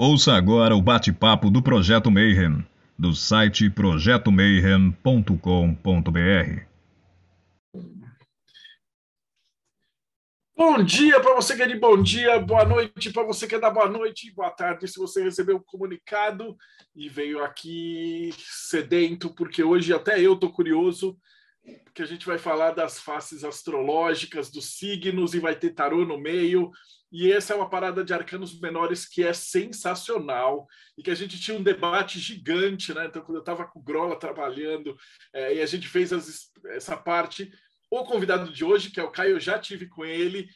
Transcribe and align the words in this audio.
Ouça 0.00 0.34
agora 0.34 0.76
o 0.76 0.80
bate-papo 0.80 1.50
do 1.50 1.60
Projeto 1.60 2.08
Mayhem, 2.08 2.64
do 2.96 3.12
site 3.12 3.68
projetomayhem.com.br. 3.68 6.62
Bom 10.56 10.84
dia 10.84 11.18
para 11.18 11.34
você 11.34 11.56
que 11.56 11.62
é 11.62 11.66
de 11.66 11.74
bom 11.74 12.00
dia, 12.00 12.38
boa 12.38 12.64
noite 12.64 13.12
para 13.12 13.24
você 13.24 13.48
que 13.48 13.56
é 13.56 13.58
da 13.58 13.70
boa 13.70 13.88
noite, 13.88 14.32
boa 14.32 14.52
tarde 14.52 14.86
se 14.86 15.00
você 15.00 15.20
recebeu 15.20 15.56
o 15.56 15.64
comunicado 15.64 16.56
e 16.94 17.08
veio 17.08 17.42
aqui 17.42 18.32
sedento, 18.38 19.34
porque 19.34 19.64
hoje 19.64 19.92
até 19.92 20.20
eu 20.20 20.34
estou 20.34 20.52
curioso, 20.52 21.18
porque 21.82 22.02
a 22.02 22.06
gente 22.06 22.24
vai 22.24 22.38
falar 22.38 22.70
das 22.70 23.00
faces 23.00 23.42
astrológicas, 23.42 24.48
dos 24.48 24.78
signos 24.78 25.34
e 25.34 25.40
vai 25.40 25.56
ter 25.56 25.70
tarô 25.70 26.04
no 26.04 26.20
meio. 26.20 26.70
E 27.10 27.32
essa 27.32 27.54
é 27.54 27.56
uma 27.56 27.70
parada 27.70 28.04
de 28.04 28.12
arcanos 28.12 28.60
menores 28.60 29.06
que 29.06 29.22
é 29.22 29.32
sensacional 29.32 30.66
e 30.96 31.02
que 31.02 31.10
a 31.10 31.14
gente 31.14 31.40
tinha 31.40 31.56
um 31.56 31.62
debate 31.62 32.18
gigante, 32.18 32.92
né? 32.92 33.06
Então, 33.06 33.22
quando 33.22 33.36
eu 33.36 33.42
estava 33.42 33.66
com 33.66 33.78
o 33.78 33.82
Grola 33.82 34.18
trabalhando 34.18 34.96
é, 35.32 35.54
e 35.54 35.62
a 35.62 35.66
gente 35.66 35.88
fez 35.88 36.12
as, 36.12 36.50
essa 36.66 36.96
parte, 36.96 37.50
o 37.90 38.04
convidado 38.04 38.52
de 38.52 38.64
hoje, 38.64 38.90
que 38.90 39.00
é 39.00 39.02
o 39.02 39.10
Caio, 39.10 39.36
eu 39.36 39.40
já 39.40 39.58
tive 39.58 39.88
com 39.88 40.04
ele, 40.04 40.48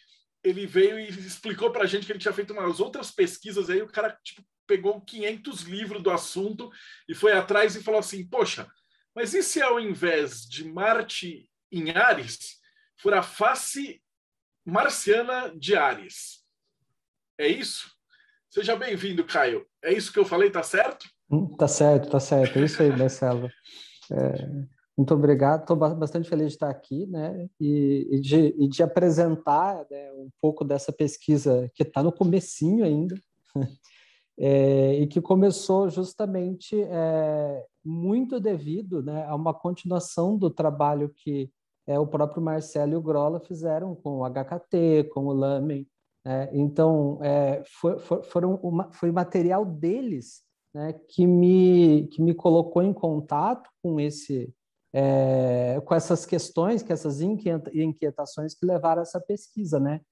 ele 0.45 0.67
veio 0.67 0.99
e 0.99 1.09
explicou 1.09 1.71
para 1.71 1.85
a 1.85 1.87
gente 1.87 2.05
que 2.05 2.13
ele 2.13 2.19
tinha 2.19 2.35
feito 2.35 2.53
umas 2.53 2.81
outras 2.81 3.11
pesquisas 3.11 3.71
aí, 3.71 3.81
o 3.81 3.91
cara 3.91 4.19
tipo, 4.23 4.45
pegou 4.67 5.01
500 5.01 5.63
livros 5.63 6.03
do 6.03 6.11
assunto 6.11 6.71
e 7.09 7.15
foi 7.15 7.33
atrás 7.33 7.77
e 7.77 7.83
falou 7.83 8.01
assim, 8.01 8.27
poxa, 8.29 8.71
mas 9.15 9.35
e 9.35 9.43
se 9.43 9.63
ao 9.63 9.81
invés 9.81 10.43
de 10.47 10.65
Marte 10.65 11.49
em 11.71 11.91
Ares, 11.91 12.59
for 12.99 13.15
a 13.15 13.23
face 13.23 14.03
marciana 14.65 15.53
de 15.57 15.77
Ares? 15.77 16.42
É 17.39 17.49
isso? 17.49 17.91
Seja 18.51 18.77
bem-vindo, 18.77 19.25
Caio. 19.25 19.65
É 19.83 19.93
isso 19.93 20.13
que 20.13 20.19
eu 20.19 20.25
falei, 20.25 20.51
tá 20.51 20.63
certo? 20.63 21.07
Hum, 21.31 21.57
tá 21.57 21.67
certo, 21.67 22.11
tá 22.11 22.21
certo. 22.21 22.59
É 22.59 22.65
isso 22.65 22.83
aí, 22.83 22.95
Marcelo. 22.95 23.49
É, 24.11 24.49
muito 24.97 25.15
obrigado. 25.15 25.63
Estou 25.63 25.77
bastante 25.77 26.29
feliz 26.29 26.49
de 26.49 26.53
estar 26.55 26.69
aqui, 26.69 27.07
né? 27.07 27.49
E, 27.59 28.09
e, 28.11 28.21
de, 28.21 28.55
e 28.59 28.69
de, 28.69 28.83
apresentar 28.83 29.87
né, 29.91 30.13
um 30.13 30.29
pouco 30.41 30.65
dessa 30.65 30.93
pesquisa 30.93 31.71
que 31.75 31.83
está 31.83 32.03
no 32.03 32.13
comecinho 32.13 32.85
ainda. 32.85 33.17
É, 34.39 34.95
e 34.95 35.07
que 35.07 35.21
começou 35.21 35.91
justamente 35.91 36.75
é, 36.83 37.67
muito 37.85 38.41
devido 38.41 39.03
né, 39.03 39.27
a 39.27 39.35
uma 39.37 39.53
continuação 39.53 40.39
do 40.39 40.49
trabalho 40.49 41.13
que 41.15 41.51
é, 41.87 41.99
o 41.99 42.07
próprio 42.07 42.43
Marcelo 42.43 42.95
e 42.95 42.97
o 42.97 43.03
Grola 43.03 43.41
fizeram 43.41 43.95
com 43.95 44.21
o 44.21 44.25
HKT, 44.25 45.11
com 45.13 45.27
o 45.27 45.35
Lamen, 45.35 45.87
é, 46.25 46.51
então, 46.53 47.19
é, 47.23 47.63
foi, 47.81 47.99
foi, 47.99 48.23
foram 48.23 48.55
uma, 48.57 48.93
foi 48.93 49.11
material 49.11 49.65
deles 49.65 50.43
né, 50.73 50.93
que, 51.09 51.27
me, 51.27 52.09
que 52.09 52.23
me 52.23 52.33
colocou 52.35 52.83
em 52.83 52.93
contato 52.93 53.69
com 53.83 53.99
esse 53.99 54.55
é, 54.95 55.81
com 55.87 55.95
essas 55.95 56.27
questões, 56.27 56.83
com 56.83 56.93
essas 56.93 57.23
inquietações 57.23 58.55
que 58.55 58.67
levaram 58.67 59.01
a 59.01 59.03
essa 59.03 59.19
pesquisa, 59.19 59.81
né? 59.81 60.03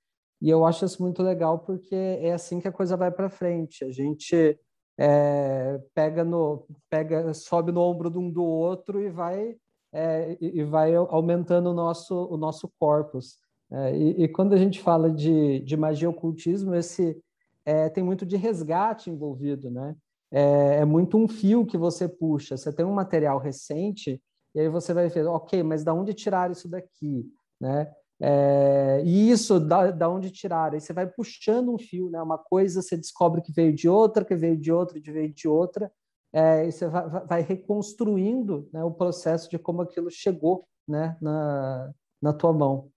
E 0.41 0.49
eu 0.49 0.65
acho 0.65 0.87
isso 0.87 1.03
muito 1.03 1.23
legal 1.23 1.59
porque 1.59 1.95
é 1.95 2.33
assim 2.33 2.61
que 2.61 2.69
a 2.69 2.73
coisa 2.73 2.97
vai 2.97 3.11
para 3.11 3.29
frente. 3.29 3.85
A 3.85 3.91
gente 3.93 4.59
é, 4.99 5.79
pega 5.95 6.25
no 6.25 6.67
pega 6.89 7.35
sobe 7.35 7.73
no 7.73 7.83
ombro 7.83 8.11
de 8.11 8.19
um 8.19 8.31
do 8.31 8.43
outro 8.43 9.03
e 9.03 9.11
vai 9.11 9.55
é, 9.93 10.39
e 10.41 10.65
vai 10.65 10.95
aumentando 10.95 11.71
o 11.71 11.75
nosso 11.75 12.15
o 12.31 12.37
nosso 12.39 12.73
corpus 12.79 13.37
é, 13.73 13.97
e, 13.97 14.25
e, 14.25 14.29
quando 14.29 14.53
a 14.53 14.57
gente 14.57 14.81
fala 14.81 15.11
de, 15.11 15.61
de 15.61 15.77
magia 15.77 16.07
e 16.07 16.09
ocultismo, 16.09 16.75
esse 16.75 17.17
é, 17.65 17.89
tem 17.89 18.03
muito 18.03 18.27
de 18.27 18.37
resgate 18.37 19.11
envolvido, 19.11 19.71
né? 19.71 19.95
É, 20.33 20.77
é, 20.77 20.85
muito 20.85 21.17
um 21.17 21.29
fio 21.29 21.67
que 21.67 21.77
você 21.77 22.09
puxa. 22.09 22.57
Você 22.57 22.73
tem 22.73 22.85
um 22.85 22.93
material 22.93 23.39
recente 23.39 24.21
e 24.55 24.61
aí 24.61 24.69
você 24.69 24.93
vai 24.93 25.09
ver, 25.09 25.27
ok, 25.27 25.63
mas 25.63 25.85
da 25.85 25.95
onde 25.95 26.13
tirar 26.15 26.51
isso 26.51 26.69
daqui, 26.69 27.25
né? 27.61 27.93
É, 28.23 29.03
e 29.05 29.31
isso, 29.31 29.59
da, 29.59 29.91
da 29.91 30.09
onde 30.09 30.31
tirar? 30.31 30.75
Aí 30.75 30.81
você 30.81 30.93
vai 30.93 31.07
puxando 31.07 31.73
um 31.73 31.79
fio, 31.79 32.11
né? 32.11 32.21
Uma 32.21 32.39
coisa 32.39 32.83
você 32.83 32.97
descobre 32.97 33.41
que 33.41 33.53
veio 33.53 33.73
de 33.73 33.89
outra, 33.89 34.25
que 34.25 34.35
veio 34.35 34.57
de 34.57 34.73
outra, 34.73 35.01
que 35.01 35.11
veio 35.13 35.33
de 35.33 35.49
outra, 35.49 35.91
é, 36.33 36.67
e 36.67 36.73
você 36.73 36.89
vai, 36.89 37.09
vai 37.27 37.41
reconstruindo 37.43 38.69
né, 38.73 38.85
o 38.85 38.91
processo 38.91 39.51
de 39.51 39.59
como 39.59 39.83
aquilo 39.83 40.11
chegou 40.11 40.65
né, 40.87 41.17
na, 41.21 41.93
na 42.21 42.33
tua 42.33 42.53
mão. 42.53 42.91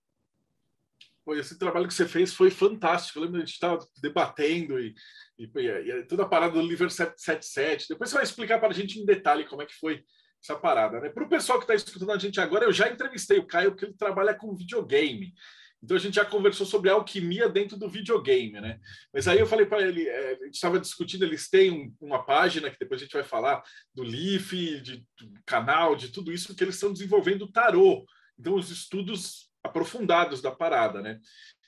Esse 1.32 1.58
trabalho 1.58 1.88
que 1.88 1.94
você 1.94 2.08
fez 2.08 2.34
foi 2.34 2.52
fantástico. 2.52 3.18
Eu 3.18 3.24
lembro 3.24 3.38
que 3.38 3.44
a 3.44 3.46
gente 3.46 3.54
estava 3.54 3.80
debatendo 4.02 4.80
e, 4.80 4.94
e, 5.40 5.46
e, 5.46 6.04
toda 6.04 6.24
a 6.24 6.28
parada 6.28 6.54
do 6.54 6.62
livro 6.62 6.90
777. 6.90 7.88
Depois 7.90 8.10
você 8.10 8.16
vai 8.16 8.24
explicar 8.24 8.60
para 8.60 8.70
a 8.70 8.74
gente 8.74 9.00
em 9.00 9.06
detalhe 9.06 9.46
como 9.46 9.62
é 9.62 9.66
que 9.66 9.76
foi 9.76 10.04
essa 10.44 10.56
parada. 10.60 11.00
Né? 11.00 11.10
Para 11.10 11.24
o 11.24 11.30
pessoal 11.30 11.58
que 11.60 11.64
está 11.64 11.76
escutando 11.76 12.12
a 12.12 12.18
gente 12.18 12.40
agora, 12.42 12.66
eu 12.66 12.74
já 12.74 12.90
entrevistei 12.90 13.40
o 13.40 13.48
Caio, 13.48 13.72
porque 13.72 13.86
ele 13.86 13.94
trabalha 13.94 14.34
com 14.34 14.56
videogame. 14.56 15.34
Então 15.82 15.98
a 15.98 16.00
gente 16.00 16.16
já 16.16 16.24
conversou 16.24 16.66
sobre 16.66 16.90
alquimia 16.90 17.50
dentro 17.50 17.78
do 17.78 17.90
videogame, 17.90 18.60
né? 18.62 18.80
Mas 19.14 19.28
aí 19.28 19.40
eu 19.40 19.46
falei 19.46 19.66
para 19.66 19.82
ele, 19.82 20.08
é, 20.08 20.38
a 20.42 20.46
gente 20.46 20.56
estava 20.56 20.80
discutindo, 20.80 21.24
eles 21.24 21.50
têm 21.50 21.72
um, 21.72 21.96
uma 22.00 22.24
página 22.24 22.70
que 22.70 22.80
depois 22.80 23.02
a 23.02 23.04
gente 23.04 23.14
vai 23.14 23.24
falar 23.24 23.62
do 23.94 24.02
Leaf, 24.02 24.54
de, 24.82 25.06
do 25.20 25.44
canal, 25.46 25.94
de 25.94 26.08
tudo 26.10 26.32
isso, 26.32 26.56
que 26.56 26.64
eles 26.64 26.76
estão 26.76 26.94
desenvolvendo 26.94 27.52
tarô. 27.52 28.06
Então 28.40 28.56
os 28.56 28.70
estudos 28.72 29.52
aprofundados 29.64 30.42
da 30.42 30.52
parada, 30.52 31.02
né? 31.02 31.20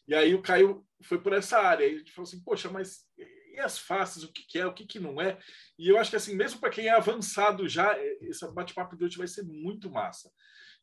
E 0.07 0.13
aí 0.13 0.35
o 0.35 0.41
Caio 0.41 0.85
foi 1.03 1.19
por 1.19 1.33
essa 1.33 1.59
área. 1.59 1.85
E 1.85 1.95
a 1.95 1.97
gente 1.97 2.11
falou 2.11 2.27
assim, 2.27 2.43
poxa, 2.43 2.69
mas 2.69 3.05
e 3.17 3.59
as 3.59 3.79
faces? 3.79 4.23
O 4.23 4.31
que, 4.31 4.43
que 4.45 4.59
é? 4.59 4.65
O 4.65 4.73
que, 4.73 4.85
que 4.85 4.99
não 4.99 5.19
é? 5.21 5.37
E 5.79 5.89
eu 5.89 5.97
acho 5.97 6.09
que 6.09 6.15
assim, 6.15 6.35
mesmo 6.35 6.59
para 6.59 6.69
quem 6.69 6.87
é 6.87 6.91
avançado 6.91 7.67
já, 7.67 7.97
esse 8.21 8.45
bate-papo 8.53 8.95
de 8.95 9.05
hoje 9.05 9.17
vai 9.17 9.27
ser 9.27 9.43
muito 9.43 9.89
massa. 9.89 10.29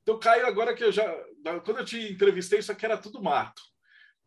Então, 0.02 0.18
Caio, 0.18 0.46
agora 0.46 0.74
que 0.74 0.82
eu 0.82 0.90
já. 0.90 1.06
Quando 1.64 1.78
eu 1.78 1.84
te 1.84 2.12
entrevistei, 2.12 2.58
isso 2.58 2.72
aqui 2.72 2.84
era 2.84 2.98
tudo 2.98 3.22
mato. 3.22 3.62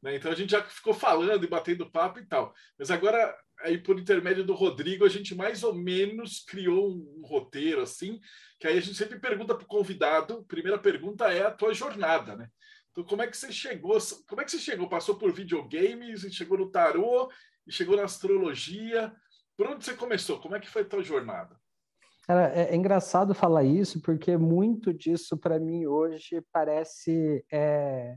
Né? 0.01 0.15
Então 0.15 0.31
a 0.31 0.35
gente 0.35 0.51
já 0.51 0.63
ficou 0.63 0.93
falando 0.93 1.43
e 1.43 1.49
batendo 1.49 1.89
papo 1.89 2.19
e 2.19 2.25
tal. 2.25 2.53
Mas 2.77 2.91
agora, 2.91 3.35
aí 3.61 3.77
por 3.77 3.99
intermédio 3.99 4.45
do 4.45 4.53
Rodrigo, 4.53 5.03
a 5.03 5.09
gente 5.09 5.33
mais 5.33 5.63
ou 5.63 5.73
menos 5.73 6.43
criou 6.45 6.91
um 6.91 7.23
roteiro 7.25 7.81
assim, 7.81 8.19
que 8.59 8.67
aí 8.67 8.77
a 8.77 8.81
gente 8.81 8.95
sempre 8.95 9.19
pergunta 9.19 9.55
para 9.55 9.63
o 9.63 9.67
convidado. 9.67 10.45
Primeira 10.45 10.77
pergunta 10.77 11.31
é 11.33 11.45
a 11.45 11.51
tua 11.51 11.73
jornada, 11.73 12.35
né? 12.35 12.49
Então, 12.95 13.03
como 13.03 13.21
é 13.21 13.27
que 13.27 13.35
você 13.35 13.51
chegou? 13.51 13.97
Como 14.25 14.41
é 14.41 14.45
que 14.45 14.51
você 14.51 14.57
chegou? 14.57 14.87
Passou 14.87 15.15
por 15.15 15.33
videogames 15.33 16.23
e 16.23 16.31
chegou 16.31 16.57
no 16.57 16.71
tarô 16.71 17.29
e 17.67 17.71
chegou 17.71 17.97
na 17.97 18.05
astrologia? 18.05 19.13
Por 19.57 19.67
onde 19.67 19.83
você 19.83 19.93
começou? 19.93 20.39
Como 20.39 20.55
é 20.55 20.61
que 20.61 20.69
foi 20.69 20.83
a 20.83 20.85
tua 20.87 21.03
jornada? 21.03 21.59
Cara, 22.25 22.53
é, 22.55 22.73
é 22.73 22.75
engraçado 22.75 23.35
falar 23.35 23.65
isso 23.65 24.01
porque 24.01 24.37
muito 24.37 24.93
disso 24.93 25.37
para 25.37 25.59
mim 25.59 25.85
hoje 25.85 26.41
parece 26.53 27.45
é, 27.51 28.15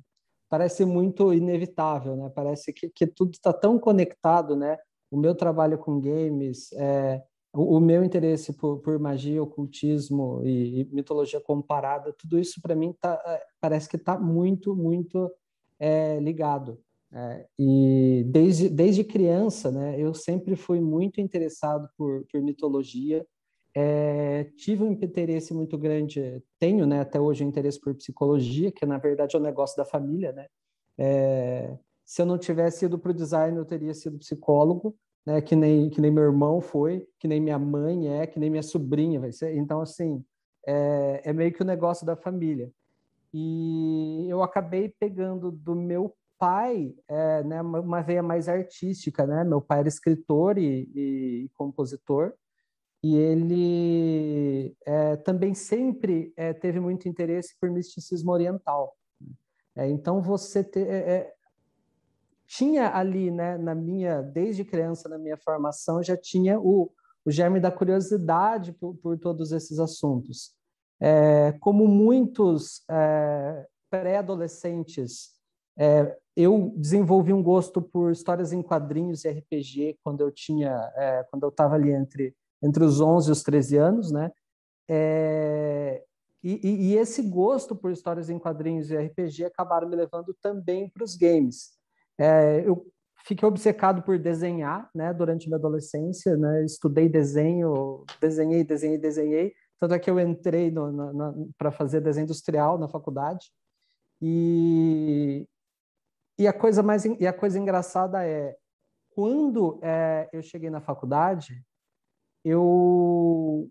parece 0.49 0.85
muito 0.85 1.35
inevitável, 1.35 2.17
né? 2.17 2.31
Parece 2.33 2.73
que, 2.73 2.89
que 2.89 3.07
tudo 3.07 3.33
está 3.33 3.53
tão 3.53 3.81
conectado, 3.81 4.55
né? 4.55 4.79
O 5.11 5.19
meu 5.19 5.35
trabalho 5.35 5.77
com 5.77 6.01
games, 6.01 6.73
é, 6.75 7.21
o, 7.53 7.81
meu 7.81 8.05
interesse 8.05 8.53
por, 8.53 8.79
por 8.79 8.99
magia, 8.99 9.43
ocultismo 9.43 10.43
e, 10.45 10.81
e, 10.81 10.85
mitologia 10.93 11.41
comparada, 11.41 12.13
tudo 12.13 12.39
isso 12.39 12.61
para 12.61 12.75
mim 12.75 12.95
tá, 13.01 13.21
é, 13.27 13.43
parece 13.61 13.89
que 13.89 13.97
está 13.97 14.19
muito, 14.19 14.77
muito 14.77 15.31
é, 15.79 16.19
ligado. 16.21 16.79
É, 17.11 17.47
e 17.59 18.23
desde, 18.27 18.69
desde 18.69 19.03
criança, 19.03 19.71
né, 19.71 19.99
eu 19.99 20.13
sempre 20.13 20.57
fui 20.57 20.81
muito 20.81 21.21
interessado 21.21 21.89
por, 21.97 22.27
por 22.31 22.43
mitologia. 22.43 23.27
É, 23.75 24.45
tive 24.57 24.85
um 24.85 24.93
interesse 24.93 25.55
muito 25.55 25.79
grande, 25.79 26.43
tenho 26.59 26.87
né, 26.87 27.01
até 27.01 27.19
hoje 27.21 27.45
um 27.45 27.49
interesse 27.49 27.81
por 27.81 27.95
psicologia, 27.95 28.71
que 28.71 28.85
na 28.85 28.99
verdade 28.99 29.37
é 29.37 29.39
um 29.39 29.43
negócio 29.43 29.77
da 29.77 29.85
família. 29.85 30.33
Né? 30.33 30.47
É, 30.99 31.79
se 32.05 32.21
eu 32.21 32.27
não 32.27 32.37
tivesse 32.37 32.85
ido 32.85 32.99
para 32.99 33.11
o 33.11 33.15
design, 33.15 33.57
eu 33.57 33.65
teria 33.65 33.95
sido 33.95 34.19
psicólogo 34.19 34.95
né? 35.27 35.41
Que 35.41 35.57
nem 35.57 35.91
que 35.91 36.01
nem 36.01 36.11
meu 36.11 36.25
irmão 36.25 36.61
foi, 36.61 37.07
que 37.19 37.29
nem 37.29 37.41
minha 37.41 37.59
mãe 37.59 38.09
é, 38.09 38.27
que 38.27 38.39
nem 38.39 38.51
minha 38.51 38.63
sobrinha 38.63 39.21
vai 39.21 39.33
ser. 39.33 39.57
Então 39.57 39.81
assim 39.81 40.25
é, 40.67 41.23
é 41.25 41.33
meio 41.33 41.53
que 41.53 41.63
o 41.63 41.67
negócio 41.67 42.07
da 42.07 42.17
família. 42.17 42.71
E 43.33 44.27
eu 44.29 44.43
acabei 44.43 44.89
pegando 44.99 45.51
do 45.51 45.75
meu 45.75 46.15
pai, 46.39 46.95
é, 47.09 47.43
né, 47.43 47.61
uma 47.61 48.01
veia 48.01 48.23
mais 48.23 48.49
artística, 48.49 49.27
né? 49.27 49.45
Meu 49.45 49.61
pai 49.61 49.81
era 49.81 49.89
escritor 49.89 50.57
e, 50.57 50.89
e 50.95 51.51
compositor, 51.55 52.33
e 53.03 53.17
ele 53.17 54.77
é, 54.87 55.17
também 55.17 55.55
sempre 55.55 56.33
é, 56.37 56.53
teve 56.53 56.81
muito 56.81 57.09
interesse 57.09 57.57
por 57.61 57.71
misticismo 57.71 58.33
oriental. 58.33 58.97
É, 59.77 59.89
então 59.89 60.21
você 60.21 60.65
ter, 60.65 60.89
é, 60.89 60.97
é, 60.97 61.35
tinha 62.49 62.95
ali, 62.95 63.31
né, 63.31 63.57
na 63.57 63.75
minha, 63.75 64.23
desde 64.23 64.65
criança, 64.65 65.09
na 65.09 65.19
minha 65.19 65.37
formação, 65.37 66.03
já 66.03 66.17
tinha 66.17 66.59
o, 66.59 66.91
o 67.25 67.31
germe 67.31 67.61
da 67.61 67.71
curiosidade 67.71 68.73
por, 68.73 68.97
por 68.97 69.19
todos 69.19 69.53
esses 69.53 69.79
assuntos. 69.79 70.53
É, 71.01 71.53
como 71.61 71.87
muitos 71.87 72.83
é, 72.91 73.67
pré-adolescentes, 73.91 75.35
é, 75.79 76.17
eu 76.35 76.73
desenvolvi 76.77 77.33
um 77.33 77.43
gosto 77.43 77.81
por 77.81 78.11
histórias 78.11 78.53
em 78.53 78.63
quadrinhos 78.63 79.25
e 79.25 79.29
RPG 79.29 79.99
quando 80.03 80.23
eu 80.23 80.33
tinha, 80.33 80.91
é, 80.97 81.25
quando 81.31 81.45
eu 81.45 81.51
estava 81.51 81.75
ali 81.75 81.93
entre 81.93 82.35
entre 82.63 82.85
os 82.85 83.01
11 83.01 83.29
e 83.29 83.33
os 83.33 83.43
13 83.43 83.77
anos, 83.77 84.11
né? 84.11 84.33
É, 84.89 86.03
e, 86.43 86.93
e, 86.93 86.97
esse 86.97 87.23
gosto 87.23 87.75
por 87.75 87.91
histórias 87.91 88.31
em 88.31 88.39
quadrinhos 88.39 88.91
e 88.91 88.97
RPG 88.97 89.45
acabaram 89.45 89.89
me 89.89 89.97
levando 89.97 90.35
também 90.41 90.89
para 90.89 91.05
os 91.05 91.15
games. 91.15 91.78
É, 92.19 92.63
eu 92.67 92.85
fiquei 93.25 93.47
obcecado 93.47 94.03
por 94.03 94.19
desenhar, 94.19 94.91
né? 94.95 95.13
Durante 95.13 95.47
minha 95.47 95.59
adolescência, 95.59 96.37
né? 96.37 96.65
Estudei 96.65 97.09
desenho, 97.09 98.05
desenhei, 98.21 98.65
desenhei, 98.65 98.99
desenhei. 98.99 99.55
Tanto 99.79 99.95
é 99.95 99.99
que 99.99 100.11
eu 100.11 100.19
entrei 100.19 100.73
para 101.57 101.71
fazer 101.71 102.01
desenho 102.01 102.25
industrial 102.25 102.79
na 102.79 102.89
faculdade. 102.89 103.53
E, 104.21 105.47
e 106.39 106.49
a 106.49 106.53
coisa 106.53 106.83
mais 106.83 107.05
e 107.05 107.27
a 107.27 107.33
coisa 107.33 107.59
engraçada 107.59 108.27
é 108.27 108.57
quando 109.11 109.79
é, 109.83 110.29
eu 110.33 110.43
cheguei 110.43 110.71
na 110.71 110.81
faculdade, 110.81 111.63
eu 112.45 113.71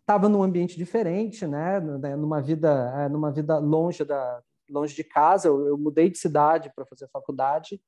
estava 0.00 0.28
num 0.28 0.42
ambiente 0.42 0.76
diferente, 0.76 1.46
né? 1.46 1.78
né? 1.78 2.16
Numa 2.16 2.40
vida, 2.40 2.92
é, 2.98 3.08
numa 3.08 3.30
vida 3.30 3.58
longe 3.58 4.04
da, 4.04 4.42
longe 4.70 4.94
de 4.94 5.04
casa. 5.04 5.48
Eu, 5.48 5.66
eu 5.66 5.78
mudei 5.78 6.08
de 6.08 6.18
cidade 6.18 6.72
para 6.74 6.86
fazer 6.86 7.08
faculdade. 7.08 7.80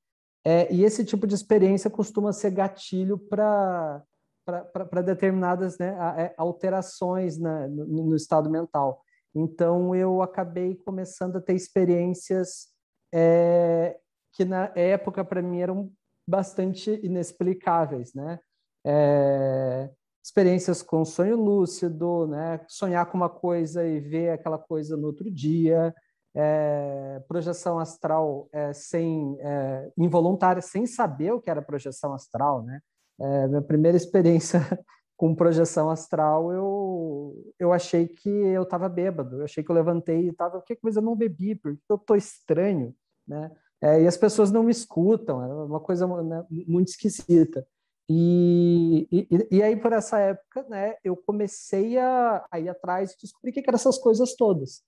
É, 0.44 0.72
e 0.72 0.84
esse 0.84 1.04
tipo 1.04 1.26
de 1.26 1.34
experiência 1.34 1.88
costuma 1.88 2.32
ser 2.32 2.50
gatilho 2.50 3.16
para 3.16 4.02
para 4.44 5.02
determinadas 5.02 5.78
né, 5.78 5.96
é, 6.18 6.34
alterações 6.36 7.38
na, 7.38 7.68
no, 7.68 7.86
no, 7.86 8.16
estado 8.16 8.50
mental. 8.50 9.00
Então, 9.32 9.94
eu 9.94 10.20
acabei 10.20 10.74
começando 10.74 11.36
a 11.36 11.40
ter 11.40 11.54
experiências 11.54 12.66
é, 13.14 13.96
que, 14.32 14.44
na 14.44 14.72
época, 14.74 15.24
para 15.24 15.40
mim, 15.40 15.60
eram 15.60 15.92
bastante 16.26 16.90
inexplicáveis, 17.04 18.12
né? 18.14 18.40
É, 18.84 19.88
experiências 20.22 20.82
com 20.82 21.04
sonho 21.04 21.36
lúcido, 21.36 22.26
né? 22.26 22.60
Sonhar 22.68 23.06
com 23.06 23.16
uma 23.16 23.28
coisa 23.28 23.86
e 23.86 24.00
ver 24.00 24.30
aquela 24.30 24.58
coisa 24.58 24.96
no 24.96 25.06
outro 25.06 25.30
dia, 25.30 25.94
é, 26.34 27.22
projeção 27.28 27.78
astral 27.78 28.48
é, 28.52 28.72
sem 28.72 29.36
é, 29.40 29.90
involuntária, 29.98 30.62
sem 30.62 30.86
saber 30.86 31.32
o 31.32 31.40
que 31.40 31.50
era 31.50 31.62
projeção 31.62 32.14
astral, 32.14 32.62
né? 32.62 32.80
É, 33.20 33.46
minha 33.48 33.62
primeira 33.62 33.96
experiência 33.96 34.60
com 35.16 35.34
projeção 35.34 35.90
astral, 35.90 36.52
eu, 36.52 37.54
eu 37.58 37.72
achei 37.72 38.08
que 38.08 38.28
eu 38.28 38.62
estava 38.62 38.88
bêbado, 38.88 39.40
eu 39.40 39.44
achei 39.44 39.62
que 39.62 39.70
eu 39.70 39.74
levantei 39.74 40.22
e 40.22 40.28
estava, 40.30 40.60
que 40.62 40.74
coisa 40.74 40.98
eu 40.98 41.04
não 41.04 41.14
bebi, 41.14 41.54
porque 41.54 41.80
eu 41.88 41.96
estou 41.96 42.16
estranho, 42.16 42.94
né? 43.26 43.50
É, 43.80 44.00
e 44.02 44.06
as 44.06 44.16
pessoas 44.16 44.50
não 44.52 44.62
me 44.62 44.70
escutam, 44.70 45.42
é 45.42 45.64
uma 45.64 45.80
coisa 45.80 46.06
né, 46.22 46.44
muito 46.68 46.88
esquisita. 46.88 47.66
E, 48.08 49.08
e, 49.10 49.48
e, 49.50 49.62
aí, 49.62 49.76
por 49.76 49.92
essa 49.92 50.18
época, 50.18 50.64
né, 50.68 50.94
eu 51.02 51.16
comecei 51.16 51.98
a, 51.98 52.46
a 52.50 52.60
ir 52.60 52.68
atrás 52.68 53.12
e 53.12 53.16
descobri 53.20 53.50
o 53.50 53.54
que 53.54 53.60
eram 53.60 53.74
essas 53.74 53.98
coisas 53.98 54.34
todas. 54.36 54.82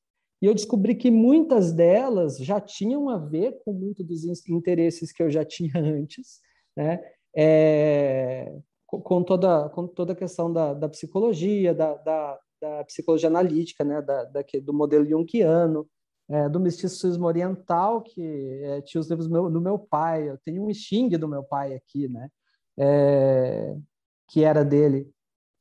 E 0.45 0.47
eu 0.47 0.53
descobri 0.53 0.95
que 0.95 1.11
muitas 1.11 1.73
delas 1.73 2.37
já 2.37 2.61
tinham 2.61 3.09
a 3.09 3.17
ver 3.17 3.63
com 3.65 3.73
muitos 3.73 4.05
dos 4.05 4.47
interesses 4.47 5.11
que 5.11 5.23
eu 5.23 5.31
já 5.31 5.43
tinha 5.43 5.73
antes, 5.81 6.39
né? 6.77 7.03
É, 7.35 8.55
com, 8.87 9.25
toda, 9.25 9.71
com 9.71 9.87
toda 9.87 10.13
a 10.13 10.17
questão 10.17 10.53
da, 10.53 10.75
da 10.75 10.87
psicologia, 10.87 11.73
da, 11.73 11.95
da, 11.95 12.39
da, 12.61 12.85
psicologia 12.85 13.31
analítica, 13.31 13.85
né? 13.85 14.03
da, 14.03 14.25
da, 14.25 14.45
do 14.63 14.75
modelo 14.75 15.07
junguiano, 15.07 15.89
é, 16.29 16.47
do 16.51 16.61
misticismo 16.61 17.25
oriental, 17.25 18.03
que 18.03 18.21
é, 18.65 18.83
tinha 18.83 19.01
os 19.01 19.09
livros 19.09 19.27
do 19.27 19.33
meu, 19.33 19.51
do 19.51 19.63
meu 19.63 19.79
pai. 19.79 20.29
Eu 20.29 20.37
tenho 20.45 20.63
um 20.63 20.75
Xing 20.75 21.09
do 21.17 21.27
meu 21.27 21.43
pai 21.43 21.73
aqui, 21.73 22.07
né? 22.07 22.29
É, 22.79 23.75
que 24.29 24.45
era 24.45 24.63
dele. 24.63 25.11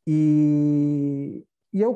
E, 0.06 1.42
e 1.72 1.80
eu 1.80 1.96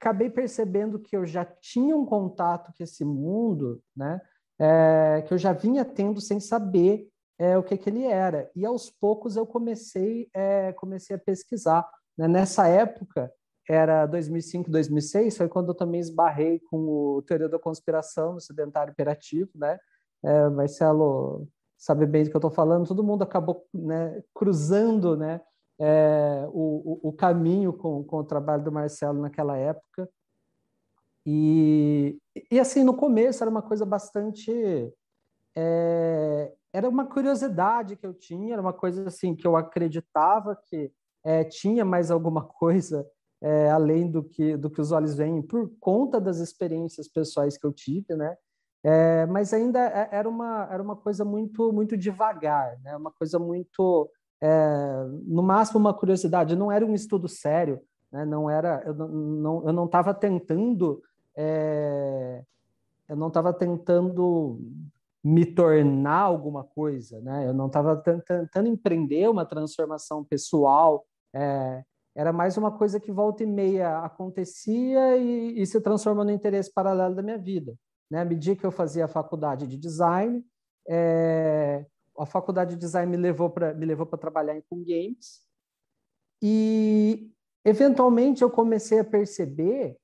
acabei 0.00 0.30
percebendo 0.30 0.98
que 0.98 1.14
eu 1.14 1.26
já 1.26 1.44
tinha 1.44 1.94
um 1.94 2.06
contato 2.06 2.72
com 2.76 2.82
esse 2.82 3.04
mundo, 3.04 3.82
né? 3.94 4.20
É, 4.58 5.22
que 5.26 5.32
eu 5.32 5.38
já 5.38 5.52
vinha 5.52 5.84
tendo 5.84 6.20
sem 6.20 6.40
saber 6.40 7.08
é, 7.38 7.56
o 7.56 7.62
que, 7.62 7.76
que 7.76 7.88
ele 7.88 8.04
era. 8.04 8.50
E 8.56 8.64
aos 8.64 8.90
poucos 8.90 9.36
eu 9.36 9.46
comecei, 9.46 10.28
é, 10.34 10.72
comecei 10.72 11.16
a 11.16 11.18
pesquisar. 11.18 11.88
Né? 12.16 12.28
Nessa 12.28 12.66
época, 12.66 13.32
era 13.68 14.04
2005, 14.06 14.70
2006, 14.70 15.36
foi 15.36 15.48
quando 15.48 15.68
eu 15.68 15.74
também 15.74 16.00
esbarrei 16.00 16.60
com 16.70 16.78
o 16.88 17.22
Teoria 17.22 17.48
da 17.48 17.58
Conspiração 17.58 18.34
no 18.34 18.40
Sedentário 18.40 18.90
Imperativo, 18.90 19.50
né? 19.54 19.78
É, 20.22 20.48
Marcelo 20.50 21.46
sabe 21.78 22.04
bem 22.04 22.24
do 22.24 22.30
que 22.30 22.36
eu 22.36 22.40
estou 22.40 22.50
falando, 22.50 22.86
todo 22.86 23.04
mundo 23.04 23.22
acabou 23.22 23.66
né, 23.72 24.22
cruzando 24.34 25.16
né, 25.16 25.40
é, 25.80 26.46
o, 26.52 27.08
o, 27.08 27.12
caminho 27.12 27.72
com, 27.72 28.04
com 28.04 28.18
o 28.18 28.24
trabalho 28.24 28.62
do 28.62 28.70
Marcelo 28.70 29.22
naquela 29.22 29.56
época. 29.56 30.08
E, 31.24 32.18
e 32.50 32.60
assim, 32.60 32.84
no 32.84 32.94
começo 32.94 33.42
era 33.42 33.50
uma 33.50 33.62
coisa 33.62 33.86
bastante. 33.86 34.52
É, 35.56 36.52
era 36.72 36.88
uma 36.88 37.06
curiosidade 37.06 37.96
que 37.96 38.06
eu 38.06 38.12
tinha, 38.12 38.52
era 38.52 38.62
uma 38.62 38.72
coisa 38.72 39.08
assim 39.08 39.34
que 39.34 39.46
eu 39.46 39.56
acreditava 39.56 40.56
que 40.68 40.92
é, 41.24 41.44
tinha 41.44 41.84
mais 41.84 42.10
alguma 42.10 42.44
coisa 42.46 43.06
é, 43.42 43.70
além 43.70 44.10
do 44.10 44.22
que, 44.22 44.56
do 44.56 44.70
que 44.70 44.80
os 44.80 44.92
olhos 44.92 45.14
veem, 45.14 45.40
por 45.40 45.70
conta 45.80 46.20
das 46.20 46.38
experiências 46.38 47.08
pessoais 47.08 47.56
que 47.56 47.66
eu 47.66 47.72
tive, 47.72 48.14
né? 48.14 48.36
É, 48.82 49.26
mas 49.26 49.52
ainda 49.52 49.78
é, 49.78 50.08
era 50.12 50.28
uma, 50.28 50.68
era 50.70 50.82
uma 50.82 50.96
coisa 50.96 51.24
muito, 51.24 51.72
muito 51.72 51.96
devagar, 51.96 52.78
né? 52.80 52.96
uma 52.96 53.10
coisa 53.10 53.38
muito, 53.38 54.10
é, 54.40 55.04
no 55.26 55.42
máximo 55.42 55.78
uma 55.78 55.92
curiosidade, 55.92 56.56
não 56.56 56.72
era 56.72 56.84
um 56.84 56.94
estudo 56.94 57.28
sério, 57.28 57.80
né? 58.10 58.24
não 58.24 58.48
era, 58.48 58.82
eu 58.86 58.94
não 58.94 59.66
eu 59.66 59.72
não 59.72 59.84
estava 59.84 60.14
tentando, 60.14 61.02
é, 61.36 62.42
eu 63.08 63.16
não 63.16 63.28
estava 63.28 63.52
tentando 63.52 64.60
me 65.22 65.44
tornar 65.44 66.20
alguma 66.20 66.64
coisa, 66.64 67.20
né? 67.20 67.46
eu 67.46 67.52
não 67.52 67.66
estava 67.66 67.96
tentando 67.96 68.68
empreender 68.68 69.28
uma 69.28 69.44
transformação 69.44 70.24
pessoal, 70.24 71.04
é, 71.34 71.84
era 72.16 72.32
mais 72.32 72.56
uma 72.56 72.72
coisa 72.72 72.98
que 72.98 73.12
volta 73.12 73.42
e 73.42 73.46
meia 73.46 73.98
acontecia 73.98 75.16
e, 75.16 75.60
e 75.60 75.66
se 75.66 75.80
transformou 75.80 76.24
no 76.24 76.30
interesse 76.30 76.72
paralelo 76.72 77.14
da 77.14 77.22
minha 77.22 77.38
vida. 77.38 77.74
Né? 78.10 78.20
À 78.20 78.24
medida 78.24 78.56
que 78.56 78.66
eu 78.66 78.72
fazia 78.72 79.04
a 79.04 79.08
faculdade 79.08 79.66
de 79.66 79.76
design, 79.76 80.44
é, 80.88 81.86
a 82.18 82.26
faculdade 82.26 82.74
de 82.74 82.80
design 82.80 83.10
me 83.10 83.16
levou 83.16 83.50
para 83.50 83.74
me 83.74 83.86
levou 83.86 84.06
para 84.06 84.18
trabalhar 84.18 84.60
com 84.68 84.84
games 84.84 85.40
e 86.42 87.30
eventualmente 87.64 88.42
eu 88.42 88.50
comecei 88.50 88.98
a 88.98 89.04
perceber 89.04 89.96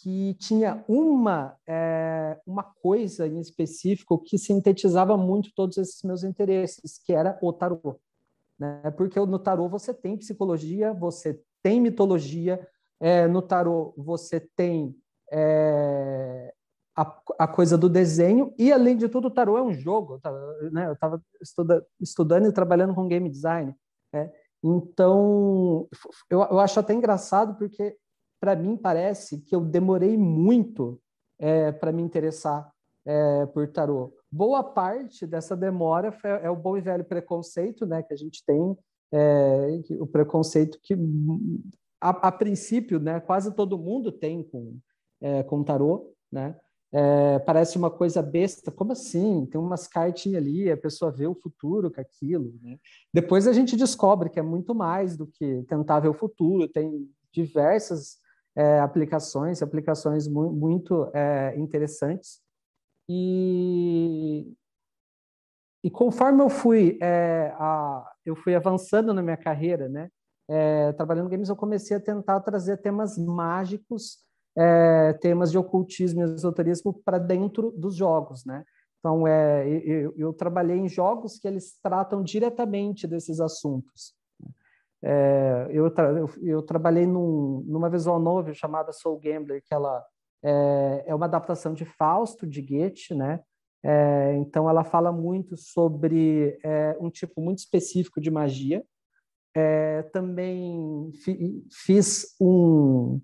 que 0.00 0.34
tinha 0.34 0.84
uma 0.88 1.56
é, 1.66 2.38
uma 2.46 2.62
coisa 2.62 3.26
em 3.26 3.40
específico 3.40 4.18
que 4.18 4.38
sintetizava 4.38 5.16
muito 5.16 5.50
todos 5.54 5.76
esses 5.78 6.02
meus 6.02 6.22
interesses, 6.22 6.98
que 6.98 7.12
era 7.12 7.38
o 7.42 7.52
tarô. 7.52 7.98
Né? 8.58 8.90
Porque 8.96 9.18
no 9.18 9.38
tarô 9.38 9.68
você 9.68 9.94
tem 9.94 10.16
psicologia, 10.16 10.92
você 10.92 11.40
tem 11.62 11.80
mitologia, 11.80 12.66
é, 13.00 13.26
no 13.26 13.42
tarô 13.42 13.94
você 13.96 14.40
tem 14.40 14.94
é, 15.32 16.47
a, 16.98 17.22
a, 17.38 17.46
coisa 17.46 17.78
do 17.78 17.88
desenho 17.88 18.52
e, 18.58 18.72
além 18.72 18.96
de 18.96 19.08
tudo, 19.08 19.28
o 19.28 19.30
tarô 19.30 19.56
é 19.56 19.62
um 19.62 19.72
jogo. 19.72 20.18
Tá, 20.18 20.32
né? 20.72 20.88
Eu 20.88 20.94
estava 20.94 21.22
estuda, 21.40 21.86
estudando 22.00 22.48
e 22.48 22.52
trabalhando 22.52 22.92
com 22.92 23.06
game 23.06 23.30
design. 23.30 23.72
Né? 24.12 24.32
Então, 24.64 25.88
eu, 26.28 26.40
eu 26.40 26.58
acho 26.58 26.80
até 26.80 26.92
engraçado 26.92 27.54
porque, 27.56 27.96
para 28.40 28.56
mim, 28.56 28.76
parece 28.76 29.40
que 29.42 29.54
eu 29.54 29.60
demorei 29.60 30.16
muito 30.16 31.00
é, 31.38 31.70
para 31.70 31.92
me 31.92 32.02
interessar 32.02 32.68
é, 33.06 33.46
por 33.46 33.68
tarô. 33.68 34.12
Boa 34.28 34.64
parte 34.64 35.24
dessa 35.24 35.56
demora 35.56 36.10
foi, 36.10 36.30
é 36.30 36.50
o 36.50 36.56
bom 36.56 36.76
e 36.76 36.80
velho 36.80 37.04
preconceito 37.04 37.86
né, 37.86 38.02
que 38.02 38.12
a 38.12 38.16
gente 38.16 38.44
tem, 38.44 38.76
é, 39.12 39.80
o 40.00 40.06
preconceito 40.06 40.80
que, 40.82 40.94
a, 42.00 42.10
a, 42.10 42.32
princípio, 42.32 42.98
né, 42.98 43.20
quase 43.20 43.54
todo 43.54 43.78
mundo 43.78 44.10
tem 44.10 44.42
com, 44.42 44.76
é, 45.20 45.44
com 45.44 45.62
tarô, 45.62 46.12
né? 46.30 46.56
É, 46.90 47.38
parece 47.40 47.76
uma 47.76 47.90
coisa 47.90 48.22
besta, 48.22 48.70
como 48.70 48.92
assim? 48.92 49.44
Tem 49.46 49.60
umas 49.60 49.86
cartinhas 49.86 50.42
ali, 50.42 50.70
a 50.70 50.76
pessoa 50.76 51.12
vê 51.12 51.26
o 51.26 51.34
futuro 51.34 51.90
com 51.90 52.00
aquilo. 52.00 52.54
Né? 52.62 52.78
Depois 53.12 53.46
a 53.46 53.52
gente 53.52 53.76
descobre 53.76 54.30
que 54.30 54.38
é 54.38 54.42
muito 54.42 54.74
mais 54.74 55.16
do 55.16 55.26
que 55.26 55.62
tentar 55.68 56.00
ver 56.00 56.08
o 56.08 56.14
futuro, 56.14 56.66
tem 56.66 57.06
diversas 57.30 58.18
é, 58.56 58.80
aplicações, 58.80 59.62
aplicações 59.62 60.26
mu 60.26 60.50
muito 60.50 61.10
é, 61.14 61.54
interessantes. 61.58 62.40
E, 63.08 64.52
e 65.84 65.90
conforme 65.90 66.42
eu 66.42 66.48
fui, 66.48 66.98
é, 67.02 67.54
a, 67.58 68.10
eu 68.24 68.34
fui 68.34 68.54
avançando 68.54 69.12
na 69.12 69.22
minha 69.22 69.36
carreira, 69.36 69.88
né? 69.88 70.10
É, 70.50 70.92
trabalhando 70.94 71.28
games, 71.28 71.50
eu 71.50 71.56
comecei 71.56 71.94
a 71.96 72.00
tentar 72.00 72.40
trazer 72.40 72.78
temas 72.78 73.18
mágicos 73.18 74.26
é, 74.58 75.12
temas 75.14 75.52
de 75.52 75.58
ocultismo 75.58 76.20
e 76.20 76.24
esoterismo 76.24 76.92
para 77.04 77.18
dentro 77.18 77.70
dos 77.70 77.94
jogos, 77.94 78.44
né? 78.44 78.64
Então, 78.98 79.26
é, 79.28 79.68
eu, 79.68 80.12
eu, 80.16 80.32
trabalhei 80.32 80.76
em 80.76 80.88
jogos 80.88 81.38
que 81.38 81.46
eles 81.46 81.78
tratam 81.80 82.20
diretamente 82.20 83.06
desses 83.06 83.38
assuntos. 83.38 84.12
É, 85.00 85.68
eu, 85.70 85.88
tra 85.88 86.08
eu, 86.10 86.28
eu, 86.42 86.62
trabalhei 86.62 87.06
num, 87.06 87.62
numa 87.64 87.88
visual 87.88 88.18
novel 88.18 88.52
chamada 88.54 88.92
Soul 88.92 89.20
Gambler, 89.20 89.62
que 89.64 89.72
ela 89.72 90.04
é, 90.42 91.04
é 91.06 91.14
uma 91.14 91.26
adaptação 91.26 91.72
de 91.72 91.84
Fausto, 91.84 92.44
de 92.44 92.60
Goethe, 92.60 93.14
né? 93.14 93.40
É, 93.84 94.34
então, 94.34 94.68
ela 94.68 94.82
fala 94.82 95.12
muito 95.12 95.56
sobre 95.56 96.58
é, 96.64 96.96
um 97.00 97.08
tipo 97.08 97.40
muito 97.40 97.58
específico 97.58 98.20
de 98.20 98.32
magia. 98.32 98.84
É, 99.54 100.02
também 100.12 101.10
fi 101.22 101.64
fiz 101.70 102.34
um, 102.40 103.20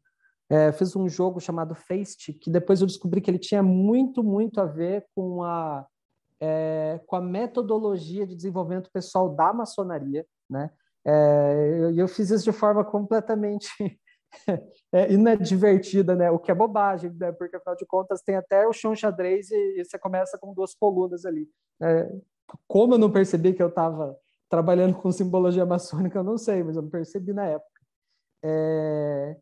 é, 0.50 0.72
fiz 0.72 0.94
um 0.94 1.08
jogo 1.08 1.40
chamado 1.40 1.74
Faced, 1.74 2.34
que 2.34 2.50
depois 2.50 2.80
eu 2.80 2.86
descobri 2.86 3.20
que 3.20 3.30
ele 3.30 3.38
tinha 3.38 3.62
muito, 3.62 4.22
muito 4.22 4.60
a 4.60 4.66
ver 4.66 5.06
com 5.14 5.42
a, 5.42 5.86
é, 6.40 7.00
com 7.06 7.16
a 7.16 7.20
metodologia 7.20 8.26
de 8.26 8.34
desenvolvimento 8.34 8.90
pessoal 8.92 9.30
da 9.30 9.52
maçonaria, 9.52 10.26
né? 10.48 10.70
É, 11.06 11.78
eu, 11.80 11.94
eu 11.94 12.08
fiz 12.08 12.30
isso 12.30 12.44
de 12.44 12.52
forma 12.52 12.84
completamente 12.84 13.68
é, 14.92 15.16
não 15.16 15.36
divertida, 15.36 16.14
né? 16.14 16.30
O 16.30 16.38
que 16.38 16.50
é 16.50 16.54
bobagem, 16.54 17.12
né? 17.12 17.32
Porque 17.32 17.56
afinal 17.56 17.76
de 17.76 17.86
contas 17.86 18.22
tem 18.22 18.36
até 18.36 18.66
o 18.66 18.72
chão 18.72 18.94
xadrez 18.94 19.50
e, 19.50 19.80
e 19.80 19.84
você 19.84 19.98
começa 19.98 20.38
com 20.38 20.54
duas 20.54 20.74
colunas 20.74 21.24
ali. 21.24 21.48
É, 21.82 22.10
como 22.66 22.94
eu 22.94 22.98
não 22.98 23.10
percebi 23.10 23.54
que 23.54 23.62
eu 23.62 23.68
estava 23.68 24.16
trabalhando 24.48 24.94
com 24.94 25.10
simbologia 25.10 25.66
maçônica, 25.66 26.18
eu 26.18 26.24
não 26.24 26.38
sei, 26.38 26.62
mas 26.62 26.76
eu 26.76 26.82
não 26.82 26.90
percebi 26.90 27.32
na 27.32 27.46
época. 27.46 27.80
É, 28.42 29.36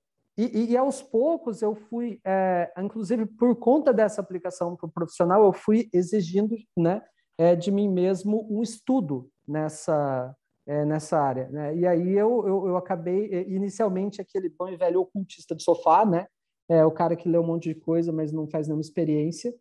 e, 0.46 0.70
e, 0.72 0.76
aos 0.76 1.02
poucos 1.02 1.62
eu 1.62 1.74
fui, 1.74 2.20
é, 2.24 2.72
inclusive 2.78 3.26
por 3.26 3.54
conta 3.56 3.92
dessa 3.92 4.20
aplicação 4.20 4.76
para 4.76 4.86
o 4.86 4.92
profissional, 4.92 5.44
eu 5.44 5.52
fui 5.52 5.88
exigindo, 5.92 6.56
né, 6.76 7.02
é, 7.38 7.54
de 7.54 7.70
mim 7.70 7.88
mesmo 7.88 8.46
um 8.50 8.62
estudo 8.62 9.28
nessa 9.46 10.34
é, 10.66 10.84
nessa 10.84 11.18
área. 11.18 11.48
Né? 11.48 11.76
E 11.76 11.86
aí 11.86 12.12
eu, 12.12 12.46
eu, 12.46 12.68
eu, 12.68 12.76
acabei, 12.76 13.28
é, 13.32 13.48
inicialmente, 13.50 14.20
aquele 14.20 14.48
bom 14.48 14.68
e 14.68 14.76
velho 14.76 15.00
ocultista 15.00 15.54
de 15.54 15.62
sofá, 15.62 16.04
né? 16.04 16.26
É, 16.68 16.84
o 16.84 16.90
cara 16.90 17.16
que 17.16 17.28
lê 17.28 17.36
um 17.36 17.46
monte 17.46 17.68
de 17.68 17.74
coisa, 17.74 18.12
mas 18.12 18.32
não 18.32 18.46
faz 18.46 18.66
nenhuma 18.66 18.80
experiência. 18.80 19.52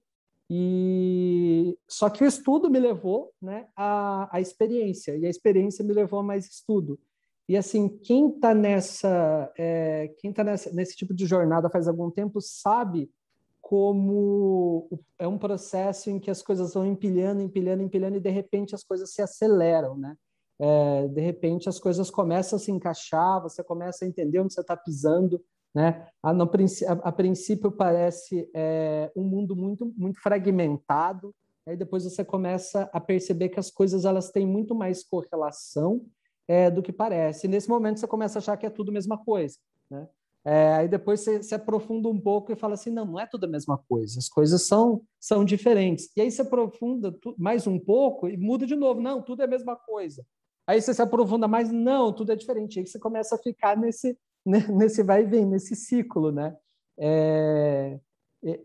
E 0.50 1.78
só 1.88 2.10
que 2.10 2.24
o 2.24 2.28
estudo 2.28 2.70
me 2.70 2.80
levou, 2.80 3.32
né, 3.42 3.68
à, 3.76 4.30
à 4.36 4.42
experiência 4.42 5.16
e 5.16 5.26
a 5.26 5.30
experiência 5.30 5.84
me 5.84 5.94
levou 5.94 6.20
a 6.20 6.24
mais 6.24 6.46
estudo. 6.46 7.00
E 7.48 7.58
assim, 7.58 7.90
quem 7.90 8.30
está 8.30 8.54
nessa, 8.54 9.52
é, 9.58 10.14
quem 10.20 10.32
está 10.32 10.44
nesse 10.44 10.96
tipo 10.96 11.14
de 11.14 11.26
jornada 11.26 11.70
faz 11.70 11.88
algum 11.88 12.10
tempo 12.10 12.40
sabe 12.40 13.12
como 13.60 14.90
é 15.20 15.28
um 15.28 15.38
processo 15.38 16.10
em 16.10 16.20
que 16.20 16.32
as 16.32 16.42
coisas 16.42 16.74
vão 16.74 16.86
empilhando, 16.86 17.42
empilhando, 17.42 17.84
empilhando 17.84 18.18
e 18.18 18.22
de 18.22 18.30
repente 18.30 18.76
as 18.76 18.84
coisas 18.84 19.14
se 19.14 19.22
aceleram, 19.22 19.98
né? 19.98 20.16
é, 20.62 21.08
de 21.08 21.22
repente 21.22 21.68
as 21.68 21.80
coisas 21.80 22.12
começam 22.12 22.58
a 22.58 22.60
se 22.60 22.72
encaixar, 22.72 23.42
você 23.42 23.64
começa 23.64 24.06
a 24.06 24.08
entender 24.08 24.40
onde 24.40 24.54
você 24.54 24.62
está 24.62 24.78
pisando, 24.78 25.44
né? 25.74 26.08
A, 26.22 26.32
no, 26.32 26.44
a, 26.44 27.12
princípio 27.12 27.72
parece 27.72 28.48
é, 28.54 29.12
um 29.16 29.24
mundo 29.24 29.56
muito 29.56 29.92
muito 29.98 30.22
fragmentado, 30.22 31.34
aí 31.68 31.76
depois 31.76 32.04
você 32.04 32.24
começa 32.24 32.88
a 32.94 33.00
perceber 33.00 33.50
que 33.50 33.60
as 33.60 33.72
coisas 33.72 34.06
elas 34.06 34.30
têm 34.30 34.46
muito 34.46 34.76
mais 34.76 35.04
correlação 35.04 36.06
é, 36.52 36.70
do 36.70 36.84
que 36.84 36.92
parece. 36.92 37.48
E 37.48 37.50
nesse 37.50 37.70
momento 37.70 38.02
você 38.02 38.08
começa 38.08 38.38
a 38.38 38.42
achar 38.42 38.58
que 38.58 38.66
é 38.66 38.70
tudo 38.70 38.90
a 38.90 38.94
mesma 38.94 39.18
coisa, 39.18 39.58
né? 39.90 40.06
É, 40.44 40.74
aí 40.74 40.88
depois 40.88 41.22
você 41.22 41.42
se 41.42 41.54
aprofunda 41.54 42.10
um 42.10 42.20
pouco 42.20 42.52
e 42.52 42.56
fala 42.56 42.74
assim, 42.74 42.90
não, 42.90 43.06
não 43.06 43.20
é 43.20 43.28
tudo 43.28 43.46
a 43.46 43.48
mesma 43.48 43.78
coisa, 43.78 44.18
as 44.18 44.28
coisas 44.28 44.64
são, 44.64 45.02
são 45.20 45.46
diferentes. 45.46 46.10
E 46.18 46.20
aí 46.20 46.30
você 46.30 46.42
aprofunda 46.42 47.16
mais 47.38 47.68
um 47.68 47.80
pouco 47.80 48.28
e 48.28 48.36
muda 48.36 48.66
de 48.66 48.76
novo, 48.76 49.00
não, 49.00 49.22
tudo 49.22 49.44
é 49.44 49.46
a 49.46 49.48
mesma 49.48 49.76
coisa. 49.78 50.26
Aí 50.68 50.82
você 50.82 50.94
se 50.94 51.02
aprofunda 51.02 51.48
mais, 51.48 51.72
não, 51.72 52.12
tudo 52.12 52.32
é 52.34 52.36
diferente. 52.36 52.80
Aí 52.80 52.88
você 52.88 53.00
começa 53.00 53.36
a 53.36 53.38
ficar 53.38 53.78
nesse, 53.78 54.18
né, 54.46 54.66
nesse 54.68 55.04
vai 55.04 55.22
e 55.22 55.26
vem, 55.26 55.46
nesse 55.46 55.76
ciclo, 55.76 56.32
né? 56.32 56.58
É, 57.00 58.00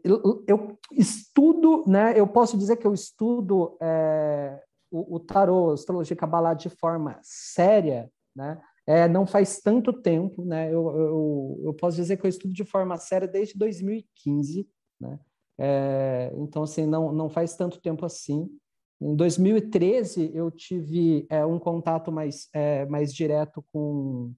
eu, 0.02 0.44
eu, 0.48 0.78
estudo, 0.90 1.84
né? 1.86 2.18
Eu 2.18 2.26
posso 2.26 2.56
dizer 2.56 2.76
que 2.76 2.86
eu 2.86 2.94
estudo 2.94 3.76
é, 3.80 4.62
o, 4.90 5.16
o 5.16 5.20
tarô, 5.20 5.70
a 5.70 5.74
astrologia 5.74 6.16
cabalá 6.16 6.54
de 6.54 6.68
forma 6.68 7.18
séria, 7.22 8.10
né? 8.34 8.60
É, 8.86 9.08
não 9.08 9.26
faz 9.26 9.60
tanto 9.60 9.92
tempo, 9.92 10.44
né? 10.44 10.72
Eu, 10.72 10.96
eu, 10.96 11.60
eu, 11.64 11.74
posso 11.74 11.96
dizer 11.96 12.16
que 12.16 12.24
eu 12.24 12.28
estudo 12.28 12.54
de 12.54 12.64
forma 12.64 12.96
séria 12.96 13.26
desde 13.26 13.58
2015, 13.58 14.68
né? 15.00 15.18
É, 15.58 16.32
então, 16.36 16.62
assim, 16.62 16.86
não, 16.86 17.12
não 17.12 17.28
faz 17.28 17.56
tanto 17.56 17.80
tempo 17.80 18.06
assim. 18.06 18.48
Em 19.00 19.14
2013, 19.14 20.30
eu 20.34 20.50
tive 20.50 21.26
é, 21.28 21.44
um 21.44 21.58
contato 21.58 22.12
mais, 22.12 22.48
é, 22.54 22.86
mais 22.86 23.12
direto 23.12 23.64
com, 23.72 24.32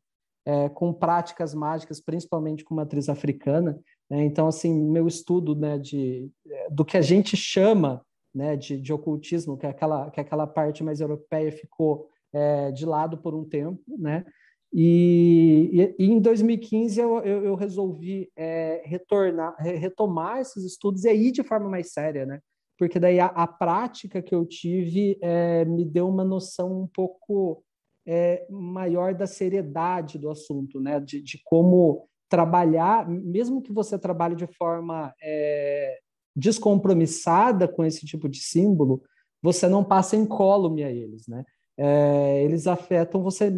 é, 0.47 0.69
com 0.69 0.93
práticas 0.93 1.55
mágicas, 1.55 2.01
principalmente 2.01 2.65
com 2.65 2.75
matriz 2.75 3.09
africana. 3.09 3.79
Né? 4.11 4.25
Então, 4.25 4.49
assim, 4.49 4.73
meu 4.73 5.07
estudo 5.07 5.55
né, 5.55 5.79
de, 5.79 6.31
é, 6.47 6.71
do 6.71 6.85
que 6.85 6.97
a 6.97 7.03
gente 7.03 7.37
chama 7.37 8.03
né, 8.35 8.57
de, 8.57 8.81
de 8.81 8.93
ocultismo, 8.93 9.57
que 9.57 9.67
é, 9.67 9.71
aquela, 9.71 10.11
que 10.11 10.21
é 10.21 10.23
aquela 10.23 10.47
parte 10.47 10.83
mais 10.85 11.01
europeia, 11.01 11.51
ficou 11.53 12.09
é, 12.33 12.71
de 12.73 12.85
lado 12.85 13.19
por 13.19 13.35
um 13.35 13.45
tempo, 13.45 13.83
né? 13.99 14.25
E, 14.73 15.95
e, 15.99 16.05
e 16.05 16.11
em 16.11 16.21
2015 16.21 17.01
eu, 17.01 17.19
eu, 17.21 17.45
eu 17.45 17.55
resolvi 17.55 18.31
é, 18.37 18.83
retornar, 18.85 19.57
retomar 19.59 20.41
esses 20.41 20.63
estudos 20.63 21.05
e 21.05 21.09
aí 21.09 21.33
de 21.33 21.43
forma 21.43 21.71
mais 21.71 21.91
séria, 21.91 22.27
né? 22.27 22.41
porque 22.79 23.01
daí 23.01 23.19
a, 23.19 23.27
a 23.27 23.47
prática 23.47 24.23
que 24.23 24.35
eu 24.35 24.47
tive 24.47 25.19
é, 25.21 25.65
me 25.65 25.85
deu 25.85 26.09
uma 26.09 26.25
noção 26.25 26.83
um 26.83 26.87
pouco 26.87 27.63
é, 28.07 28.47
maior 28.49 29.13
da 29.13 29.27
seriedade 29.27 30.17
do 30.17 30.31
assunto, 30.31 30.81
né? 30.81 31.01
De, 31.01 31.21
de, 31.21 31.43
como 31.45 32.09
trabalhar, 32.29 33.07
mesmo 33.09 33.61
que 33.61 33.73
você 33.73 33.99
trabalhe 33.99 34.37
de 34.37 34.47
forma 34.47 35.13
é, 35.21 35.99
descompromissada 36.35 37.67
com 37.67 37.85
esse 37.85 38.05
tipo 38.07 38.29
de 38.29 38.41
símbolo, 38.41 39.03
você 39.43 39.69
não 39.69 39.85
passa 39.85 40.17
incólume 40.17 40.85
a 40.85 40.91
eles, 40.91 41.27
né? 41.27 41.45
É, 41.77 42.43
eles 42.45 42.67
afetam 42.67 43.23
você 43.23 43.53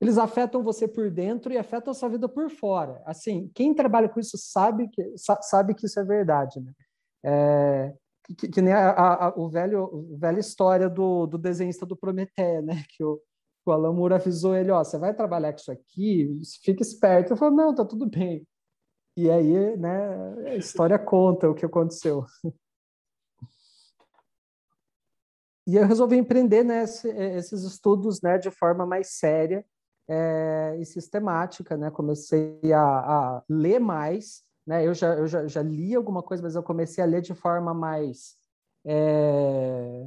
eles 0.00 0.18
afetam 0.18 0.62
você 0.62 0.88
por 0.88 1.10
dentro 1.10 1.52
e 1.52 1.58
afetam 1.58 1.90
a 1.90 1.94
sua 1.94 2.08
vida 2.08 2.28
por 2.28 2.50
fora. 2.50 3.02
Assim, 3.04 3.50
quem 3.54 3.74
trabalha 3.74 4.08
com 4.08 4.18
isso 4.18 4.36
sabe 4.38 4.88
que 4.88 5.14
sabe 5.16 5.74
que 5.74 5.86
isso 5.86 6.00
é 6.00 6.04
verdade, 6.04 6.58
né? 6.60 6.72
É, 7.22 7.94
que, 8.38 8.48
que, 8.48 8.62
nem 8.62 8.72
a, 8.72 8.90
a, 8.90 9.34
o 9.36 9.48
velho, 9.48 10.08
a 10.14 10.18
velha 10.18 10.40
história 10.40 10.88
do, 10.88 11.26
do 11.26 11.36
desenhista 11.36 11.84
do 11.84 11.96
Prometeia, 11.96 12.62
né? 12.62 12.82
Que 12.96 13.04
o, 13.04 13.20
o 13.66 13.72
Alan 13.72 13.92
Moore 13.92 14.14
avisou 14.14 14.56
ele, 14.56 14.70
ó, 14.70 14.82
você 14.82 14.98
vai 14.98 15.14
trabalhar 15.14 15.52
com 15.52 15.58
isso 15.58 15.72
aqui, 15.72 16.40
fica 16.64 16.82
esperto. 16.82 17.32
Ele 17.32 17.38
falou, 17.38 17.54
não, 17.54 17.74
tá 17.74 17.84
tudo 17.84 18.08
bem. 18.08 18.46
E 19.20 19.30
aí, 19.30 19.76
né, 19.76 20.50
a 20.50 20.56
história 20.56 20.98
conta 20.98 21.50
o 21.50 21.54
que 21.54 21.66
aconteceu. 21.66 22.24
E 25.66 25.76
eu 25.76 25.86
resolvi 25.86 26.16
empreender 26.16 26.64
né, 26.64 26.84
esses 26.84 27.62
estudos 27.62 28.22
né, 28.22 28.38
de 28.38 28.50
forma 28.50 28.86
mais 28.86 29.08
séria 29.18 29.62
é, 30.08 30.74
e 30.80 30.86
sistemática. 30.86 31.76
Né? 31.76 31.90
Comecei 31.90 32.72
a, 32.72 32.80
a 32.80 33.42
ler 33.46 33.78
mais, 33.78 34.42
né? 34.66 34.86
Eu, 34.86 34.94
já, 34.94 35.14
eu 35.14 35.26
já, 35.26 35.46
já 35.46 35.60
li 35.60 35.94
alguma 35.94 36.22
coisa, 36.22 36.42
mas 36.42 36.54
eu 36.54 36.62
comecei 36.62 37.04
a 37.04 37.06
ler 37.06 37.20
de 37.20 37.34
forma 37.34 37.74
mais. 37.74 38.36
É... 38.86 40.06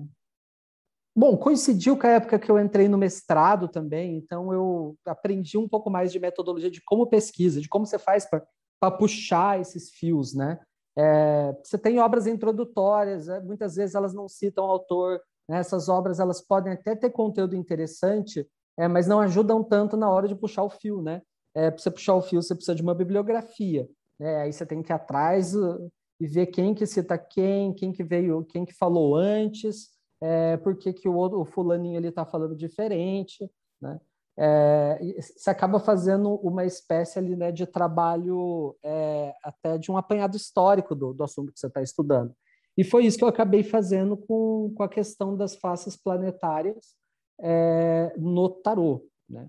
Bom, 1.15 1.37
coincidiu 1.37 1.95
com 1.95 2.07
a 2.07 2.13
época 2.13 2.39
que 2.39 2.49
eu 2.49 2.59
entrei 2.59 2.87
no 2.87 2.97
mestrado 2.97 3.67
também, 3.67 4.17
então 4.17 4.51
eu 4.51 4.97
aprendi 5.05 5.55
um 5.55 5.69
pouco 5.69 5.87
mais 5.87 6.11
de 6.11 6.19
metodologia 6.19 6.71
de 6.71 6.81
como 6.83 7.05
pesquisa, 7.05 7.61
de 7.61 7.69
como 7.69 7.85
você 7.85 7.99
faz 7.99 8.27
para 8.27 8.43
puxar 8.91 9.59
esses 9.59 9.89
fios, 9.89 10.33
né? 10.33 10.59
É, 10.95 11.55
você 11.63 11.77
tem 11.77 11.99
obras 11.99 12.27
introdutórias, 12.27 13.27
né? 13.27 13.39
muitas 13.39 13.75
vezes 13.75 13.95
elas 13.95 14.13
não 14.13 14.27
citam 14.27 14.65
o 14.65 14.69
autor, 14.69 15.19
né? 15.49 15.57
essas 15.57 15.89
obras 15.89 16.19
elas 16.19 16.39
podem 16.39 16.73
até 16.73 16.95
ter 16.95 17.09
conteúdo 17.09 17.55
interessante, 17.55 18.47
é, 18.77 18.87
mas 18.87 19.07
não 19.07 19.19
ajudam 19.19 19.63
tanto 19.63 19.97
na 19.97 20.09
hora 20.09 20.27
de 20.27 20.35
puxar 20.35 20.63
o 20.63 20.69
fio, 20.69 21.01
né? 21.01 21.21
É, 21.55 21.69
para 21.69 21.79
você 21.79 21.91
puxar 21.91 22.15
o 22.15 22.21
fio, 22.21 22.41
você 22.41 22.55
precisa 22.55 22.75
de 22.75 22.81
uma 22.81 22.95
bibliografia. 22.95 23.87
Né? 24.19 24.37
Aí 24.37 24.53
você 24.53 24.65
tem 24.65 24.81
que 24.81 24.91
ir 24.91 24.95
atrás 24.95 25.55
uh, 25.55 25.91
e 26.19 26.27
ver 26.27 26.47
quem 26.47 26.73
que 26.73 26.85
cita 26.85 27.17
quem, 27.17 27.73
quem 27.73 27.91
que 27.91 28.03
veio, 28.03 28.43
quem 28.45 28.65
que 28.65 28.73
falou 28.73 29.15
antes, 29.15 29.89
é, 30.21 30.57
por 30.57 30.75
que, 30.77 30.93
que 30.93 31.07
o, 31.07 31.15
o 31.15 31.45
fulaninho 31.45 31.97
ele 31.97 32.07
está 32.07 32.25
falando 32.25 32.55
diferente, 32.55 33.49
né? 33.81 33.99
É, 34.37 34.99
você 35.19 35.49
acaba 35.49 35.79
fazendo 35.79 36.35
uma 36.35 36.65
espécie 36.65 37.19
ali, 37.19 37.35
né, 37.35 37.51
de 37.51 37.67
trabalho 37.67 38.75
é, 38.83 39.33
até 39.43 39.77
de 39.77 39.91
um 39.91 39.97
apanhado 39.97 40.35
histórico 40.35 40.95
do, 40.95 41.13
do 41.13 41.23
assunto 41.23 41.51
que 41.51 41.59
você 41.59 41.67
está 41.67 41.81
estudando. 41.81 42.35
E 42.75 42.83
foi 42.83 43.05
isso 43.05 43.17
que 43.17 43.23
eu 43.23 43.27
acabei 43.27 43.63
fazendo 43.63 44.17
com, 44.17 44.73
com 44.75 44.83
a 44.83 44.89
questão 44.89 45.37
das 45.37 45.55
faces 45.55 45.95
planetárias 45.95 46.95
é, 47.39 48.13
no 48.17 48.49
tarô. 48.49 49.07
Né? 49.29 49.47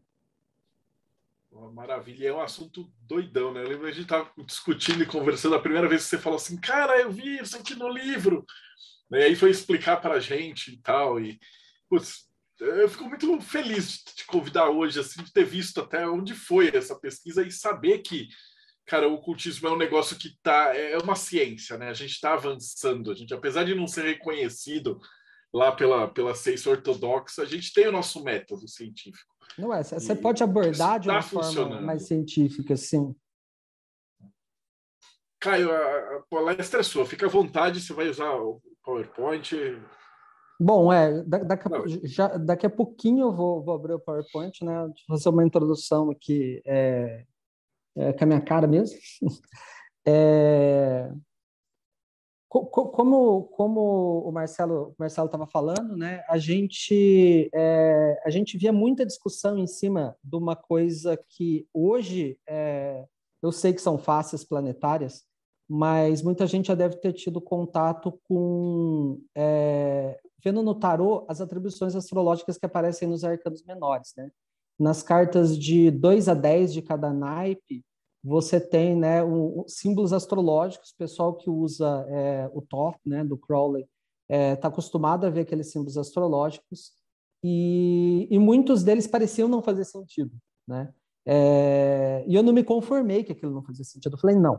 Maravilha, 1.72 2.28
é 2.28 2.32
um 2.32 2.40
assunto 2.40 2.92
doidão, 3.02 3.52
né? 3.52 3.62
Eu 3.62 3.68
lembro 3.68 3.86
a 3.86 3.90
gente 3.90 4.02
estava 4.02 4.28
discutindo 4.44 5.02
e 5.02 5.06
conversando 5.06 5.54
a 5.54 5.60
primeira 5.60 5.88
vez 5.88 6.02
que 6.02 6.08
você 6.10 6.18
falou 6.18 6.36
assim, 6.36 6.60
cara, 6.60 7.00
eu 7.00 7.10
vi 7.10 7.38
isso 7.38 7.56
aqui 7.56 7.74
no 7.74 7.88
livro. 7.88 8.44
E 9.10 9.16
aí 9.16 9.36
foi 9.36 9.50
explicar 9.50 10.00
para 10.00 10.14
a 10.14 10.20
gente 10.20 10.72
e 10.72 10.76
tal. 10.78 11.20
E, 11.20 11.38
putz, 11.88 12.28
eu 12.60 12.88
fico 12.88 13.04
muito 13.04 13.40
feliz 13.40 14.04
de 14.04 14.14
te 14.14 14.26
convidar 14.26 14.70
hoje, 14.70 15.00
assim, 15.00 15.22
de 15.22 15.32
ter 15.32 15.44
visto 15.44 15.80
até 15.80 16.06
onde 16.08 16.34
foi 16.34 16.74
essa 16.74 16.98
pesquisa 16.98 17.42
e 17.42 17.50
saber 17.50 17.98
que, 17.98 18.28
cara, 18.86 19.08
o 19.08 19.14
ocultismo 19.14 19.68
é 19.68 19.72
um 19.72 19.76
negócio 19.76 20.16
que 20.16 20.38
tá, 20.42 20.74
é 20.76 20.96
uma 20.98 21.16
ciência, 21.16 21.76
né? 21.76 21.88
A 21.88 21.94
gente 21.94 22.12
está 22.12 22.34
avançando, 22.34 23.10
a 23.10 23.14
gente, 23.14 23.34
apesar 23.34 23.64
de 23.64 23.74
não 23.74 23.86
ser 23.88 24.04
reconhecido 24.04 25.00
lá 25.52 25.72
pela, 25.72 26.08
pela 26.08 26.34
ciência 26.34 26.70
ortodoxa, 26.70 27.42
a 27.42 27.44
gente 27.44 27.72
tem 27.72 27.88
o 27.88 27.92
nosso 27.92 28.22
método 28.22 28.68
científico. 28.68 29.34
Não 29.58 29.72
é, 29.72 29.82
você 29.82 30.14
pode 30.14 30.42
abordar 30.42 30.98
de 30.98 31.08
uma 31.08 31.22
tá 31.22 31.22
forma 31.22 31.80
mais 31.80 32.06
científica, 32.06 32.76
sim. 32.76 33.14
Caio, 35.40 35.70
a, 35.70 36.16
a 36.16 36.22
palestra 36.30 36.80
é 36.80 36.82
sua, 36.82 37.04
fica 37.04 37.26
à 37.26 37.28
vontade, 37.28 37.80
você 37.80 37.92
vai 37.92 38.08
usar 38.08 38.32
o 38.32 38.62
PowerPoint. 38.82 39.54
Bom, 40.60 40.92
é, 40.92 41.22
daqui 41.24 41.68
a, 41.68 41.82
já, 42.04 42.28
daqui 42.36 42.66
a 42.66 42.70
pouquinho 42.70 43.26
eu 43.26 43.32
vou, 43.32 43.62
vou 43.62 43.74
abrir 43.74 43.94
o 43.94 44.00
PowerPoint, 44.00 44.64
né? 44.64 44.88
fazer 45.08 45.28
uma 45.28 45.44
introdução 45.44 46.10
aqui 46.10 46.62
é, 46.64 47.24
é, 47.96 48.12
com 48.12 48.24
a 48.24 48.26
minha 48.26 48.40
cara 48.40 48.66
mesmo. 48.66 48.98
É, 50.06 51.10
como, 52.46 53.44
como 53.44 54.20
o 54.20 54.30
Marcelo 54.30 54.94
Marcelo 54.98 55.26
estava 55.26 55.46
falando, 55.46 55.96
né? 55.96 56.22
A 56.28 56.38
gente 56.38 57.50
é, 57.52 58.22
a 58.24 58.30
gente 58.30 58.56
via 58.56 58.72
muita 58.72 59.04
discussão 59.04 59.58
em 59.58 59.66
cima 59.66 60.14
de 60.22 60.36
uma 60.36 60.54
coisa 60.54 61.18
que 61.30 61.66
hoje 61.72 62.38
é, 62.46 63.04
eu 63.42 63.50
sei 63.50 63.72
que 63.72 63.80
são 63.80 63.98
faces 63.98 64.44
planetárias, 64.44 65.24
mas 65.68 66.22
muita 66.22 66.46
gente 66.46 66.68
já 66.68 66.74
deve 66.74 66.96
ter 66.96 67.12
tido 67.12 67.40
contato 67.40 68.20
com 68.24 69.20
é, 69.34 70.20
vendo 70.44 70.62
no 70.62 70.74
tarô 70.74 71.24
as 71.28 71.40
atribuições 71.40 71.96
astrológicas 71.96 72.58
que 72.58 72.66
aparecem 72.66 73.08
nos 73.08 73.24
arcanos 73.24 73.64
menores, 73.64 74.12
né? 74.16 74.30
Nas 74.78 75.02
cartas 75.02 75.56
de 75.56 75.90
2 75.90 76.28
a 76.28 76.34
10 76.34 76.72
de 76.72 76.82
cada 76.82 77.12
naipe, 77.12 77.84
você 78.22 78.60
tem 78.60 78.96
né, 78.96 79.22
um, 79.22 79.64
símbolos 79.68 80.12
astrológicos, 80.12 80.90
o 80.90 80.96
pessoal 80.96 81.34
que 81.34 81.48
usa 81.48 82.06
é, 82.08 82.50
o 82.52 82.62
top 82.62 82.98
né, 83.04 83.22
do 83.22 83.36
Crowley 83.36 83.82
está 83.82 84.34
é, 84.34 84.56
tá 84.56 84.68
acostumado 84.68 85.26
a 85.26 85.30
ver 85.30 85.42
aqueles 85.42 85.70
símbolos 85.70 85.98
astrológicos 85.98 86.92
e, 87.42 88.26
e, 88.30 88.38
muitos 88.38 88.82
deles 88.82 89.06
pareciam 89.06 89.46
não 89.46 89.62
fazer 89.62 89.84
sentido. 89.84 90.32
Né? 90.66 90.92
É, 91.26 92.24
e 92.26 92.34
eu 92.34 92.42
não 92.42 92.54
me 92.54 92.64
conformei 92.64 93.22
que 93.22 93.32
aquilo 93.32 93.52
não 93.52 93.62
fazia 93.62 93.84
sentido. 93.84 94.14
Eu 94.14 94.18
falei, 94.18 94.36
não, 94.36 94.58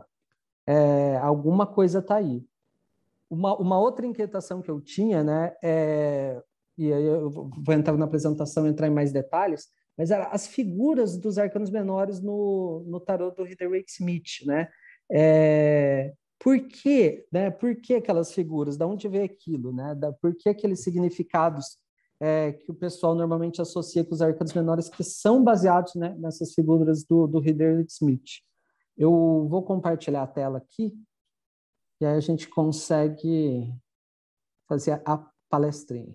é, 0.66 1.16
alguma 1.18 1.66
coisa 1.66 1.98
está 1.98 2.16
aí. 2.16 2.44
Uma, 3.28 3.56
uma, 3.56 3.78
outra 3.78 4.06
inquietação 4.06 4.62
que 4.62 4.70
eu 4.70 4.80
tinha, 4.80 5.24
né, 5.24 5.52
é, 5.62 6.40
e 6.78 6.92
aí 6.92 7.04
eu 7.04 7.30
vou 7.30 7.74
entrar 7.74 7.96
na 7.96 8.04
apresentação 8.04 8.66
e 8.66 8.70
entrar 8.70 8.86
em 8.86 8.94
mais 8.94 9.12
detalhes, 9.12 9.66
mas 9.96 10.12
as 10.12 10.46
figuras 10.46 11.16
dos 11.16 11.38
arcanos 11.38 11.70
menores 11.70 12.20
no, 12.20 12.84
no 12.86 13.00
tarot 13.00 13.34
do 13.34 13.44
Rider-Waite-Smith, 13.44 14.44
né? 14.44 14.68
É, 15.10 16.12
por 16.38 16.60
que, 16.68 17.26
né? 17.32 17.50
Por 17.50 17.74
que 17.76 17.94
aquelas 17.94 18.32
figuras? 18.32 18.76
Da 18.76 18.86
onde 18.86 19.08
veio 19.08 19.24
aquilo, 19.24 19.72
né? 19.72 19.94
Da, 19.94 20.12
por 20.12 20.34
que 20.34 20.50
aqueles 20.50 20.82
significados 20.82 21.78
é, 22.20 22.52
que 22.52 22.70
o 22.70 22.74
pessoal 22.74 23.14
normalmente 23.14 23.62
associa 23.62 24.04
com 24.04 24.14
os 24.14 24.20
arcanos 24.20 24.52
menores 24.52 24.88
que 24.90 25.02
são 25.02 25.42
baseados 25.42 25.94
né, 25.94 26.14
nessas 26.18 26.52
figuras 26.52 27.02
do, 27.04 27.26
do 27.26 27.38
Rider-Smith? 27.38 28.42
Eu 28.98 29.46
vou 29.48 29.62
compartilhar 29.62 30.22
a 30.22 30.26
tela 30.26 30.58
aqui 30.58 30.92
e 32.00 32.04
aí 32.04 32.16
a 32.16 32.20
gente 32.20 32.48
consegue 32.48 33.72
fazer 34.68 35.02
a 35.04 35.18
palestrinha. 35.48 36.14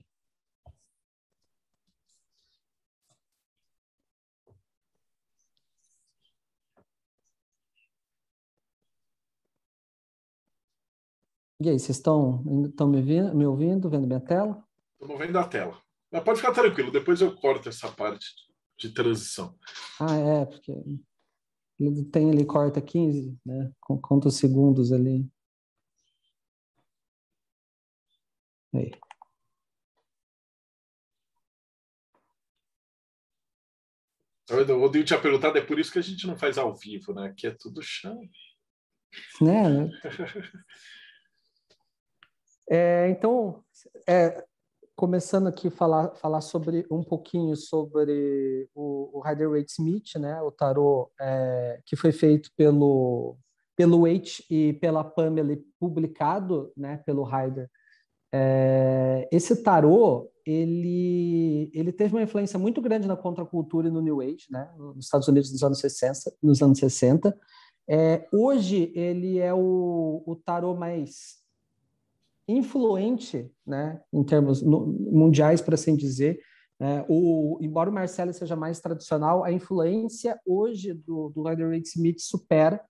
E 11.63 11.69
aí, 11.69 11.77
vocês 11.77 11.97
estão, 11.97 12.43
estão 12.65 12.87
me, 12.87 12.97
ouvindo, 12.97 13.35
me 13.35 13.45
ouvindo, 13.45 13.87
vendo 13.87 14.07
minha 14.07 14.19
tela? 14.19 14.63
Estamos 14.99 15.19
vendo 15.19 15.37
a 15.37 15.47
tela. 15.47 15.79
Mas 16.11 16.23
pode 16.23 16.39
ficar 16.39 16.53
tranquilo, 16.53 16.91
depois 16.91 17.21
eu 17.21 17.35
corto 17.35 17.69
essa 17.69 17.91
parte 17.91 18.25
de 18.79 18.91
transição. 18.91 19.55
Ah, 19.99 20.15
é, 20.15 20.45
porque 20.45 20.71
ele 21.79 22.03
tem 22.05 22.31
ali, 22.31 22.45
corta 22.45 22.81
15, 22.81 23.37
né? 23.45 23.71
Conta 23.79 24.27
os 24.27 24.37
segundos 24.37 24.91
ali. 24.91 25.29
Aí. 28.73 28.91
O 34.49 34.81
Odil 34.83 35.05
tinha 35.05 35.21
perguntado, 35.21 35.57
é 35.57 35.61
por 35.61 35.79
isso 35.79 35.91
que 35.91 35.99
a 35.99 36.03
gente 36.03 36.27
não 36.27 36.37
faz 36.37 36.57
ao 36.57 36.75
vivo, 36.75 37.13
né? 37.13 37.33
Que 37.37 37.47
é 37.47 37.51
tudo 37.51 37.81
chão. 37.81 38.21
Né? 39.41 39.89
É, 42.73 43.09
então, 43.09 43.61
é, 44.07 44.45
começando 44.95 45.47
aqui 45.47 45.67
a 45.67 45.71
falar, 45.71 46.15
falar 46.15 46.41
sobre 46.41 46.85
um 46.89 47.03
pouquinho 47.03 47.55
sobre 47.55 48.69
o, 48.73 49.17
o 49.17 49.21
Rider-Waite 49.21 49.73
Smith, 49.73 50.15
né, 50.15 50.41
o 50.41 50.51
tarô 50.51 51.11
é, 51.19 51.81
que 51.85 51.95
foi 51.95 52.11
feito 52.11 52.49
pelo 52.55 53.37
pelo 53.75 54.03
Waite 54.03 54.45
e 54.49 54.73
pela 54.73 55.03
Pamela 55.03 55.57
publicado, 55.79 56.71
né, 56.77 56.97
pelo 56.97 57.23
Rider. 57.23 57.69
É, 58.33 59.27
esse 59.31 59.61
tarô 59.61 60.29
ele 60.45 61.69
ele 61.73 61.91
teve 61.91 62.15
uma 62.15 62.23
influência 62.23 62.57
muito 62.57 62.81
grande 62.81 63.07
na 63.07 63.15
contracultura 63.15 63.87
e 63.87 63.91
no 63.91 64.01
New 64.01 64.21
Age, 64.21 64.47
né, 64.49 64.69
nos 64.77 65.05
Estados 65.05 65.27
Unidos 65.27 65.51
nos 65.51 65.63
anos 65.63 65.79
60, 65.79 66.33
nos 66.41 66.61
anos 66.61 66.79
60. 66.79 67.37
É, 67.87 68.27
hoje 68.31 68.91
ele 68.95 69.39
é 69.39 69.53
o, 69.53 70.23
o 70.25 70.35
tarô 70.35 70.75
mais 70.75 71.41
influente, 72.47 73.51
né, 73.65 74.01
em 74.11 74.23
termos 74.23 74.61
no, 74.61 74.85
mundiais, 74.87 75.61
por 75.61 75.73
assim 75.73 75.95
dizer. 75.95 76.39
É, 76.79 77.05
o, 77.07 77.59
embora 77.61 77.91
o 77.91 77.93
Marcelo 77.93 78.33
seja 78.33 78.55
mais 78.55 78.79
tradicional, 78.79 79.43
a 79.43 79.51
influência 79.51 80.39
hoje 80.45 80.93
do, 80.93 81.29
do 81.29 81.43
Rider 81.43 81.71
Smith 81.83 82.19
supera, 82.19 82.83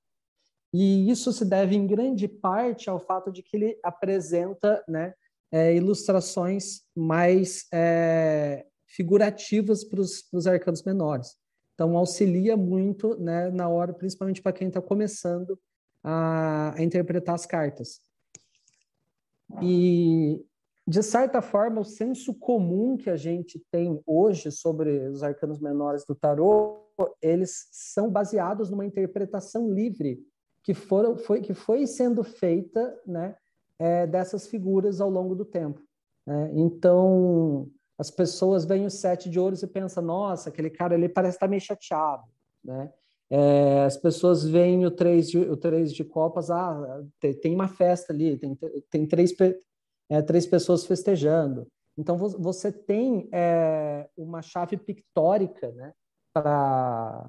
e 0.74 1.10
isso 1.10 1.34
se 1.34 1.44
deve 1.44 1.76
em 1.76 1.86
grande 1.86 2.28
parte 2.28 2.90
ao 2.90 3.00
fato 3.00 3.32
de 3.32 3.44
que 3.44 3.58
ele 3.58 3.78
apresenta 3.84 4.82
né, 4.88 5.14
é, 5.52 5.76
ilustrações 5.76 6.82
mais 6.96 7.66
é, 7.74 8.66
figurativas 8.88 9.84
para 9.84 10.00
os 10.00 10.48
arcanos 10.48 10.84
menores. 10.84 11.36
Então, 11.74 11.98
auxilia 11.98 12.56
muito 12.56 13.20
né, 13.20 13.50
na 13.50 13.68
hora, 13.68 13.94
principalmente 13.94 14.42
para 14.42 14.54
quem 14.54 14.68
está 14.68 14.82
começando 14.82 15.60
a, 16.04 16.74
a 16.78 16.84
interpretar 16.84 17.36
as 17.36 17.46
cartas. 17.46 18.00
E, 19.62 20.44
de 20.88 21.04
certa 21.04 21.42
forma, 21.42 21.82
o 21.82 21.86
senso 21.86 22.34
comum 22.34 22.96
que 22.96 23.10
a 23.10 23.18
gente 23.18 23.60
tem 23.72 24.00
hoje 24.06 24.52
sobre 24.52 25.08
os 25.10 25.24
arcanos 25.24 25.60
menores 25.60 26.06
do 26.06 26.16
tarô, 26.16 26.88
eles 27.22 27.68
são 27.72 28.10
baseados 28.10 28.70
numa 28.70 28.86
interpretação 28.86 29.74
livre 29.74 30.20
que, 30.64 30.74
foram, 30.74 31.18
foi, 31.18 31.42
que 31.42 31.54
foi 31.54 31.88
sendo 31.88 32.24
feita 32.24 32.96
né, 33.06 33.36
é, 33.82 34.06
dessas 34.06 34.48
figuras 34.48 35.02
ao 35.02 35.10
longo 35.10 35.34
do 35.34 35.44
tempo. 35.44 35.82
Né? 36.26 36.52
Então, 36.54 37.68
as 37.98 38.12
pessoas 38.12 38.64
veem 38.64 38.86
o 38.86 38.92
sete 38.92 39.28
de 39.28 39.40
ouros 39.40 39.64
e 39.64 39.68
pensam, 39.68 40.04
nossa, 40.04 40.50
aquele 40.50 40.70
cara 40.70 40.94
ali 40.94 41.10
parece 41.10 41.38
estar 41.38 41.48
meio 41.48 41.62
chateado. 41.62 42.24
Né? 42.64 42.94
É, 43.28 43.84
as 43.84 43.98
pessoas 43.98 44.44
veem 44.44 44.86
o 44.86 44.92
três 44.92 45.32
de, 45.32 45.40
o 45.40 45.58
três 45.58 45.92
de 45.92 46.04
copas, 46.04 46.52
ah, 46.52 47.04
tem, 47.42 47.56
uma 47.56 47.68
festa 47.68 48.14
ali, 48.14 48.38
tem, 48.38 48.56
tem 48.88 49.08
três, 49.08 49.34
é, 50.10 50.22
três 50.22 50.46
pessoas 50.46 50.86
festejando. 50.86 51.68
Então, 51.98 52.18
você 52.18 52.72
tem 52.72 53.28
é, 53.32 54.08
uma 54.16 54.44
chave 54.44 54.78
pictórica 54.78 55.72
né, 55.72 55.92
para 56.32 57.28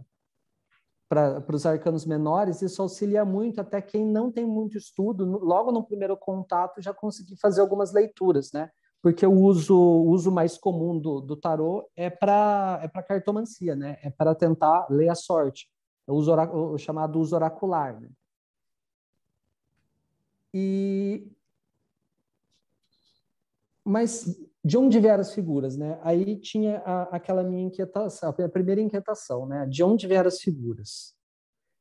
para 1.13 1.55
os 1.55 1.67
arcanos 1.67 2.07
menores, 2.07 2.63
isso 2.63 2.81
auxilia 2.81 3.23
muito 3.23 3.61
até 3.61 3.83
quem 3.83 4.03
não 4.03 4.33
tem 4.33 4.47
muito 4.47 4.79
estudo, 4.79 5.27
logo 5.27 5.71
no 5.71 5.85
primeiro 5.85 6.17
contato 6.17 6.81
já 6.81 6.95
conseguir 6.95 7.37
fazer 7.37 7.61
algumas 7.61 7.93
leituras, 7.93 8.51
né? 8.51 8.71
Porque 9.03 9.27
o 9.27 9.33
uso, 9.33 9.77
o 9.77 10.09
uso 10.09 10.33
mais 10.33 10.57
comum 10.57 10.99
do, 10.99 11.21
do 11.21 11.37
tarô 11.37 11.87
é 11.95 12.09
para 12.09 12.81
é 12.83 13.03
cartomancia, 13.03 13.77
né? 13.77 13.99
É 14.03 14.09
para 14.09 14.35
tentar 14.35 14.87
ler 14.89 15.11
a 15.11 15.15
sorte 15.15 15.69
o, 16.07 16.15
uso 16.15 16.33
o 16.33 16.79
chamado 16.79 17.21
uso 17.21 17.37
oracular. 17.37 18.01
Né? 18.01 18.09
E 20.55 21.31
mas 23.85 24.41
de 24.65 24.79
onde 24.79 25.01
vieram 25.01 25.21
as 25.21 25.35
figuras, 25.35 25.77
né? 25.77 25.99
Aí 26.03 26.37
tinha 26.37 26.79
a, 26.85 27.17
aquela 27.17 27.43
minha 27.43 27.65
inquietação, 27.65 28.31
a 28.31 28.49
primeira 28.49 28.81
inquietação, 28.81 29.47
né? 29.47 29.67
De 29.67 29.83
onde 29.83 30.07
vieram 30.07 30.29
as 30.29 30.41
figuras? 30.41 31.15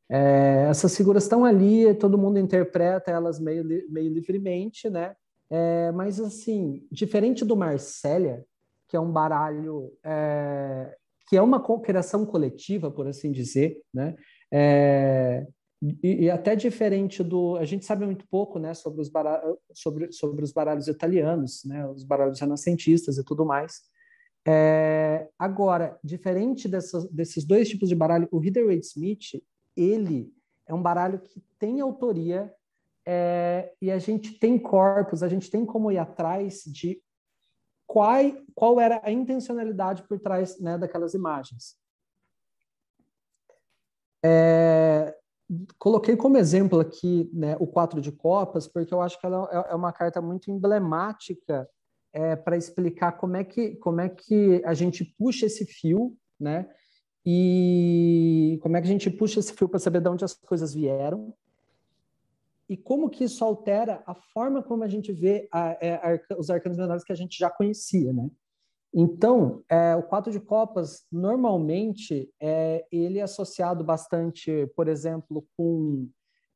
É, 0.10 0.68
essas 0.70 0.96
figuras 0.98 1.24
estão 1.24 1.46
ali, 1.46 1.94
todo 1.96 2.18
mundo 2.18 2.38
interpreta 2.38 3.12
elas 3.12 3.40
meio, 3.40 3.64
meio 3.90 4.12
livremente, 4.12 4.90
né? 4.90 5.16
É, 5.50 5.92
mas, 5.92 6.20
assim, 6.20 6.86
diferente 6.92 7.46
do 7.46 7.56
Marsella, 7.56 8.44
que 8.88 8.98
é 8.98 9.00
um 9.00 9.12
baralho 9.12 9.92
é, 10.04 10.96
que 11.30 11.38
é 11.38 11.42
uma 11.42 11.64
criação 11.82 12.26
coletiva, 12.26 12.92
por 12.92 13.08
assim 13.08 13.32
dizer, 13.32 13.82
né? 13.94 14.16
É, 14.52 15.48
e, 15.82 16.26
e, 16.26 16.30
até 16.30 16.56
diferente 16.56 17.24
do. 17.24 17.58
A 17.58 17.66
gente 17.66 17.86
sabe 17.86 18.06
muito 18.06 18.28
pouco 18.28 18.60
né, 18.60 18.74
sobre, 18.74 19.02
os 19.02 19.10
baralhos, 19.10 19.58
sobre, 19.74 20.12
sobre 20.12 20.44
os 20.44 20.52
baralhos 20.52 20.88
italianos, 20.88 21.64
né, 21.66 21.88
os 21.88 22.04
baralhos 22.04 22.40
renascentistas 22.40 23.18
e 23.18 23.24
tudo 23.24 23.44
mais. 23.44 23.82
É, 24.48 25.28
agora, 25.40 26.00
diferente 26.04 26.68
dessas, 26.68 27.10
desses 27.10 27.44
dois 27.44 27.68
tipos 27.68 27.90
de 27.90 27.96
baralho, 27.96 28.28
o 28.32 28.38
Rider-Waite-Smith, 28.38 29.42
ele 29.76 30.32
é 30.68 30.74
um 30.74 30.82
baralho 30.82 31.20
que 31.20 31.42
tem 31.58 31.82
autoria 31.82 32.54
é, 33.06 33.74
e 33.82 33.90
a 33.90 33.98
gente 33.98 34.38
tem 34.40 34.60
corpos, 34.60 35.24
a 35.24 35.28
gente 35.28 35.50
tem 35.50 35.66
como 35.66 35.92
ir 35.92 35.98
atrás 35.98 36.64
de 36.66 37.02
qual, 37.88 38.20
qual 38.54 38.80
era 38.80 39.02
a 39.04 39.12
intencionalidade 39.12 40.04
por 40.04 40.20
trás 40.20 40.60
né, 40.60 40.78
daquelas 40.78 41.14
imagens. 41.16 41.76
É, 44.24 45.18
coloquei 45.78 46.16
como 46.16 46.38
exemplo 46.38 46.80
aqui 46.80 47.30
né, 47.34 47.56
o 47.60 47.68
quatro 47.68 48.00
de 48.00 48.12
copas, 48.12 48.68
porque 48.68 48.94
eu 48.94 49.02
acho 49.02 49.20
que 49.20 49.26
ela 49.26 49.50
é, 49.52 49.72
é 49.72 49.76
uma 49.76 49.92
carta 49.92 50.22
muito 50.22 50.50
emblemática 50.50 51.68
é, 52.14 52.36
para 52.36 52.58
explicar 52.58 53.14
como 53.14 53.36
é, 53.36 53.44
que, 53.44 53.76
como 53.78 54.02
é 54.02 54.10
que 54.10 54.62
a 54.66 54.74
gente 54.74 55.04
puxa 55.18 55.46
esse 55.46 55.66
fio, 55.66 56.16
né? 56.40 56.68
E 57.26 58.60
como 58.64 58.76
é 58.76 58.82
que 58.82 58.88
a 58.88 58.92
gente 58.92 59.10
puxa 59.10 59.40
esse 59.40 59.54
fio 59.54 59.70
para 59.70 59.80
saber 59.80 60.02
de 60.02 60.10
onde 60.10 60.26
as 60.26 60.34
coisas 60.34 60.74
vieram 60.74 61.34
e 62.72 62.78
como 62.78 63.10
que 63.10 63.26
isso 63.26 63.44
altera 63.44 64.02
a 64.08 64.16
forma 64.16 64.64
como 64.64 64.84
a 64.84 64.88
gente 64.88 65.12
vê 65.12 65.48
a, 65.52 65.78
é, 65.82 65.96
a, 65.96 66.38
os 66.38 66.50
arcanos 66.50 66.78
menores 66.78 67.04
que 67.04 67.12
a 67.12 67.16
gente 67.16 67.38
já 67.38 67.50
conhecia, 67.50 68.14
né? 68.14 68.30
Então, 68.94 69.64
é, 69.70 69.96
o 69.96 70.04
quatro 70.04 70.32
de 70.32 70.40
copas, 70.40 71.06
normalmente, 71.12 72.30
é, 72.42 72.86
ele 72.92 73.20
é 73.20 73.22
associado 73.22 73.84
bastante, 73.84 74.68
por 74.76 74.88
exemplo, 74.90 75.46
com 75.56 76.10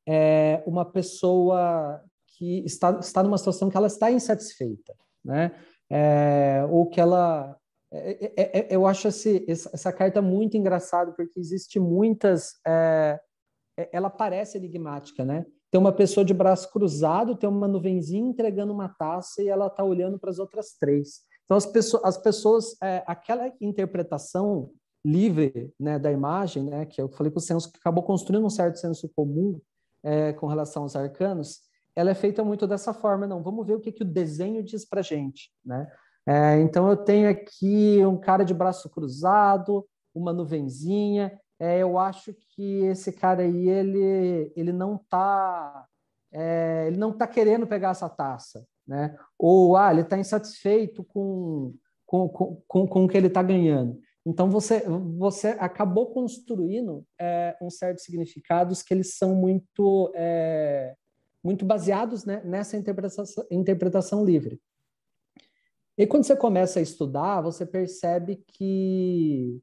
é, 0.06 0.62
uma 0.68 0.84
pessoa 0.84 2.02
que 2.38 2.60
está, 2.66 3.00
está 3.00 3.24
numa 3.24 3.38
situação 3.38 3.70
que 3.70 3.78
ela 3.78 3.88
está 3.88 4.12
insatisfeita, 4.12 4.94
né? 5.24 5.52
É, 5.90 6.66
ou 6.70 6.90
que 6.90 7.00
ela... 7.00 7.58
É, 7.92 8.34
é, 8.36 8.76
eu 8.76 8.86
acho 8.86 9.08
esse, 9.08 9.46
essa 9.48 9.94
carta 9.94 10.22
muito 10.22 10.58
engraçada, 10.58 11.14
porque 11.14 11.40
existe 11.40 11.80
muitas... 11.80 12.60
ela 13.94 14.10
parece 14.10 14.58
enigmática, 14.58 15.24
né? 15.24 15.46
Tem 15.72 15.80
uma 15.80 15.94
pessoa 15.94 16.26
de 16.26 16.34
braço 16.34 16.70
cruzado, 16.72 17.38
tem 17.38 17.50
uma 17.50 17.68
nuvenzinha 17.68 18.30
entregando 18.30 18.74
uma 18.74 18.90
taça 18.90 19.42
e 19.42 19.48
ela 19.48 19.68
está 19.68 19.84
olhando 19.84 20.20
para 20.20 20.30
as 20.30 20.40
outras 20.40 20.78
três. 20.78 21.22
Então, 21.46 21.58
as 21.58 21.66
pessoas, 21.66 22.04
as 22.04 22.18
pessoas 22.18 22.76
é, 22.82 23.04
aquela 23.08 23.52
interpretação 23.62 24.72
livre 25.06 25.72
né, 25.80 26.00
da 26.00 26.12
imagem, 26.12 26.64
né, 26.64 26.86
que 26.86 27.00
eu 27.00 27.08
falei 27.10 27.32
que 27.32 27.38
o 27.38 27.42
senso 27.42 27.72
que 27.72 27.78
acabou 27.78 28.04
construindo 28.04 28.46
um 28.46 28.50
certo 28.50 28.80
senso 28.80 29.10
comum 29.16 29.62
é, 30.04 30.34
com 30.34 30.48
relação 30.48 30.84
aos 30.84 30.96
arcanos, 30.96 31.60
ela 31.96 32.10
é 32.10 32.16
feita 32.16 32.44
muito 32.44 32.68
dessa 32.68 32.94
forma. 32.94 33.28
Não, 33.28 33.42
vamos 33.42 33.66
ver 33.66 33.76
o 33.76 33.80
que, 33.80 33.92
que 33.92 34.04
o 34.04 34.08
desenho 34.08 34.64
diz 34.64 34.84
para 34.84 35.02
gente, 35.02 35.52
né? 35.64 35.88
É, 36.28 36.60
então 36.60 36.90
eu 36.90 36.98
tenho 36.98 37.30
aqui 37.30 38.04
um 38.04 38.18
cara 38.18 38.44
de 38.44 38.54
braço 38.54 38.90
cruzado, 38.90 39.88
uma 40.14 40.34
nuvenzinha. 40.34 41.40
É, 41.60 41.78
eu 41.78 42.00
acho 42.00 42.34
que 42.50 42.84
esse 42.86 43.14
cara 43.14 43.44
aí 43.44 43.70
ele 43.70 44.52
ele 44.56 44.74
não 44.74 44.96
está 44.96 45.86
é, 46.32 46.86
ele 46.88 46.98
não 46.98 47.14
tá 47.14 47.28
querendo 47.28 47.68
pegar 47.68 47.92
essa 47.92 48.10
taça, 48.10 48.66
né? 48.88 49.16
Ou 49.38 49.76
ah, 49.76 49.92
ele 49.92 50.02
está 50.02 50.18
insatisfeito 50.18 51.04
com, 51.04 51.74
com, 52.06 52.30
com, 52.30 52.88
com 52.88 53.06
o 53.06 53.08
que 53.08 53.18
ele 53.18 53.28
está 53.28 53.42
ganhando. 53.42 54.00
Então 54.26 54.50
você 54.50 54.84
você 55.18 55.50
acabou 55.60 56.08
construindo 56.08 57.06
é, 57.20 57.56
um 57.62 57.70
certo 57.70 58.00
significados 58.00 58.82
que 58.82 58.94
eles 58.94 59.16
são 59.16 59.36
muito 59.36 60.12
é, 60.16 60.96
muito 61.44 61.64
baseados 61.64 62.26
né, 62.26 62.42
nessa 62.44 62.76
interpretação, 62.76 63.46
interpretação 63.52 64.26
livre. 64.26 64.60
E 65.98 66.08
quando 66.08 66.26
você 66.26 66.36
começa 66.36 66.80
a 66.80 66.82
estudar, 66.82 67.42
você 67.42 67.66
percebe 67.66 68.44
que 68.48 69.62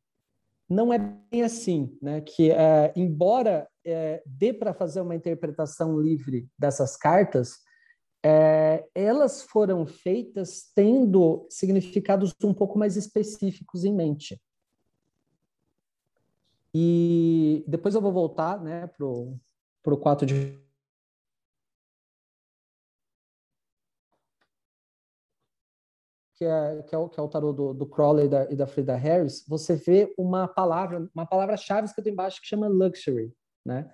não 0.69 0.93
é 0.93 0.99
bem 0.99 1.43
assim, 1.43 1.99
né? 2.01 2.21
Que 2.21 2.51
é, 2.53 2.93
embora 2.97 3.69
é, 3.85 4.23
dê 4.25 4.53
para 4.53 4.73
fazer 4.73 5.01
uma 5.01 5.15
interpretação 5.15 5.99
livre 6.01 6.49
dessas 6.59 6.97
cartas, 6.97 7.59
é, 8.25 8.87
elas 8.95 9.43
foram 9.43 9.85
feitas 9.85 10.71
tendo 10.75 11.47
significados 11.51 12.33
um 12.43 12.55
pouco 12.55 12.79
mais 12.79 12.97
específicos 12.97 13.85
em 13.85 13.95
mente. 13.95 14.41
E 16.75 17.65
depois 17.67 17.95
eu 17.95 18.01
vou 18.01 18.13
voltar 18.13 18.63
né, 18.63 18.87
para 18.87 19.05
o 19.05 19.99
4 19.99 20.25
de. 20.25 20.63
Que 26.35 26.45
é, 26.47 26.83
que, 26.83 26.95
é 26.95 26.99
o, 26.99 27.09
que 27.09 27.21
é 27.21 27.23
o 27.23 27.29
tarô 27.29 27.53
do, 27.53 27.75
do 27.75 27.87
Crowley 27.87 28.27
e 28.27 28.29
da, 28.29 28.51
e 28.51 28.57
da 28.57 28.67
Frida 28.67 28.97
Harris, 28.97 29.45
você 29.47 29.77
vê 29.77 30.13
uma 30.19 30.49
palavra, 30.49 31.09
uma 31.15 31.27
palavra-chave 31.27 31.87
escrita 31.87 32.09
embaixo 32.09 32.41
que 32.41 32.49
chama 32.49 32.67
luxury. 32.67 33.33
Né? 33.65 33.89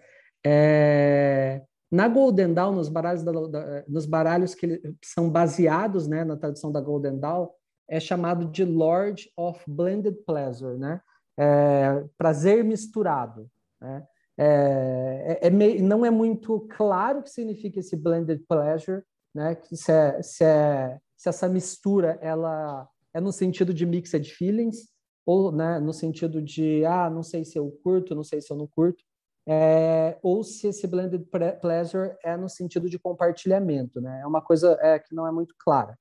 É, 0.46 1.66
na 1.90 2.06
Golden 2.06 2.52
Dawn, 2.52 2.74
nos 2.74 2.88
baralhos, 2.88 3.22
da, 3.22 3.32
da, 3.32 3.84
nos 3.88 4.04
baralhos 4.04 4.54
que 4.54 4.80
são 5.02 5.30
baseados 5.30 6.06
né, 6.06 6.24
na 6.24 6.36
tradição 6.36 6.70
da 6.70 6.80
Golden 6.80 7.18
Dawn, 7.18 7.48
é 7.88 7.98
chamado 7.98 8.44
de 8.44 8.64
Lord 8.64 9.30
of 9.36 9.62
Blended 9.66 10.16
Pleasure, 10.26 10.76
né? 10.76 11.00
É, 11.38 12.04
prazer 12.18 12.62
misturado. 12.62 13.48
Né? 13.80 14.06
É, 14.36 15.38
é, 15.42 15.46
é 15.46 15.80
não 15.80 16.04
é 16.04 16.10
muito 16.10 16.60
claro 16.76 17.20
o 17.20 17.22
que 17.22 17.30
significa 17.30 17.80
esse 17.80 17.96
blended 17.96 18.44
pleasure, 18.46 19.02
né? 19.34 19.56
Se, 19.72 19.90
é, 19.90 20.22
se, 20.22 20.44
é, 20.44 21.00
se 21.16 21.28
essa 21.28 21.48
mistura 21.48 22.18
ela 22.20 22.86
é 23.14 23.20
no 23.20 23.32
sentido 23.32 23.72
de 23.72 23.86
mixed 23.86 24.30
feelings 24.34 24.88
ou 25.24 25.50
né, 25.50 25.80
no 25.80 25.92
sentido 25.92 26.42
de 26.42 26.84
ah, 26.84 27.08
não 27.08 27.22
sei 27.22 27.44
se 27.44 27.58
eu 27.58 27.70
curto, 27.82 28.14
não 28.14 28.24
sei 28.24 28.40
se 28.40 28.52
eu 28.52 28.56
não 28.56 28.66
curto 28.66 29.02
é, 29.50 30.18
ou 30.22 30.44
se 30.44 30.68
esse 30.68 30.86
blended 30.86 31.26
pleasure 31.62 32.14
é 32.22 32.36
no 32.36 32.50
sentido 32.50 32.90
de 32.90 32.98
compartilhamento, 32.98 33.98
né? 33.98 34.20
É 34.22 34.26
uma 34.26 34.42
coisa 34.42 34.78
é, 34.82 34.98
que 34.98 35.14
não 35.14 35.26
é 35.26 35.32
muito 35.32 35.54
clara. 35.58 35.98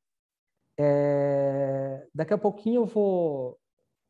É, 0.78 2.06
daqui 2.14 2.34
a 2.34 2.38
pouquinho 2.38 2.82
eu 2.82 2.86
vou 2.86 3.58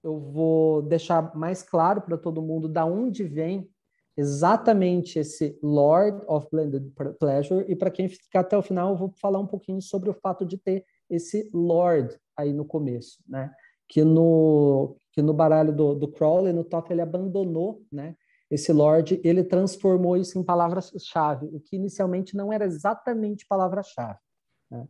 eu 0.04 0.19
vou 0.19 0.82
deixar 0.82 1.36
mais 1.36 1.62
claro 1.62 2.02
para 2.02 2.17
todo 2.17 2.41
mundo 2.41 2.67
da 2.67 2.86
onde 2.86 3.23
vem 3.23 3.69
exatamente 4.15 5.19
esse 5.19 5.58
Lord 5.62 6.23
of 6.28 6.47
Blended 6.52 6.91
Pleasure 7.19 7.65
e 7.67 7.76
para 7.76 7.91
quem 7.91 8.10
ficar 8.10 8.39
até 8.39 8.58
o 8.58 8.63
final 8.63 8.91
eu 8.91 8.97
vou 8.97 9.13
falar 9.21 9.39
um 9.39 9.47
pouquinho 9.47 9.82
sobre 9.82 10.10
o 10.10 10.13
fato 10.13 10.45
de 10.45 10.58
ter 10.58 10.84
esse 11.10 11.50
Lord 11.54 12.17
aí 12.36 12.54
no 12.54 12.65
começo, 12.65 13.23
né? 13.28 13.54
Que 13.88 14.04
no 14.04 14.97
que 15.12 15.21
no 15.21 15.34
baralho 15.34 15.73
do, 15.76 15.93
do 15.93 16.08
Crowley 16.08 16.54
no 16.54 16.63
top 16.63 16.91
ele 16.91 17.02
abandonou, 17.02 17.84
né? 17.91 18.15
Esse 18.49 18.71
Lorde, 18.71 19.19
ele 19.23 19.43
transformou 19.43 20.15
isso 20.15 20.39
em 20.39 20.43
palavra-chave, 20.43 21.47
o 21.47 21.60
que 21.60 21.75
inicialmente 21.75 22.36
não 22.36 22.51
era 22.51 22.65
exatamente 22.65 23.45
palavra-chave. 23.47 24.19
Né? 24.71 24.88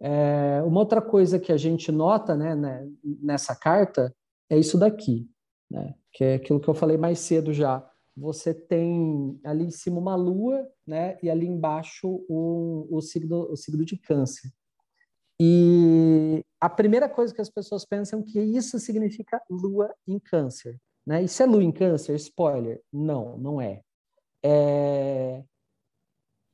É, 0.00 0.62
uma 0.64 0.80
outra 0.80 1.00
coisa 1.00 1.38
que 1.38 1.50
a 1.50 1.56
gente 1.56 1.90
nota 1.90 2.36
né, 2.36 2.54
né, 2.54 2.88
nessa 3.02 3.56
carta 3.56 4.14
é 4.50 4.58
isso 4.58 4.78
daqui, 4.78 5.28
né, 5.70 5.94
que 6.12 6.24
é 6.24 6.34
aquilo 6.34 6.60
que 6.60 6.68
eu 6.68 6.74
falei 6.74 6.96
mais 6.96 7.18
cedo 7.18 7.52
já. 7.52 7.84
Você 8.16 8.52
tem 8.52 9.40
ali 9.44 9.64
em 9.64 9.70
cima 9.70 9.98
uma 9.98 10.16
lua, 10.16 10.68
né, 10.86 11.16
e 11.22 11.30
ali 11.30 11.46
embaixo 11.46 12.24
o, 12.28 13.00
signo, 13.00 13.50
o 13.50 13.56
signo 13.56 13.84
de 13.84 13.96
câncer. 13.96 14.50
E 15.40 16.44
a 16.60 16.68
primeira 16.68 17.08
coisa 17.08 17.32
que 17.32 17.40
as 17.40 17.48
pessoas 17.48 17.84
pensam 17.84 18.20
é 18.20 18.22
que 18.24 18.40
isso 18.40 18.78
significa 18.78 19.40
lua 19.48 19.94
em 20.06 20.18
câncer. 20.18 20.80
Né? 21.08 21.22
Isso 21.22 21.42
é 21.42 21.46
lua 21.46 21.64
em 21.64 21.72
câncer? 21.72 22.14
Spoiler. 22.16 22.82
Não, 22.92 23.38
não 23.38 23.58
é. 23.58 23.80
é... 24.44 25.42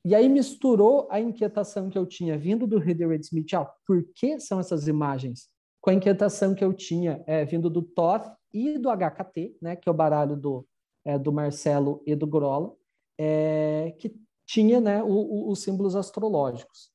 E 0.04 0.14
aí 0.14 0.28
misturou 0.28 1.08
a 1.10 1.18
inquietação 1.18 1.90
que 1.90 1.98
eu 1.98 2.06
tinha 2.06 2.38
vindo 2.38 2.64
do 2.64 2.78
Reader 2.78 3.18
Smith, 3.18 3.52
ah, 3.54 3.64
por 3.84 4.04
que 4.14 4.38
são 4.38 4.60
essas 4.60 4.86
imagens? 4.86 5.48
Com 5.80 5.90
a 5.90 5.94
inquietação 5.94 6.54
que 6.54 6.64
eu 6.64 6.72
tinha 6.72 7.20
é, 7.26 7.44
vindo 7.44 7.68
do 7.68 7.82
Toth 7.82 8.30
e 8.52 8.78
do 8.78 8.90
HKT, 8.90 9.56
né, 9.60 9.74
que 9.74 9.88
é 9.88 9.92
o 9.92 9.94
baralho 9.94 10.36
do, 10.36 10.64
é, 11.04 11.18
do 11.18 11.32
Marcelo 11.32 12.00
e 12.06 12.14
do 12.14 12.26
Grola, 12.26 12.72
é, 13.18 13.92
que 13.98 14.14
tinha 14.46 14.80
né, 14.80 15.02
o, 15.02 15.08
o, 15.08 15.50
os 15.50 15.62
símbolos 15.62 15.96
astrológicos. 15.96 16.92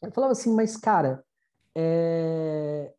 Eu 0.00 0.10
falava 0.12 0.32
assim, 0.32 0.54
mas 0.54 0.78
cara, 0.78 1.22
é... 1.74 2.94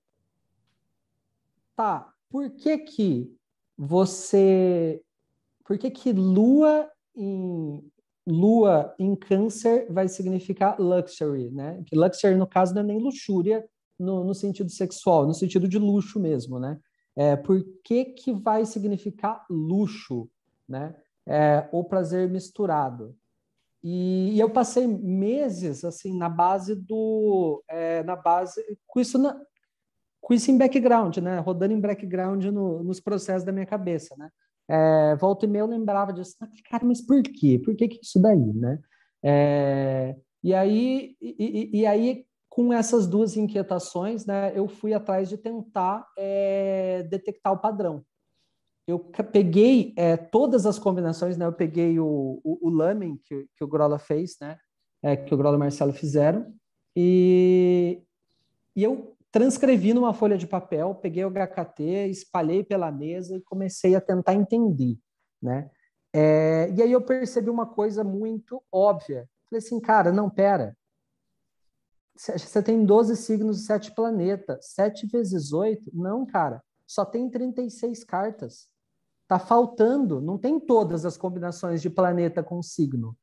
tá, 1.75 2.13
por 2.29 2.51
que 2.51 2.77
que 2.77 3.35
você. 3.77 5.01
Por 5.65 5.77
que, 5.77 5.89
que 5.89 6.11
Lua 6.13 6.89
em, 7.15 7.81
lua 8.27 8.93
em 8.99 9.15
câncer 9.15 9.87
vai 9.89 10.07
significar 10.07 10.79
luxury, 10.79 11.51
né? 11.51 11.81
Que 11.85 11.95
luxury, 11.95 12.35
no 12.35 12.47
caso, 12.47 12.73
não 12.73 12.81
é 12.81 12.85
nem 12.85 12.99
luxúria 12.99 13.67
no, 13.97 14.23
no 14.23 14.33
sentido 14.33 14.69
sexual, 14.69 15.25
no 15.25 15.33
sentido 15.33 15.67
de 15.67 15.77
luxo 15.77 16.19
mesmo, 16.19 16.59
né? 16.59 16.79
É, 17.15 17.35
por 17.35 17.63
que, 17.83 18.05
que 18.05 18.33
vai 18.33 18.65
significar 18.65 19.45
luxo, 19.49 20.29
né? 20.67 20.95
É, 21.25 21.67
ou 21.71 21.83
prazer 21.83 22.29
misturado? 22.29 23.15
E, 23.83 24.31
e, 24.33 24.39
eu 24.39 24.49
passei 24.49 24.87
meses 24.87 25.85
assim 25.85 26.17
na 26.17 26.27
base 26.27 26.75
do, 26.75 27.63
é, 27.67 28.03
na 28.03 28.15
base 28.15 28.61
com 28.87 28.99
isso 28.99 29.17
na, 29.17 29.39
com 30.25 30.33
isso 30.33 30.49
em 30.49 30.57
background, 30.57 31.17
né? 31.17 31.37
Rodando 31.37 31.71
em 31.71 31.79
background 31.79 32.45
no, 32.45 32.83
nos 32.83 32.99
processos 32.99 33.43
da 33.43 33.51
minha 33.51 33.65
cabeça, 33.65 34.15
né? 34.17 34.31
É, 34.67 35.15
volta 35.17 35.45
e 35.45 35.47
meia 35.47 35.61
eu 35.61 35.67
lembrava 35.67 36.11
disso, 36.11 36.35
cara, 36.67 36.83
mas 36.83 36.99
por 36.99 37.21
quê? 37.21 37.61
Por 37.63 37.75
que, 37.75 37.87
que 37.87 37.99
isso 38.01 38.19
daí, 38.19 38.53
né? 38.53 38.79
É, 39.23 40.15
e 40.43 40.51
aí, 40.51 41.15
e, 41.21 41.69
e, 41.79 41.85
aí, 41.85 42.25
com 42.49 42.73
essas 42.73 43.05
duas 43.05 43.37
inquietações, 43.37 44.25
né, 44.25 44.51
eu 44.57 44.67
fui 44.67 44.95
atrás 44.95 45.29
de 45.29 45.37
tentar 45.37 46.07
é, 46.17 47.03
detectar 47.03 47.53
o 47.53 47.59
padrão. 47.59 48.03
Eu 48.87 48.97
peguei 49.31 49.93
é, 49.95 50.17
todas 50.17 50.65
as 50.65 50.79
combinações, 50.79 51.37
né? 51.37 51.45
Eu 51.45 51.53
peguei 51.53 51.99
o, 51.99 52.41
o, 52.43 52.67
o 52.67 52.69
Lamen 52.71 53.19
que, 53.23 53.45
que 53.55 53.63
o 53.63 53.67
Grola 53.67 53.99
fez, 53.99 54.37
né? 54.41 54.57
É, 55.03 55.15
que 55.15 55.35
o 55.35 55.37
Grola 55.37 55.55
e 55.55 55.57
o 55.57 55.59
Marcelo 55.59 55.93
fizeram, 55.93 56.51
e, 56.95 58.01
e 58.75 58.83
eu 58.83 59.14
transcrevi 59.35 59.93
numa 59.93 60.13
folha 60.13 60.37
de 60.37 60.47
papel, 60.47 60.95
peguei 60.95 61.25
o 61.25 61.29
HKT, 61.29 62.07
espalhei 62.07 62.63
pela 62.63 62.89
mesa 62.89 63.35
e 63.35 63.41
comecei 63.41 63.93
a 63.93 63.99
tentar 63.99 64.33
entender, 64.33 64.97
né? 65.41 65.69
É, 66.13 66.71
e 66.71 66.81
aí 66.81 66.89
eu 66.89 67.01
percebi 67.01 67.49
uma 67.49 67.65
coisa 67.65 68.01
muito 68.01 68.63
óbvia. 68.71 69.29
Falei 69.49 69.57
assim, 69.57 69.77
cara, 69.81 70.13
não, 70.13 70.29
pera. 70.29 70.73
Você 72.15 72.63
tem 72.63 72.85
12 72.85 73.17
signos 73.17 73.59
e 73.59 73.65
7 73.65 73.93
planetas. 73.93 74.67
7 74.67 75.05
vezes 75.05 75.51
8? 75.51 75.91
Não, 75.93 76.25
cara. 76.25 76.63
Só 76.87 77.03
tem 77.03 77.29
36 77.29 78.05
cartas. 78.05 78.69
Tá 79.27 79.37
faltando. 79.37 80.21
Não 80.21 80.37
tem 80.37 80.61
todas 80.61 81.05
as 81.05 81.17
combinações 81.17 81.81
de 81.81 81.89
planeta 81.89 82.41
com 82.41 82.63
signo. 82.63 83.17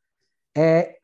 É, 0.55 0.99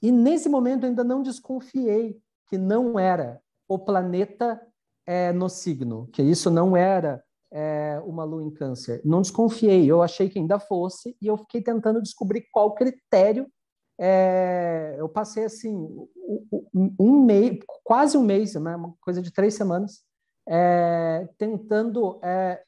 e 0.00 0.12
nesse 0.12 0.48
momento 0.48 0.84
eu 0.84 0.90
ainda 0.90 1.02
não 1.02 1.20
desconfiei 1.20 2.16
que 2.46 2.56
não 2.56 2.96
era 2.96 3.42
o 3.68 3.78
planeta 3.78 4.60
é, 5.06 5.32
no 5.32 5.48
signo, 5.48 6.08
que 6.12 6.22
isso 6.22 6.50
não 6.50 6.76
era 6.76 7.22
é, 7.52 8.00
uma 8.04 8.24
lua 8.24 8.42
em 8.42 8.50
câncer. 8.50 9.00
Não 9.04 9.20
desconfiei, 9.20 9.90
eu 9.90 10.02
achei 10.02 10.28
que 10.28 10.38
ainda 10.38 10.58
fosse, 10.58 11.16
e 11.20 11.26
eu 11.26 11.36
fiquei 11.36 11.62
tentando 11.62 12.02
descobrir 12.02 12.46
qual 12.50 12.74
critério. 12.74 13.46
É, 14.00 14.96
eu 14.98 15.08
passei 15.08 15.44
assim 15.44 15.74
um 16.98 17.24
mês, 17.24 17.58
quase 17.84 18.16
um 18.16 18.22
mês, 18.22 18.54
né, 18.54 18.74
uma 18.74 18.94
coisa 19.00 19.20
de 19.20 19.30
três 19.30 19.54
semanas, 19.54 20.00
é, 20.48 21.28
tentando 21.38 22.18
é, 22.22 22.62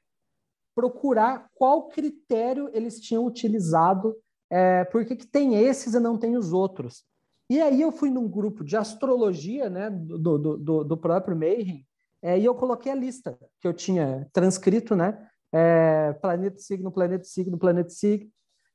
procurar 0.74 1.48
qual 1.54 1.88
critério 1.88 2.68
eles 2.72 3.00
tinham 3.00 3.24
utilizado, 3.24 4.14
é, 4.50 4.84
por 4.84 5.04
que 5.04 5.16
tem 5.16 5.54
esses 5.54 5.94
e 5.94 6.00
não 6.00 6.18
tem 6.18 6.36
os 6.36 6.52
outros. 6.52 7.04
E 7.48 7.60
aí 7.60 7.80
eu 7.80 7.92
fui 7.92 8.10
num 8.10 8.28
grupo 8.28 8.64
de 8.64 8.76
astrologia, 8.76 9.68
né, 9.68 9.90
do, 9.90 10.38
do, 10.38 10.56
do, 10.56 10.84
do 10.84 10.96
próprio 10.96 11.36
Mayhem, 11.36 11.86
é, 12.22 12.38
e 12.38 12.44
eu 12.44 12.54
coloquei 12.54 12.90
a 12.90 12.94
lista 12.94 13.38
que 13.60 13.68
eu 13.68 13.74
tinha 13.74 14.26
transcrito, 14.32 14.96
né, 14.96 15.28
é, 15.52 16.14
planeta 16.14 16.58
signo, 16.58 16.90
planeta 16.90 17.24
signo, 17.24 17.58
planeta 17.58 17.90
signo. 17.90 18.30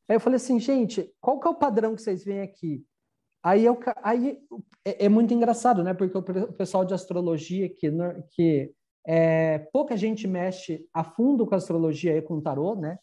Aí 0.07 0.15
eu 0.15 0.19
falei 0.19 0.37
assim, 0.37 0.59
gente, 0.59 1.11
qual 1.19 1.39
que 1.39 1.47
é 1.47 1.51
o 1.51 1.55
padrão 1.55 1.95
que 1.95 2.01
vocês 2.01 2.23
veem 2.23 2.41
aqui? 2.41 2.85
Aí, 3.41 3.65
eu, 3.65 3.79
aí 4.03 4.39
é, 4.85 5.05
é 5.05 5.09
muito 5.09 5.33
engraçado, 5.33 5.83
né, 5.83 5.93
porque 5.93 6.15
o 6.15 6.53
pessoal 6.53 6.85
de 6.85 6.93
astrologia 6.93 7.67
que, 7.69 7.91
que 8.31 8.71
é, 9.07 9.59
pouca 9.73 9.97
gente 9.97 10.27
mexe 10.27 10.85
a 10.93 11.03
fundo 11.03 11.47
com 11.47 11.55
astrologia 11.55 12.15
e 12.15 12.21
com 12.21 12.39
tarô, 12.39 12.75
né, 12.75 12.99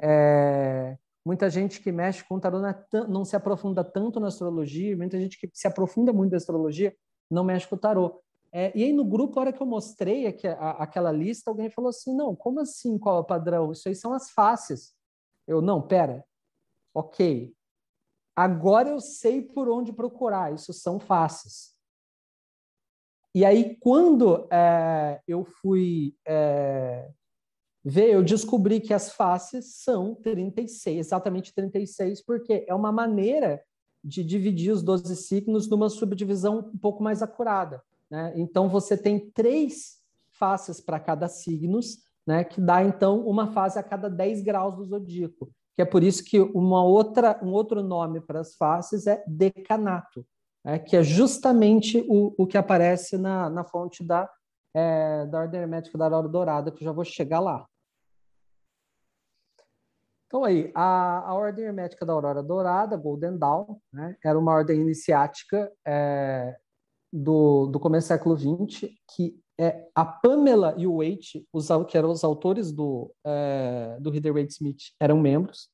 é, 0.00 0.96
Muita 1.28 1.50
gente 1.50 1.82
que 1.82 1.92
mexe 1.92 2.24
com 2.24 2.40
tarô 2.40 2.58
não 3.06 3.22
se 3.22 3.36
aprofunda 3.36 3.84
tanto 3.84 4.18
na 4.18 4.28
astrologia, 4.28 4.96
muita 4.96 5.20
gente 5.20 5.38
que 5.38 5.50
se 5.52 5.68
aprofunda 5.68 6.10
muito 6.10 6.30
na 6.30 6.38
astrologia 6.38 6.96
não 7.30 7.44
mexe 7.44 7.68
com 7.68 7.76
o 7.76 7.78
tarô. 7.78 8.22
É, 8.50 8.72
e 8.74 8.82
aí 8.82 8.94
no 8.94 9.04
grupo, 9.04 9.38
a 9.38 9.42
hora 9.42 9.52
que 9.52 9.60
eu 9.60 9.66
mostrei 9.66 10.26
a, 10.26 10.82
aquela 10.82 11.12
lista, 11.12 11.50
alguém 11.50 11.68
falou 11.68 11.90
assim, 11.90 12.16
não, 12.16 12.34
como 12.34 12.60
assim, 12.60 12.96
qual 12.96 13.18
é 13.18 13.20
o 13.20 13.24
padrão? 13.24 13.70
Isso 13.70 13.86
aí 13.86 13.94
são 13.94 14.14
as 14.14 14.30
faces. 14.30 14.94
Eu, 15.46 15.60
não, 15.60 15.86
pera, 15.86 16.24
ok. 16.94 17.54
Agora 18.34 18.88
eu 18.88 18.98
sei 18.98 19.42
por 19.42 19.68
onde 19.68 19.92
procurar, 19.92 20.54
isso 20.54 20.72
são 20.72 20.98
faces. 20.98 21.76
E 23.34 23.44
aí, 23.44 23.76
quando 23.76 24.48
é, 24.50 25.20
eu 25.28 25.44
fui 25.44 26.16
é, 26.26 27.12
Vê, 27.90 28.14
eu 28.14 28.22
descobri 28.22 28.80
que 28.80 28.92
as 28.92 29.10
faces 29.10 29.76
são 29.76 30.14
36, 30.16 31.06
exatamente 31.06 31.54
36, 31.54 32.20
porque 32.20 32.62
é 32.68 32.74
uma 32.74 32.92
maneira 32.92 33.62
de 34.04 34.22
dividir 34.22 34.70
os 34.72 34.82
12 34.82 35.16
signos 35.16 35.70
numa 35.70 35.88
subdivisão 35.88 36.58
um 36.58 36.76
pouco 36.76 37.02
mais 37.02 37.22
acurada. 37.22 37.82
Né? 38.10 38.34
Então, 38.36 38.68
você 38.68 38.94
tem 38.94 39.30
três 39.30 40.02
faces 40.32 40.82
para 40.82 41.00
cada 41.00 41.28
signo, 41.28 41.80
né? 42.26 42.44
que 42.44 42.60
dá, 42.60 42.84
então, 42.84 43.26
uma 43.26 43.52
fase 43.52 43.78
a 43.78 43.82
cada 43.82 44.10
10 44.10 44.42
graus 44.42 44.76
do 44.76 44.84
zodíaco. 44.84 45.50
Que 45.74 45.80
é 45.80 45.86
por 45.86 46.02
isso 46.02 46.22
que 46.22 46.38
uma 46.38 46.84
outra, 46.84 47.40
um 47.42 47.52
outro 47.52 47.82
nome 47.82 48.20
para 48.20 48.40
as 48.40 48.54
faces 48.54 49.06
é 49.06 49.24
decanato, 49.26 50.26
né? 50.62 50.78
que 50.78 50.94
é 50.94 51.02
justamente 51.02 52.04
o, 52.06 52.34
o 52.36 52.46
que 52.46 52.58
aparece 52.58 53.16
na, 53.16 53.48
na 53.48 53.64
fonte 53.64 54.04
da, 54.04 54.28
é, 54.74 55.24
da 55.24 55.38
ordem 55.38 55.62
hermética 55.62 55.96
da 55.96 56.04
Aurora 56.04 56.28
Dourada, 56.28 56.70
que 56.70 56.82
eu 56.82 56.84
já 56.84 56.92
vou 56.92 57.02
chegar 57.02 57.40
lá. 57.40 57.66
Então, 60.28 60.44
aí, 60.44 60.70
a, 60.74 61.20
a 61.30 61.34
Ordem 61.34 61.64
Hermética 61.64 62.04
da 62.04 62.12
Aurora 62.12 62.42
Dourada, 62.42 62.98
Golden 62.98 63.38
Dawn, 63.38 63.78
né, 63.90 64.14
era 64.22 64.38
uma 64.38 64.52
ordem 64.52 64.78
iniciática 64.78 65.72
é, 65.86 66.54
do, 67.10 67.66
do 67.66 67.80
começo 67.80 68.06
do 68.06 68.08
século 68.08 68.36
XX, 68.36 68.90
que 69.14 69.40
é, 69.58 69.88
a 69.94 70.04
Pamela 70.04 70.74
e 70.76 70.86
o 70.86 70.98
Waite, 70.98 71.48
os, 71.50 71.68
que 71.88 71.96
eram 71.96 72.10
os 72.10 72.22
autores 72.22 72.70
do, 72.70 73.10
é, 73.24 73.96
do 74.00 74.10
Reader 74.10 74.34
Waite 74.34 74.52
Smith, 74.52 74.92
eram 75.00 75.18
membros. 75.18 75.70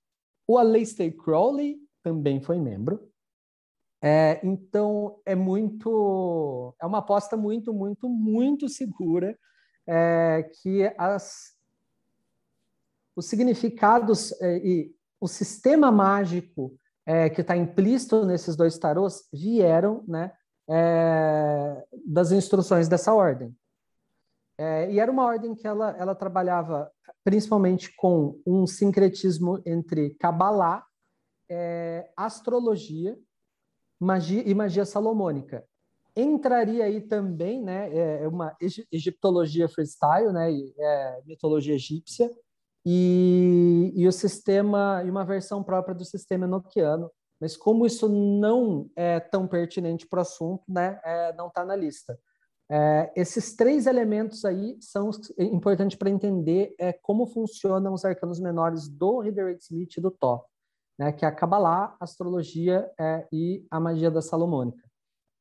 O 0.46 0.56
Aleister 0.56 1.14
Crowley 1.16 1.76
também 2.00 2.40
foi 2.40 2.56
membro. 2.56 3.10
É, 4.00 4.40
então, 4.46 5.18
é 5.26 5.34
muito... 5.34 6.72
É 6.80 6.86
uma 6.86 6.98
aposta 6.98 7.36
muito, 7.36 7.74
muito, 7.74 8.08
muito 8.08 8.68
segura 8.68 9.36
é, 9.84 10.48
que 10.62 10.84
as 10.96 11.53
os 13.16 13.26
significados 13.26 14.32
é, 14.40 14.58
e 14.58 14.94
o 15.20 15.28
sistema 15.28 15.90
mágico 15.90 16.76
é, 17.06 17.28
que 17.28 17.40
está 17.40 17.56
implícito 17.56 18.24
nesses 18.24 18.56
dois 18.56 18.78
tarôs 18.78 19.28
vieram 19.32 20.04
né, 20.08 20.32
é, 20.68 21.84
das 22.06 22.32
instruções 22.32 22.88
dessa 22.88 23.12
ordem. 23.12 23.54
E 24.88 25.00
era 25.00 25.10
uma 25.10 25.24
ordem 25.24 25.52
que 25.52 25.66
ela, 25.66 25.96
ela 25.98 26.14
trabalhava 26.14 26.88
principalmente 27.24 27.92
com 27.96 28.40
um 28.46 28.68
sincretismo 28.68 29.60
entre 29.66 30.14
Kabbalah, 30.14 30.86
astrologia 32.16 33.18
magia, 34.00 34.42
e 34.46 34.54
magia 34.54 34.84
salomônica. 34.84 35.64
Entraria 36.16 36.84
aí 36.84 37.00
também 37.00 37.60
né, 37.60 37.92
é, 37.92 38.28
uma 38.28 38.56
egiptologia 38.92 39.68
freestyle, 39.68 40.32
né, 40.32 40.48
mitologia 41.26 41.74
egípcia, 41.74 42.30
e, 42.84 43.92
e 43.94 44.06
o 44.06 44.12
sistema 44.12 45.02
e 45.04 45.10
uma 45.10 45.24
versão 45.24 45.62
própria 45.62 45.94
do 45.94 46.04
sistema 46.04 46.44
enoquiano. 46.44 47.10
Mas 47.40 47.56
como 47.56 47.86
isso 47.86 48.08
não 48.08 48.90
é 48.94 49.20
tão 49.20 49.46
pertinente 49.46 50.06
para 50.06 50.18
o 50.18 50.22
assunto, 50.22 50.62
né, 50.68 51.00
é, 51.04 51.32
não 51.34 51.48
está 51.48 51.64
na 51.64 51.74
lista. 51.74 52.18
É, 52.70 53.12
esses 53.14 53.54
três 53.54 53.86
elementos 53.86 54.44
aí 54.44 54.76
são 54.80 55.10
importantes 55.38 55.98
para 55.98 56.08
entender 56.08 56.74
é, 56.78 56.92
como 56.92 57.26
funcionam 57.26 57.92
os 57.92 58.04
arcanos 58.04 58.40
menores 58.40 58.88
do 58.88 59.20
Rider 59.20 59.56
Smith 59.60 59.96
e 59.96 60.00
do 60.00 60.10
Thor, 60.10 60.44
né, 60.98 61.12
que 61.12 61.24
é 61.24 61.28
a 61.28 61.32
Kabbalah, 61.32 61.96
a 62.00 62.04
astrologia 62.04 62.90
é, 62.98 63.26
e 63.32 63.66
a 63.70 63.78
magia 63.78 64.10
da 64.10 64.22
Salomônica. 64.22 64.82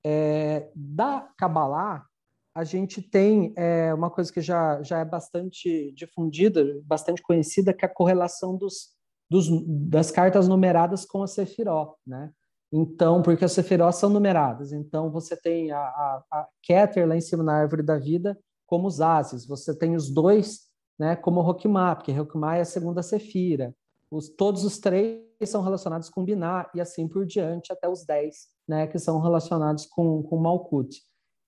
É, 0.05 0.69
da 0.75 1.29
Kabbalah, 1.37 2.05
a 2.55 2.63
gente 2.63 3.01
tem 3.01 3.53
é, 3.55 3.93
uma 3.93 4.09
coisa 4.09 4.31
que 4.31 4.41
já, 4.41 4.81
já 4.83 4.99
é 4.99 5.05
bastante 5.05 5.91
difundida, 5.93 6.79
bastante 6.83 7.21
conhecida, 7.21 7.73
que 7.73 7.83
é 7.83 7.87
a 7.87 7.93
correlação 7.93 8.55
dos, 8.55 8.89
dos, 9.29 9.47
das 9.89 10.11
cartas 10.11 10.47
numeradas 10.47 11.05
com 11.05 11.23
a 11.23 11.27
Sefiró, 11.27 11.95
né? 12.05 12.31
Então, 12.71 13.21
porque 13.21 13.45
as 13.45 13.51
Sefiró 13.51 13.91
são 13.91 14.09
numeradas. 14.09 14.71
Então, 14.71 15.11
você 15.11 15.35
tem 15.35 15.71
a, 15.71 15.79
a, 15.79 16.23
a 16.31 16.47
Keter 16.61 17.07
lá 17.07 17.15
em 17.15 17.21
cima 17.21 17.43
na 17.43 17.53
árvore 17.53 17.83
da 17.83 17.97
vida 17.97 18.37
como 18.65 18.87
os 18.87 18.99
ases. 18.99 19.45
Você 19.45 19.77
tem 19.77 19.95
os 19.95 20.11
dois 20.11 20.61
né, 20.97 21.15
como 21.15 21.41
Roquimá, 21.41 21.95
porque 21.95 22.11
Roquimá 22.11 22.57
é 22.57 22.61
a 22.61 22.65
segunda 22.65 23.03
Sefira. 23.03 23.75
Os, 24.09 24.29
todos 24.29 24.63
os 24.63 24.79
três 24.79 25.23
são 25.45 25.61
relacionados 25.61 26.09
com 26.09 26.23
Binah 26.23 26.69
e 26.73 26.81
assim 26.81 27.07
por 27.07 27.25
diante, 27.25 27.71
até 27.71 27.87
os 27.87 28.05
dez, 28.05 28.47
né, 28.67 28.87
que 28.87 28.97
são 28.97 29.19
relacionados 29.19 29.85
com, 29.85 30.23
com 30.23 30.37
Malkut. 30.37 31.01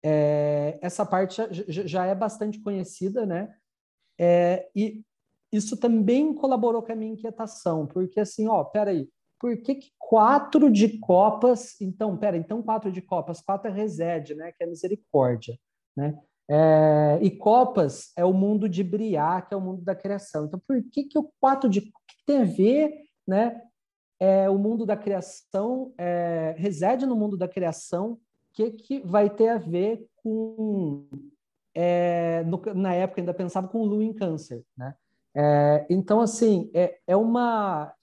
É, 0.07 0.77
essa 0.83 1.03
parte 1.03 1.35
já, 1.35 1.47
já, 1.67 2.05
é 2.05 2.13
bastante 2.13 2.59
conhecida, 2.59 3.25
né? 3.25 3.51
É, 4.19 4.69
e 4.75 5.01
isso 5.51 5.75
também 5.77 6.31
colaborou 6.35 6.83
com 6.83 6.91
a 6.91 6.95
minha 6.95 7.13
inquietação, 7.13 7.87
porque 7.87 8.19
assim, 8.19 8.47
ó, 8.47 8.63
peraí, 8.63 9.09
por 9.39 9.57
que, 9.57 9.75
que 9.75 9.91
quatro 9.97 10.71
de 10.71 10.99
copas? 10.99 11.81
Então, 11.81 12.15
pera, 12.15 12.37
então 12.37 12.61
quatro 12.61 12.91
de 12.91 13.01
copas, 13.01 13.41
quatro 13.41 13.71
é 13.71 13.73
resede, 13.73 14.35
né? 14.35 14.51
Que 14.51 14.63
é 14.63 14.67
misericórdia, 14.67 15.57
né? 15.97 16.15
É, 16.47 17.17
e 17.23 17.31
copas 17.31 18.11
é 18.15 18.23
o 18.23 18.31
mundo 18.31 18.69
de 18.69 18.83
Briá, 18.83 19.41
que 19.41 19.55
é 19.55 19.57
o 19.57 19.61
mundo 19.61 19.81
da 19.81 19.95
criação. 19.95 20.45
Então, 20.45 20.61
por 20.67 20.81
que 20.83 21.05
que 21.05 21.17
o 21.17 21.31
quatro 21.39 21.67
de 21.67 21.81
que 21.81 22.25
tem 22.27 22.43
a 22.43 22.45
ver, 22.45 22.93
né? 23.27 23.59
É, 24.19 24.49
o 24.49 24.57
mundo 24.57 24.85
da 24.85 24.95
criação 24.95 25.93
é, 25.97 26.55
reside 26.57 27.05
no 27.05 27.15
mundo 27.15 27.35
da 27.35 27.47
criação. 27.47 28.19
Que 28.55 28.71
que 28.71 28.99
vai 29.01 29.29
ter 29.29 29.49
a 29.49 29.57
ver 29.57 30.07
com 30.23 31.07
é, 31.75 32.41
no, 32.45 32.61
na 32.73 32.93
época 32.93 33.19
ainda 33.19 33.33
pensava 33.33 33.67
com 33.67 33.83
Lua 33.83 34.03
em 34.03 34.13
Câncer, 34.13 34.63
né? 34.77 34.95
É, 35.35 35.85
então, 35.89 36.21
assim, 36.21 36.71
é, 36.73 36.97
é 37.05 37.17
uma. 37.17 37.93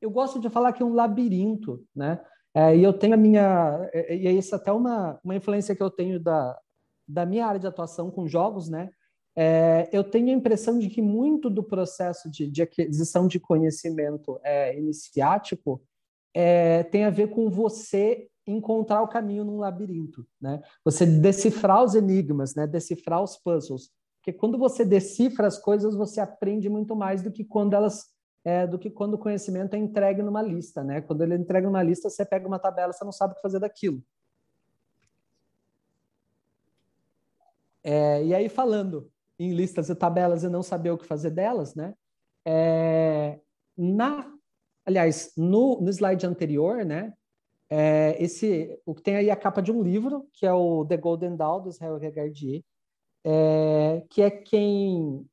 Eu 0.00 0.10
gosto 0.10 0.40
de 0.40 0.48
falar 0.48 0.72
que 0.72 0.82
é 0.82 0.86
um 0.86 0.94
labirinto, 0.94 1.84
né? 1.94 2.18
É, 2.54 2.74
e 2.74 2.82
eu 2.82 2.94
tenho 2.94 3.12
a 3.12 3.18
minha. 3.18 3.90
É, 3.92 4.16
e 4.16 4.26
é 4.26 4.32
isso 4.32 4.56
até 4.56 4.72
uma, 4.72 5.20
uma 5.22 5.36
influência 5.36 5.76
que 5.76 5.82
eu 5.82 5.90
tenho 5.90 6.18
da, 6.18 6.58
da 7.06 7.26
minha 7.26 7.46
área 7.46 7.60
de 7.60 7.66
atuação 7.66 8.10
com 8.10 8.26
jogos, 8.26 8.70
né? 8.70 8.88
É, 9.36 9.88
eu 9.92 10.02
tenho 10.02 10.28
a 10.28 10.32
impressão 10.32 10.78
de 10.78 10.88
que 10.88 11.02
muito 11.02 11.50
do 11.50 11.62
processo 11.62 12.30
de, 12.30 12.50
de 12.50 12.62
aquisição 12.62 13.26
de 13.26 13.38
conhecimento 13.38 14.38
é, 14.42 14.78
iniciático 14.78 15.82
é, 16.34 16.82
tem 16.84 17.04
a 17.04 17.10
ver 17.10 17.28
com 17.28 17.50
você 17.50 18.28
encontrar 18.46 19.02
o 19.02 19.08
caminho 19.08 19.44
num 19.44 19.58
labirinto, 19.58 20.26
né? 20.40 20.60
Você 20.84 21.06
decifrar 21.06 21.82
os 21.82 21.94
enigmas, 21.94 22.54
né? 22.54 22.66
Decifrar 22.66 23.22
os 23.22 23.36
puzzles. 23.36 23.90
Porque 24.18 24.32
quando 24.32 24.58
você 24.58 24.84
decifra 24.84 25.46
as 25.46 25.58
coisas, 25.58 25.94
você 25.94 26.20
aprende 26.20 26.68
muito 26.68 26.94
mais 26.94 27.22
do 27.22 27.30
que 27.30 27.44
quando 27.44 27.74
elas 27.74 28.12
é, 28.44 28.66
do 28.66 28.78
que 28.78 28.90
quando 28.90 29.14
o 29.14 29.18
conhecimento 29.18 29.74
é 29.74 29.78
entregue 29.78 30.22
numa 30.22 30.42
lista, 30.42 30.82
né? 30.82 31.00
Quando 31.00 31.22
ele 31.22 31.34
é 31.34 31.36
entrega 31.36 31.66
numa 31.66 31.82
lista, 31.82 32.10
você 32.10 32.24
pega 32.24 32.46
uma 32.46 32.58
tabela, 32.58 32.92
você 32.92 33.04
não 33.04 33.12
sabe 33.12 33.32
o 33.32 33.36
que 33.36 33.42
fazer 33.42 33.60
daquilo. 33.60 34.02
É, 37.84 38.24
e 38.24 38.34
aí 38.34 38.48
falando 38.48 39.10
em 39.38 39.52
listas 39.52 39.88
e 39.88 39.94
tabelas 39.94 40.44
e 40.44 40.48
não 40.48 40.62
saber 40.62 40.90
o 40.90 40.98
que 40.98 41.06
fazer 41.06 41.30
delas, 41.30 41.74
né? 41.74 41.94
É, 42.44 43.40
na, 43.76 44.32
aliás, 44.84 45.32
no, 45.36 45.80
no 45.80 45.90
slide 45.90 46.26
anterior, 46.26 46.84
né? 46.84 47.12
É, 47.74 48.22
esse, 48.22 48.78
o 48.84 48.94
que 48.94 49.00
tem 49.00 49.16
aí 49.16 49.30
a 49.30 49.36
capa 49.36 49.62
de 49.62 49.72
um 49.72 49.82
livro 49.82 50.28
que 50.34 50.44
é 50.44 50.52
o 50.52 50.84
The 50.84 50.98
Golden 50.98 51.36
Dawn 51.36 51.62
do 51.62 51.70
Israel 51.70 51.96
Regardier, 51.96 52.62
é, 53.24 54.04
que 54.10 54.20
é 54.20 54.30
quem 54.30 55.26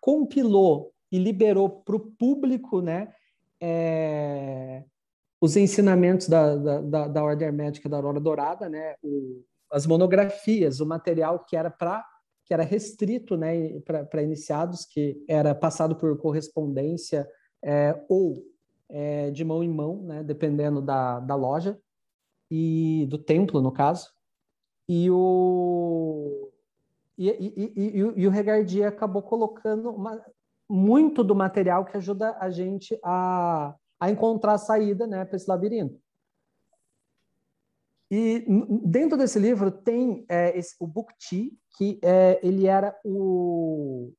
compilou 0.00 0.92
e 1.10 1.18
liberou 1.18 1.68
para 1.68 1.96
o 1.96 2.12
público 2.16 2.80
né, 2.80 3.12
é, 3.60 4.84
os 5.40 5.56
ensinamentos 5.56 6.28
da, 6.28 6.54
da, 6.80 7.08
da, 7.08 7.24
Ordem 7.24 7.48
Hermética 7.48 7.88
da 7.88 7.96
Aurora 7.96 8.20
Dourada, 8.20 8.68
né, 8.68 8.94
o, 9.02 9.42
as 9.72 9.84
monografias, 9.84 10.78
o 10.78 10.86
material 10.86 11.40
que 11.40 11.56
era 11.56 11.72
para 11.72 12.06
que 12.44 12.54
era 12.54 12.62
restrito 12.62 13.36
né, 13.36 13.80
para 13.80 14.22
iniciados, 14.22 14.84
que 14.84 15.24
era 15.26 15.56
passado 15.56 15.96
por 15.96 16.16
correspondência 16.18 17.28
é, 17.64 18.00
ou 18.08 18.44
é, 18.94 19.28
de 19.32 19.44
mão 19.44 19.64
em 19.64 19.68
mão, 19.68 20.02
né, 20.02 20.22
dependendo 20.22 20.80
da, 20.80 21.18
da 21.18 21.34
loja 21.34 21.76
e 22.48 23.06
do 23.10 23.18
templo, 23.18 23.60
no 23.60 23.72
caso. 23.72 24.14
E 24.88 25.10
o, 25.10 26.52
e, 27.18 27.28
e, 27.28 27.72
e, 27.76 27.98
e 27.98 28.26
o 28.26 28.30
Regardia 28.30 28.86
acabou 28.86 29.20
colocando 29.20 29.90
uma, 29.90 30.24
muito 30.70 31.24
do 31.24 31.34
material 31.34 31.84
que 31.84 31.96
ajuda 31.96 32.36
a 32.38 32.48
gente 32.50 32.96
a, 33.02 33.74
a 33.98 34.10
encontrar 34.12 34.52
a 34.52 34.58
saída 34.58 35.08
né, 35.08 35.24
para 35.24 35.36
esse 35.36 35.50
labirinto. 35.50 36.00
E 38.08 38.46
dentro 38.84 39.18
desse 39.18 39.40
livro 39.40 39.72
tem 39.72 40.24
é, 40.28 40.56
esse, 40.56 40.76
o 40.78 40.86
Bukti, 40.86 41.52
que 41.76 41.98
é, 42.00 42.38
ele 42.46 42.68
era 42.68 42.96
o, 43.02 44.12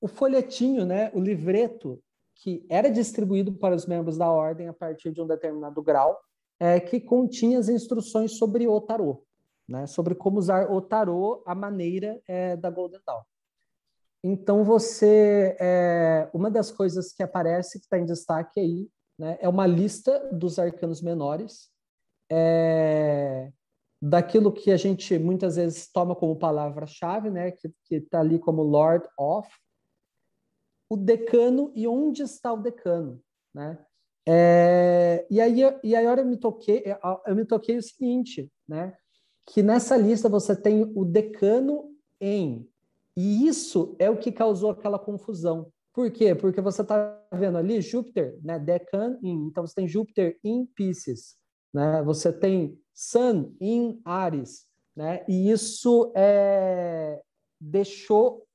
o 0.00 0.08
folhetinho, 0.08 0.86
né, 0.86 1.10
o 1.12 1.20
livreto 1.20 2.02
que 2.42 2.66
era 2.68 2.90
distribuído 2.90 3.52
para 3.52 3.74
os 3.74 3.86
membros 3.86 4.16
da 4.16 4.30
ordem 4.30 4.68
a 4.68 4.72
partir 4.72 5.12
de 5.12 5.20
um 5.20 5.26
determinado 5.26 5.82
grau, 5.82 6.18
é, 6.58 6.80
que 6.80 7.00
continha 7.00 7.58
as 7.58 7.68
instruções 7.68 8.36
sobre 8.36 8.66
o 8.66 8.80
tarô 8.80 9.24
né, 9.68 9.86
sobre 9.86 10.14
como 10.14 10.38
usar 10.38 10.70
o 10.70 10.80
tarô 10.80 11.42
à 11.46 11.54
maneira 11.54 12.20
é, 12.26 12.56
da 12.56 12.70
Golden 12.70 13.00
Dawn. 13.06 13.22
Então 14.22 14.64
você, 14.64 15.56
é, 15.58 16.30
uma 16.32 16.50
das 16.50 16.70
coisas 16.70 17.12
que 17.12 17.22
aparece 17.22 17.78
que 17.78 17.86
está 17.86 17.98
em 17.98 18.04
destaque 18.04 18.60
aí, 18.60 18.88
né, 19.18 19.38
é 19.40 19.48
uma 19.48 19.66
lista 19.66 20.30
dos 20.32 20.58
arcanos 20.58 21.02
menores, 21.02 21.70
é, 22.30 23.50
daquilo 24.00 24.52
que 24.52 24.70
a 24.70 24.76
gente 24.76 25.18
muitas 25.18 25.56
vezes 25.56 25.90
toma 25.90 26.14
como 26.14 26.38
palavra-chave, 26.38 27.30
né, 27.30 27.50
que 27.50 27.72
está 27.90 28.20
ali 28.20 28.38
como 28.38 28.62
Lord 28.62 29.08
of, 29.18 29.48
o 30.92 30.96
decano 30.96 31.72
e 31.74 31.86
onde 31.86 32.22
está 32.22 32.52
o 32.52 32.62
decano, 32.62 33.20
né? 33.54 33.78
É, 34.26 35.26
e 35.30 35.40
aí, 35.40 35.60
e 35.82 35.96
aí 35.96 36.04
eu 36.04 36.24
me 36.24 36.36
toquei, 36.36 36.84
eu 37.26 37.34
me 37.34 37.44
toquei 37.44 37.76
o 37.76 37.82
seguinte, 37.82 38.50
né? 38.68 38.96
que 39.46 39.62
nessa 39.62 39.96
lista 39.96 40.28
você 40.28 40.54
tem 40.54 40.90
o 40.94 41.04
decano 41.04 41.90
em. 42.20 42.68
E 43.16 43.46
isso 43.46 43.94
é 43.98 44.08
o 44.08 44.16
que 44.16 44.32
causou 44.32 44.70
aquela 44.70 44.98
confusão. 44.98 45.70
Por 45.92 46.10
quê? 46.10 46.34
Porque 46.34 46.60
você 46.60 46.82
está 46.82 47.20
vendo 47.32 47.58
ali 47.58 47.80
Júpiter, 47.80 48.38
né? 48.42 48.58
Decan. 48.58 49.18
Então 49.22 49.66
você 49.66 49.74
tem 49.74 49.88
Júpiter 49.88 50.38
em 50.42 50.64
Pisces, 50.64 51.36
né? 51.72 52.02
Você 52.02 52.32
tem 52.32 52.78
Sun 52.94 53.54
em 53.60 54.00
Ares, 54.04 54.66
né? 54.96 55.24
E 55.28 55.50
isso 55.50 56.12
é, 56.16 57.20
deixou, 57.60 58.46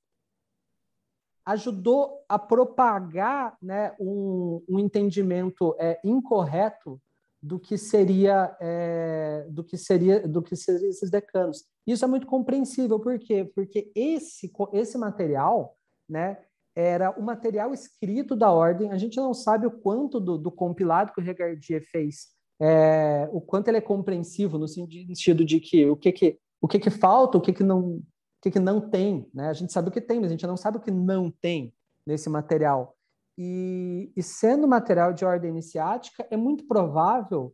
ajudou 1.47 2.25
a 2.27 2.37
propagar, 2.37 3.57
né? 3.61 3.95
Um, 3.99 4.61
um 4.67 4.79
entendimento 4.79 5.73
é, 5.79 5.97
incorreto 6.03 7.01
do 7.41 7.57
que 7.57 7.77
seria 7.77 8.55
é, 8.59 9.47
do 9.49 9.63
que 9.63 9.77
seria 9.77 10.27
do 10.27 10.41
que 10.41 10.55
seriam 10.57 10.89
esses 10.89 11.09
decanos. 11.09 11.63
Isso 11.85 12.03
é 12.03 12.07
muito 12.07 12.27
compreensível, 12.27 12.99
por 12.99 13.17
quê? 13.17 13.49
Porque 13.55 13.89
esse 13.95 14.51
esse 14.73 14.97
material, 14.97 15.77
né, 16.09 16.37
era 16.75 17.11
o 17.11 17.23
material 17.23 17.73
escrito 17.73 18.35
da 18.35 18.51
ordem. 18.51 18.91
A 18.91 18.97
gente 18.97 19.15
não 19.15 19.33
sabe 19.33 19.65
o 19.65 19.71
quanto 19.71 20.19
do, 20.19 20.37
do 20.37 20.51
compilado 20.51 21.13
que 21.13 21.21
o 21.21 21.23
Regardier 21.23 21.81
fez, 21.89 22.27
é, 22.59 23.29
o 23.31 23.39
quanto 23.39 23.69
ele 23.69 23.77
é 23.77 23.81
compreensivo 23.81 24.57
no 24.57 24.67
sentido 24.67 25.45
de 25.45 25.61
que 25.61 25.89
o 25.89 25.95
que 25.95 26.11
que 26.11 26.37
o 26.59 26.67
que 26.67 26.79
que 26.79 26.89
falta, 26.89 27.37
o 27.37 27.41
que 27.41 27.53
que 27.53 27.63
não 27.63 28.01
o 28.37 28.41
que 28.41 28.51
que 28.51 28.59
não 28.59 28.79
tem, 28.79 29.29
né? 29.33 29.49
A 29.49 29.53
gente 29.53 29.73
sabe 29.73 29.89
o 29.89 29.91
que 29.91 30.01
tem, 30.01 30.19
mas 30.19 30.29
a 30.29 30.33
gente 30.33 30.47
não 30.47 30.57
sabe 30.57 30.77
o 30.77 30.81
que 30.81 30.91
não 30.91 31.31
tem 31.31 31.73
nesse 32.05 32.29
material. 32.29 32.95
E, 33.37 34.11
e 34.15 34.23
sendo 34.23 34.67
material 34.67 35.13
de 35.13 35.25
ordem 35.25 35.51
iniciática, 35.51 36.25
é 36.29 36.37
muito 36.37 36.65
provável 36.67 37.53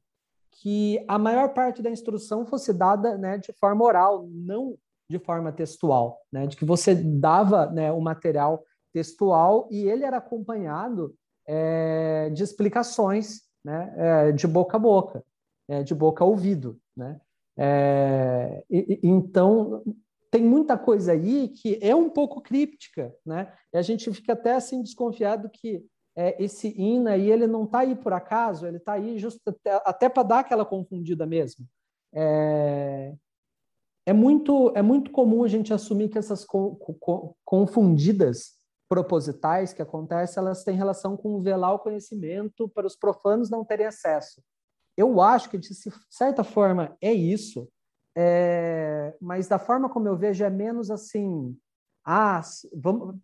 que 0.51 1.03
a 1.07 1.17
maior 1.17 1.53
parte 1.53 1.81
da 1.81 1.89
instrução 1.89 2.45
fosse 2.45 2.73
dada 2.73 3.17
né, 3.17 3.37
de 3.37 3.51
forma 3.53 3.83
oral, 3.83 4.27
não 4.29 4.77
de 5.09 5.19
forma 5.19 5.51
textual, 5.51 6.21
né, 6.31 6.47
de 6.47 6.55
que 6.55 6.63
você 6.63 6.95
dava 6.95 7.65
né, 7.67 7.91
o 7.91 7.99
material 7.99 8.63
textual 8.93 9.67
e 9.71 9.87
ele 9.87 10.05
era 10.05 10.17
acompanhado 10.17 11.15
é, 11.45 12.29
de 12.29 12.43
explicações 12.43 13.41
né, 13.65 13.93
é, 13.97 14.31
de 14.31 14.47
boca 14.47 14.77
a 14.77 14.79
boca, 14.79 15.23
é, 15.67 15.83
de 15.83 15.93
boca 15.95 16.23
a 16.23 16.27
ouvido. 16.27 16.79
Né? 16.95 17.19
É, 17.57 18.63
e, 18.69 18.99
então, 19.03 19.83
tem 20.33 20.43
muita 20.43 20.75
coisa 20.75 21.11
aí 21.11 21.47
que 21.47 21.77
é 21.79 21.95
um 21.95 22.09
pouco 22.09 22.41
críptica, 22.41 23.15
né? 23.23 23.53
E 23.71 23.77
a 23.77 23.83
gente 23.83 24.11
fica 24.11 24.33
até 24.33 24.55
assim 24.55 24.81
desconfiado 24.81 25.47
que 25.47 25.85
é, 26.15 26.43
esse 26.43 26.69
INA 26.69 27.11
aí 27.11 27.29
ele 27.29 27.45
não 27.45 27.65
está 27.65 27.81
aí 27.81 27.95
por 27.95 28.13
acaso, 28.13 28.65
ele 28.65 28.77
está 28.77 28.93
aí 28.93 29.19
justo 29.19 29.47
até, 29.47 29.81
até 29.85 30.09
para 30.09 30.23
dar 30.23 30.39
aquela 30.39 30.65
confundida 30.65 31.27
mesmo. 31.27 31.67
É, 32.11 33.13
é 34.07 34.11
muito 34.11 34.71
é 34.75 34.81
muito 34.81 35.11
comum 35.11 35.43
a 35.43 35.47
gente 35.47 35.71
assumir 35.71 36.09
que 36.09 36.17
essas 36.17 36.43
co 36.43 36.77
co 36.77 37.37
confundidas 37.45 38.53
propositais 38.89 39.71
que 39.71 39.83
acontecem, 39.83 40.41
elas 40.41 40.63
têm 40.63 40.75
relação 40.75 41.15
com 41.15 41.43
velar 41.43 41.75
o 41.75 41.79
conhecimento 41.79 42.67
para 42.69 42.87
os 42.87 42.95
profanos 42.95 43.51
não 43.51 43.63
terem 43.63 43.85
acesso. 43.85 44.41
Eu 44.97 45.21
acho 45.21 45.47
que, 45.47 45.59
de 45.59 45.69
certa 46.09 46.43
forma, 46.43 46.97
é 46.99 47.13
isso, 47.13 47.67
é, 48.15 49.15
mas 49.19 49.47
da 49.47 49.57
forma 49.57 49.89
como 49.89 50.07
eu 50.07 50.15
vejo, 50.15 50.43
é 50.43 50.49
menos 50.49 50.91
assim, 50.91 51.57
ah, 52.05 52.41
vamos, 52.75 53.15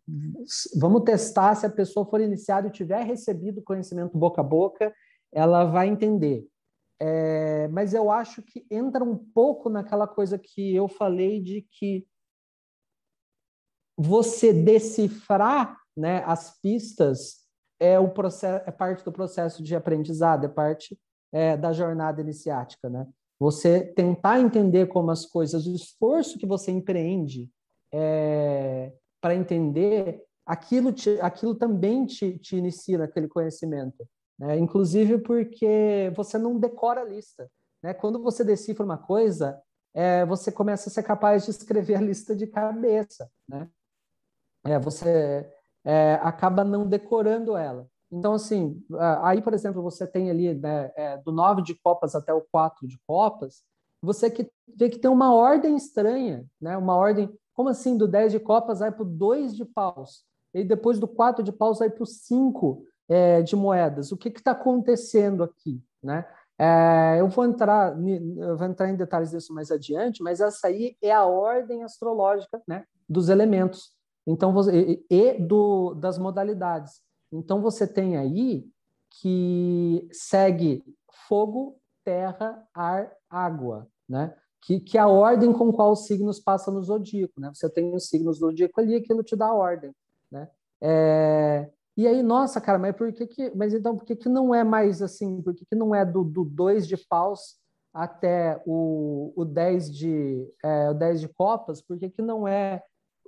vamos 0.77 1.03
testar 1.03 1.55
se 1.55 1.65
a 1.65 1.69
pessoa 1.69 2.05
for 2.05 2.21
iniciada 2.21 2.67
e 2.67 2.71
tiver 2.71 3.03
recebido 3.03 3.61
conhecimento 3.61 4.17
boca 4.17 4.41
a 4.41 4.43
boca, 4.43 4.93
ela 5.31 5.65
vai 5.65 5.87
entender. 5.87 6.47
É, 7.01 7.67
mas 7.69 7.93
eu 7.93 8.11
acho 8.11 8.41
que 8.41 8.65
entra 8.69 9.03
um 9.03 9.17
pouco 9.17 9.69
naquela 9.69 10.07
coisa 10.07 10.37
que 10.37 10.75
eu 10.75 10.87
falei 10.87 11.41
de 11.41 11.61
que 11.61 12.05
você 13.97 14.51
decifrar 14.53 15.77
né, 15.95 16.23
as 16.25 16.59
pistas 16.61 17.45
é, 17.79 17.97
o 17.97 18.09
processo, 18.09 18.63
é 18.67 18.71
parte 18.71 19.03
do 19.03 19.11
processo 19.11 19.63
de 19.63 19.75
aprendizado, 19.75 20.45
é 20.45 20.49
parte 20.49 20.99
é, 21.31 21.55
da 21.55 21.71
jornada 21.71 22.21
iniciática. 22.21 22.89
Né? 22.89 23.07
Você 23.39 23.81
tentar 23.81 24.39
entender 24.39 24.87
como 24.87 25.11
as 25.11 25.25
coisas, 25.25 25.65
o 25.65 25.73
esforço 25.73 26.37
que 26.37 26.45
você 26.45 26.71
empreende 26.71 27.49
é, 27.91 28.91
para 29.21 29.33
entender, 29.33 30.21
aquilo, 30.45 30.91
te, 30.91 31.19
aquilo 31.21 31.55
também 31.55 32.05
te, 32.05 32.37
te 32.37 32.57
inicia 32.57 32.97
naquele 32.97 33.27
conhecimento. 33.27 34.07
Né? 34.37 34.57
Inclusive 34.57 35.19
porque 35.19 36.11
você 36.15 36.37
não 36.37 36.59
decora 36.59 37.01
a 37.01 37.05
lista. 37.05 37.49
Né? 37.81 37.93
Quando 37.93 38.21
você 38.21 38.43
decifra 38.43 38.85
uma 38.85 38.97
coisa, 38.97 39.61
é, 39.93 40.25
você 40.25 40.51
começa 40.51 40.89
a 40.89 40.91
ser 40.91 41.03
capaz 41.03 41.45
de 41.45 41.51
escrever 41.51 41.95
a 41.95 42.01
lista 42.01 42.35
de 42.35 42.47
cabeça. 42.47 43.29
Né? 43.47 43.69
É, 44.65 44.77
você 44.77 45.49
é, 45.83 46.13
acaba 46.21 46.63
não 46.63 46.87
decorando 46.87 47.57
ela. 47.57 47.88
Então, 48.11 48.33
assim, 48.33 48.83
aí, 49.21 49.41
por 49.41 49.53
exemplo, 49.53 49.81
você 49.81 50.07
tem 50.07 50.29
ali 50.29 50.53
né, 50.53 50.91
é, 50.95 51.17
do 51.17 51.31
9 51.31 51.61
de 51.61 51.75
copas 51.75 52.15
até 52.15 52.33
o 52.33 52.41
4 52.51 52.87
de 52.87 52.99
copas, 53.05 53.63
você 54.01 54.29
que, 54.29 54.49
vê 54.75 54.89
que 54.89 54.97
tem 54.97 55.11
uma 55.11 55.33
ordem 55.33 55.75
estranha, 55.75 56.45
né? 56.59 56.77
uma 56.77 56.95
ordem 56.95 57.29
como 57.53 57.69
assim, 57.69 57.97
do 57.97 58.07
10 58.07 58.31
de 58.31 58.39
copas 58.39 58.79
vai 58.79 58.91
para 58.91 59.03
o 59.03 59.05
2 59.05 59.55
de 59.55 59.65
paus? 59.65 60.23
E 60.53 60.63
depois 60.63 60.97
do 60.97 61.07
4 61.07 61.43
de 61.43 61.51
paus 61.51 61.79
vai 61.79 61.89
para 61.89 62.03
o 62.03 62.05
5 62.05 62.85
é, 63.09 63.41
de 63.41 63.55
moedas. 63.55 64.11
O 64.11 64.17
que 64.17 64.29
está 64.29 64.51
acontecendo 64.51 65.43
aqui? 65.43 65.83
Né? 66.01 66.25
É, 66.57 67.17
eu, 67.19 67.27
vou 67.27 67.45
entrar, 67.45 67.95
eu 68.37 68.57
vou 68.57 68.67
entrar 68.67 68.89
em 68.89 68.95
detalhes 68.95 69.31
disso 69.31 69.53
mais 69.53 69.69
adiante, 69.69 70.23
mas 70.23 70.39
essa 70.39 70.67
aí 70.67 70.95
é 71.01 71.11
a 71.11 71.25
ordem 71.25 71.83
astrológica 71.83 72.61
né, 72.67 72.85
dos 73.07 73.29
elementos 73.29 73.93
então 74.29 74.53
você, 74.53 75.03
e 75.09 75.33
do, 75.39 75.95
das 75.95 76.19
modalidades. 76.19 77.01
Então 77.31 77.61
você 77.61 77.87
tem 77.87 78.17
aí 78.17 78.67
que 79.09 80.07
segue 80.11 80.83
fogo, 81.27 81.79
terra, 82.03 82.67
ar, 82.73 83.11
água, 83.29 83.87
né? 84.07 84.35
que, 84.61 84.79
que 84.79 84.97
é 84.97 85.01
a 85.01 85.07
ordem 85.07 85.53
com 85.53 85.71
qual 85.71 85.91
os 85.91 86.05
signos 86.05 86.39
passam 86.39 86.73
no 86.73 86.83
zodíaco, 86.83 87.39
né? 87.39 87.51
Você 87.53 87.69
tem 87.69 87.93
os 87.95 88.07
signos 88.07 88.39
do 88.39 88.47
zodíaco 88.47 88.79
ali, 88.79 88.95
aquilo 88.95 89.23
te 89.23 89.35
dá 89.35 89.47
a 89.47 89.53
ordem, 89.53 89.91
né? 90.31 90.49
É, 90.81 91.69
e 91.95 92.07
aí, 92.07 92.21
nossa, 92.23 92.61
cara, 92.61 92.77
mas 92.77 92.95
por 92.95 93.11
que 93.11 93.27
que, 93.27 93.51
mas 93.55 93.73
então 93.73 93.95
por 93.95 94.05
que 94.05 94.15
que 94.15 94.29
não 94.29 94.53
é 94.53 94.63
mais 94.63 95.01
assim, 95.01 95.41
por 95.41 95.53
que 95.53 95.65
que 95.65 95.75
não 95.75 95.93
é 95.93 96.05
do, 96.05 96.23
do 96.23 96.45
2 96.45 96.87
de 96.87 96.97
paus 96.97 97.57
até 97.93 98.61
o, 98.65 99.33
o 99.35 99.45
10 99.45 99.93
de 99.93 100.47
é, 100.63 100.89
o 100.89 100.93
10 100.93 101.21
de 101.21 101.27
copas? 101.29 101.81
Por 101.81 101.97
que 101.97 102.09
que 102.09 102.21
não 102.21 102.47
é 102.47 102.83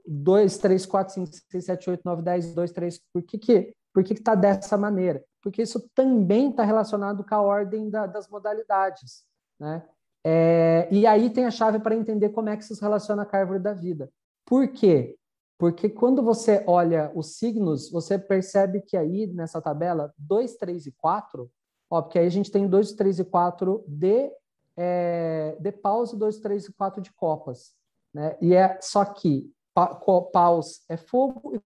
2, 0.06 0.58
3, 0.58 0.86
4, 0.86 1.14
5, 1.14 1.32
6, 1.50 1.66
7, 1.66 1.90
8, 1.90 2.02
9, 2.04 2.22
10, 2.22 2.54
2, 2.54 2.72
3, 2.72 3.02
por 3.14 3.24
que 3.24 3.38
que 3.38 3.74
por 3.94 4.04
que 4.04 4.14
está 4.14 4.36
dessa 4.36 4.78
maneira? 4.78 5.24
Porque 5.42 5.62
isso 5.62 5.90
também 5.96 6.50
está 6.50 6.64
relacionado 6.64 7.24
com 7.24 7.36
a 7.36 7.42
ordem 7.42 7.90
da, 7.90 8.06
das 8.06 8.28
modalidades. 8.28 9.24
Né? 9.60 9.84
É, 10.24 10.88
e 10.92 11.08
aí 11.08 11.30
tem 11.30 11.46
a 11.46 11.52
chave 11.52 11.80
para 11.80 11.96
entender 11.96 12.30
como 12.30 12.50
é 12.50 12.58
que 12.58 12.64
se 12.64 12.80
relaciona 12.80 13.26
com 13.26 13.36
a 13.36 13.40
árvore 13.40 13.60
da 13.60 13.74
vida. 13.74 14.12
Por 14.46 14.68
quê? 14.68 15.18
Porque 15.58 15.90
quando 15.90 16.24
você 16.24 16.64
olha 16.66 17.12
os 17.16 17.38
signos, 17.38 17.92
você 17.92 18.18
percebe 18.18 18.82
que 18.82 18.98
aí 18.98 19.28
nessa 19.28 19.62
tabela, 19.62 20.14
2, 20.18 20.56
3 20.56 20.88
e 20.88 20.92
4, 20.92 21.50
ó, 21.90 22.02
porque 22.02 22.18
aí 22.18 22.26
a 22.26 22.32
gente 22.32 22.52
tem 22.52 22.68
2, 22.68 22.94
3 22.94 23.20
e 23.20 23.26
4 23.26 23.84
de, 23.88 24.32
é, 24.76 25.56
de 25.60 25.72
paus 25.72 26.14
e 26.14 26.18
2, 26.18 26.40
3 26.40 26.66
e 26.66 26.74
4 26.74 27.02
de 27.02 27.14
copas. 27.14 27.76
Né? 28.14 28.36
E 28.42 28.54
é 28.54 28.80
só 28.82 29.06
que 29.06 29.52
pa, 29.74 29.96
paus 30.34 30.84
é 30.90 30.98
fogo 30.98 31.56
e 31.56 31.62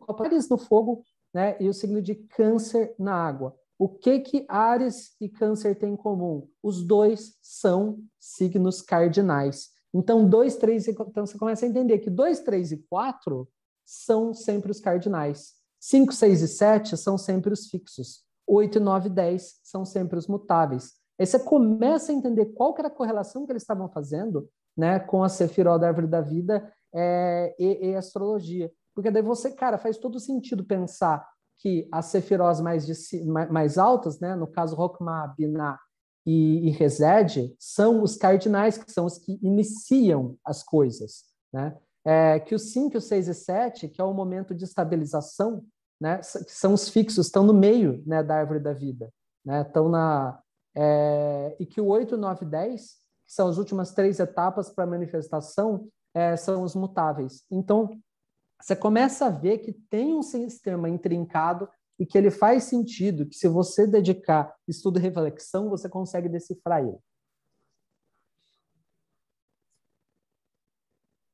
copas 0.00 0.48
no 0.48 0.58
fogo 0.58 1.04
né? 1.32 1.56
e 1.60 1.68
o 1.68 1.74
signo 1.74 2.02
de 2.02 2.14
câncer 2.14 2.94
na 2.98 3.14
água. 3.14 3.54
O 3.78 3.88
que 3.88 4.20
que 4.20 4.44
Ares 4.46 5.14
e 5.18 5.26
Câncer 5.26 5.74
têm 5.74 5.94
em 5.94 5.96
comum? 5.96 6.46
Os 6.62 6.84
dois 6.84 7.38
são 7.40 7.98
signos 8.18 8.82
cardinais. 8.82 9.70
Então, 9.92 10.28
2, 10.28 10.56
3 10.56 10.88
e 10.88 10.90
então 10.90 11.24
você 11.24 11.38
começa 11.38 11.64
a 11.64 11.68
entender 11.68 11.98
que 11.98 12.10
2, 12.10 12.40
3 12.40 12.72
e 12.72 12.76
4 12.76 13.48
são 13.84 14.34
sempre 14.34 14.70
os 14.70 14.80
cardinais. 14.80 15.54
5, 15.80 16.12
6 16.12 16.42
e 16.42 16.48
7 16.48 16.96
são 16.96 17.16
sempre 17.16 17.54
os 17.54 17.68
fixos. 17.68 18.22
8, 18.46 18.78
9 18.78 19.08
e 19.08 19.12
10 19.12 19.60
são 19.64 19.84
sempre 19.86 20.18
os 20.18 20.26
mutáveis. 20.26 20.92
Aí 21.18 21.24
você 21.24 21.38
começa 21.38 22.12
a 22.12 22.14
entender 22.14 22.46
qual 22.52 22.74
que 22.74 22.82
era 22.82 22.88
a 22.88 22.94
correlação 22.94 23.46
que 23.46 23.52
eles 23.52 23.62
estavam 23.62 23.88
fazendo 23.88 24.48
né, 24.76 24.98
com 24.98 25.24
a 25.24 25.28
Sefiró 25.28 25.78
da 25.78 25.88
Árvore 25.88 26.06
da 26.06 26.20
Vida 26.20 26.70
é, 26.94 27.54
e, 27.58 27.88
e 27.88 27.96
astrologia. 27.96 28.70
Porque 28.94 29.10
daí 29.10 29.22
você, 29.22 29.50
cara, 29.52 29.78
faz 29.78 29.98
todo 29.98 30.20
sentido 30.20 30.64
pensar 30.64 31.26
que 31.58 31.88
as 31.92 32.06
sefirós 32.06 32.60
mais, 32.60 32.86
de, 32.86 33.24
mais 33.24 33.76
altas, 33.76 34.18
né, 34.18 34.34
no 34.34 34.46
caso 34.46 34.74
Rokma, 34.74 35.34
Binah 35.36 35.78
e, 36.26 36.70
e 36.70 37.54
são 37.58 38.02
os 38.02 38.16
cardinais, 38.16 38.78
que 38.78 38.90
são 38.90 39.04
os 39.06 39.18
que 39.18 39.38
iniciam 39.42 40.36
as 40.44 40.62
coisas. 40.62 41.24
Né? 41.52 41.76
É, 42.04 42.40
que 42.40 42.54
os 42.54 42.72
5, 42.72 42.96
os 42.96 43.04
6 43.04 43.28
e 43.28 43.34
7, 43.34 43.88
que 43.88 44.00
é 44.00 44.04
o 44.04 44.14
momento 44.14 44.54
de 44.54 44.64
estabilização, 44.64 45.64
né, 46.00 46.18
que 46.18 46.52
são 46.52 46.72
os 46.72 46.88
fixos, 46.88 47.26
estão 47.26 47.44
no 47.44 47.52
meio 47.52 48.02
né, 48.06 48.22
da 48.22 48.36
árvore 48.36 48.60
da 48.60 48.72
vida. 48.72 49.12
Né, 49.44 49.62
estão 49.62 49.88
na, 49.88 50.40
é, 50.74 51.56
e 51.58 51.66
que 51.66 51.80
o 51.80 51.86
8, 51.86 52.16
9 52.16 52.44
e 52.44 52.48
10, 52.48 52.82
que 53.26 53.32
são 53.32 53.48
as 53.48 53.58
últimas 53.58 53.92
três 53.92 54.18
etapas 54.18 54.70
para 54.70 54.84
a 54.84 54.86
manifestação, 54.86 55.88
é, 56.14 56.36
são 56.36 56.62
os 56.62 56.74
mutáveis. 56.74 57.44
Então, 57.50 57.90
você 58.60 58.76
começa 58.76 59.26
a 59.26 59.30
ver 59.30 59.58
que 59.58 59.72
tem 59.72 60.14
um 60.14 60.22
sistema 60.22 60.88
intrincado 60.88 61.68
e 61.98 62.06
que 62.06 62.16
ele 62.16 62.30
faz 62.30 62.64
sentido, 62.64 63.26
que 63.26 63.36
se 63.36 63.48
você 63.48 63.86
dedicar 63.86 64.54
estudo 64.66 64.98
e 64.98 65.02
reflexão, 65.02 65.68
você 65.68 65.88
consegue 65.88 66.28
decifrar 66.28 66.80
ele. 66.80 66.98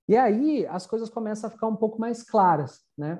E 0.08 0.16
aí 0.16 0.66
as 0.66 0.86
coisas 0.86 1.10
começam 1.10 1.48
a 1.48 1.50
ficar 1.50 1.66
um 1.66 1.76
pouco 1.76 2.00
mais 2.00 2.22
claras, 2.22 2.84
né? 2.96 3.18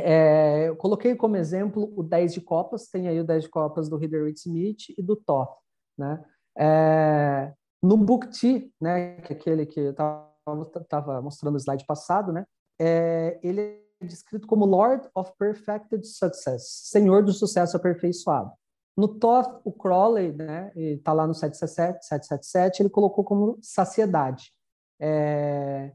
É, 0.00 0.68
eu 0.68 0.76
coloquei 0.76 1.14
como 1.14 1.36
exemplo 1.36 1.92
o 1.96 2.02
10 2.02 2.34
de 2.34 2.40
copas, 2.40 2.88
tem 2.88 3.08
aí 3.08 3.20
o 3.20 3.24
10 3.24 3.44
de 3.44 3.48
copas 3.48 3.88
do 3.88 3.96
Rider 3.96 4.26
Smith 4.32 4.90
e 4.98 5.02
do 5.02 5.16
Toth, 5.16 5.56
né? 5.96 6.24
É, 6.58 7.52
no 7.82 7.96
Bukti, 7.96 8.72
né, 8.80 9.20
que 9.20 9.32
é 9.32 9.36
aquele 9.36 9.66
que 9.66 9.80
eu 9.80 9.90
estava 9.90 11.22
mostrando 11.22 11.52
no 11.52 11.58
slide 11.58 11.86
passado, 11.86 12.32
né? 12.32 12.44
É, 12.78 13.38
ele 13.42 13.60
é 13.60 14.06
descrito 14.06 14.46
como 14.46 14.64
Lord 14.64 15.08
of 15.14 15.32
Perfected 15.38 16.06
Success, 16.06 16.68
Senhor 16.84 17.24
do 17.24 17.32
Sucesso 17.32 17.76
Aperfeiçoado. 17.76 18.52
No 18.96 19.08
Toth, 19.08 19.60
o 19.64 19.72
Crowley, 19.72 20.32
né, 20.32 20.70
está 20.76 21.12
lá 21.12 21.26
no 21.26 21.34
777, 21.34 22.04
777, 22.06 22.82
ele 22.82 22.90
colocou 22.90 23.24
como 23.24 23.58
saciedade. 23.60 24.52
É, 25.00 25.92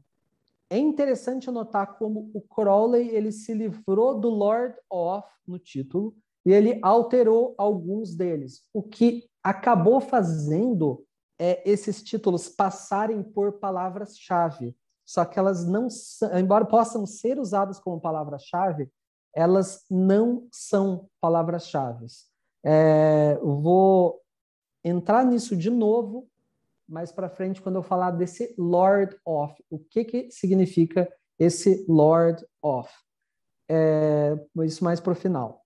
é 0.68 0.78
interessante 0.78 1.50
notar 1.50 1.96
como 1.96 2.30
o 2.34 2.40
Crowley 2.42 3.08
ele 3.08 3.32
se 3.32 3.54
livrou 3.54 4.18
do 4.20 4.28
Lord 4.28 4.76
of 4.90 5.26
no 5.46 5.58
título 5.58 6.14
e 6.44 6.52
ele 6.52 6.78
alterou 6.82 7.54
alguns 7.56 8.14
deles, 8.14 8.64
o 8.72 8.82
que 8.82 9.28
acabou 9.42 10.00
fazendo 10.00 11.04
é, 11.38 11.62
esses 11.68 12.02
títulos 12.02 12.48
passarem 12.48 13.22
por 13.22 13.54
palavras-chave 13.54 14.76
só 15.10 15.24
que 15.24 15.40
elas 15.40 15.66
não, 15.66 15.88
embora 16.38 16.64
possam 16.64 17.04
ser 17.04 17.36
usadas 17.36 17.80
como 17.80 18.00
palavra-chave, 18.00 18.88
elas 19.34 19.84
não 19.90 20.46
são 20.52 21.10
palavras-chave. 21.20 22.06
É, 22.64 23.36
vou 23.42 24.22
entrar 24.84 25.24
nisso 25.24 25.56
de 25.56 25.68
novo 25.68 26.30
mais 26.88 27.10
para 27.10 27.28
frente 27.28 27.60
quando 27.60 27.74
eu 27.74 27.82
falar 27.82 28.12
desse 28.12 28.54
Lord 28.56 29.18
of. 29.26 29.52
O 29.68 29.80
que, 29.80 30.04
que 30.04 30.30
significa 30.30 31.12
esse 31.36 31.84
Lord 31.88 32.46
of? 32.62 32.88
É, 33.68 34.38
isso 34.62 34.84
mais 34.84 35.00
para 35.00 35.12
o 35.12 35.16
final. 35.16 35.64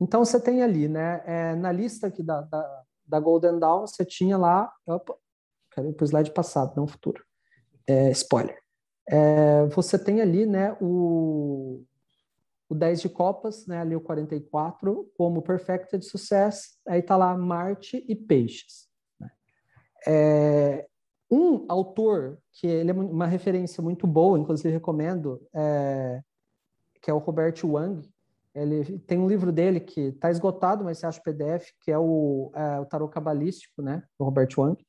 Então 0.00 0.24
você 0.24 0.38
tem 0.38 0.62
ali, 0.62 0.86
né? 0.86 1.20
É, 1.26 1.56
na 1.56 1.72
lista 1.72 2.06
aqui 2.06 2.22
da, 2.22 2.42
da, 2.42 2.84
da, 3.04 3.18
Golden 3.18 3.58
Dawn, 3.58 3.88
você 3.88 4.04
tinha 4.04 4.38
lá. 4.38 4.72
Opa, 4.86 5.16
quero 5.72 5.88
ir 5.88 5.94
para 5.94 6.04
o 6.04 6.06
slide 6.06 6.30
passado, 6.32 6.76
não 6.76 6.86
futuro. 6.86 7.24
É, 7.84 8.10
spoiler 8.12 8.67
é, 9.10 9.64
você 9.66 9.98
tem 9.98 10.20
ali 10.20 10.44
né, 10.44 10.76
o, 10.80 11.82
o 12.68 12.74
10 12.74 13.00
de 13.00 13.08
copas, 13.08 13.66
né, 13.66 13.80
ali 13.80 13.96
o 13.96 14.00
44, 14.00 15.10
como 15.16 15.42
Perfected 15.42 16.04
Success, 16.04 16.78
aí 16.86 17.00
está 17.00 17.16
lá 17.16 17.36
Marte 17.36 18.04
e 18.06 18.14
Peixes. 18.14 18.86
Né? 19.18 19.30
É, 20.06 20.86
um 21.30 21.64
autor 21.68 22.38
que 22.52 22.66
ele 22.66 22.90
é 22.90 22.94
uma 22.94 23.26
referência 23.26 23.82
muito 23.82 24.06
boa, 24.06 24.38
inclusive 24.38 24.70
recomendo, 24.70 25.40
é, 25.54 26.22
que 27.00 27.10
é 27.10 27.14
o 27.14 27.18
Robert 27.18 27.54
Wang. 27.64 28.06
Ele 28.54 28.98
tem 29.00 29.18
um 29.18 29.28
livro 29.28 29.52
dele 29.52 29.80
que 29.80 30.00
está 30.00 30.30
esgotado, 30.30 30.84
mas 30.84 30.98
você 30.98 31.06
acha 31.06 31.22
PDF, 31.22 31.70
que 31.80 31.90
é 31.90 31.98
o, 31.98 32.50
é, 32.54 32.80
o 32.80 32.84
Tarot 32.84 33.12
Cabalístico, 33.12 33.80
né, 33.80 34.02
do 34.18 34.24
Robert 34.24 34.48
Wang. 34.58 34.87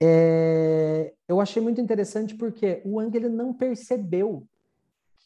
É, 0.00 1.12
eu 1.26 1.40
achei 1.40 1.62
muito 1.62 1.80
interessante 1.80 2.34
porque 2.34 2.82
o 2.84 2.96
Wang 2.96 3.16
ele 3.16 3.28
não 3.28 3.52
percebeu 3.52 4.46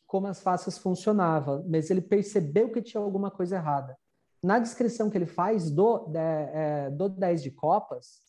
como 0.07 0.27
as 0.27 0.41
faces 0.41 0.77
funcionavam, 0.77 1.65
mas 1.69 1.91
ele 1.91 2.01
percebeu 2.01 2.71
que 2.71 2.83
tinha 2.83 3.03
alguma 3.03 3.31
coisa 3.31 3.57
errada. 3.57 3.97
Na 4.43 4.59
descrição 4.59 5.09
que 5.09 5.17
ele 5.17 5.27
faz 5.27 5.71
do, 5.71 6.11
é, 6.15 6.91
do 6.91 7.09
10 7.09 7.43
de 7.43 7.51
copas, 7.51 8.21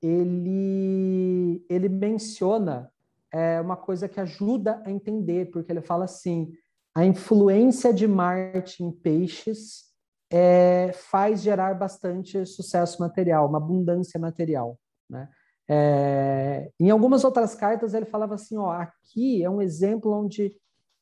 ele, 0.00 1.64
ele 1.68 1.88
menciona 1.88 2.90
é, 3.32 3.60
uma 3.60 3.76
coisa 3.76 4.08
que 4.08 4.20
ajuda 4.20 4.82
a 4.84 4.90
entender, 4.90 5.50
porque 5.50 5.70
ele 5.70 5.82
fala 5.82 6.06
assim: 6.06 6.52
a 6.94 7.04
influência 7.04 7.92
de 7.92 8.08
Marte 8.08 8.82
em 8.82 8.90
peixes 8.90 9.92
é, 10.30 10.90
faz 10.92 11.42
gerar 11.42 11.74
bastante 11.74 12.44
sucesso 12.46 13.00
material, 13.00 13.48
uma 13.48 13.58
abundância 13.58 14.18
material. 14.18 14.78
Né? 15.08 15.28
É, 15.70 16.70
em 16.80 16.88
algumas 16.88 17.24
outras 17.24 17.54
cartas 17.54 17.92
ele 17.92 18.06
falava 18.06 18.34
assim: 18.34 18.56
ó, 18.56 18.70
aqui 18.70 19.42
é 19.42 19.50
um 19.50 19.60
exemplo 19.60 20.12
onde 20.12 20.56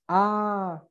a, 0.08 0.82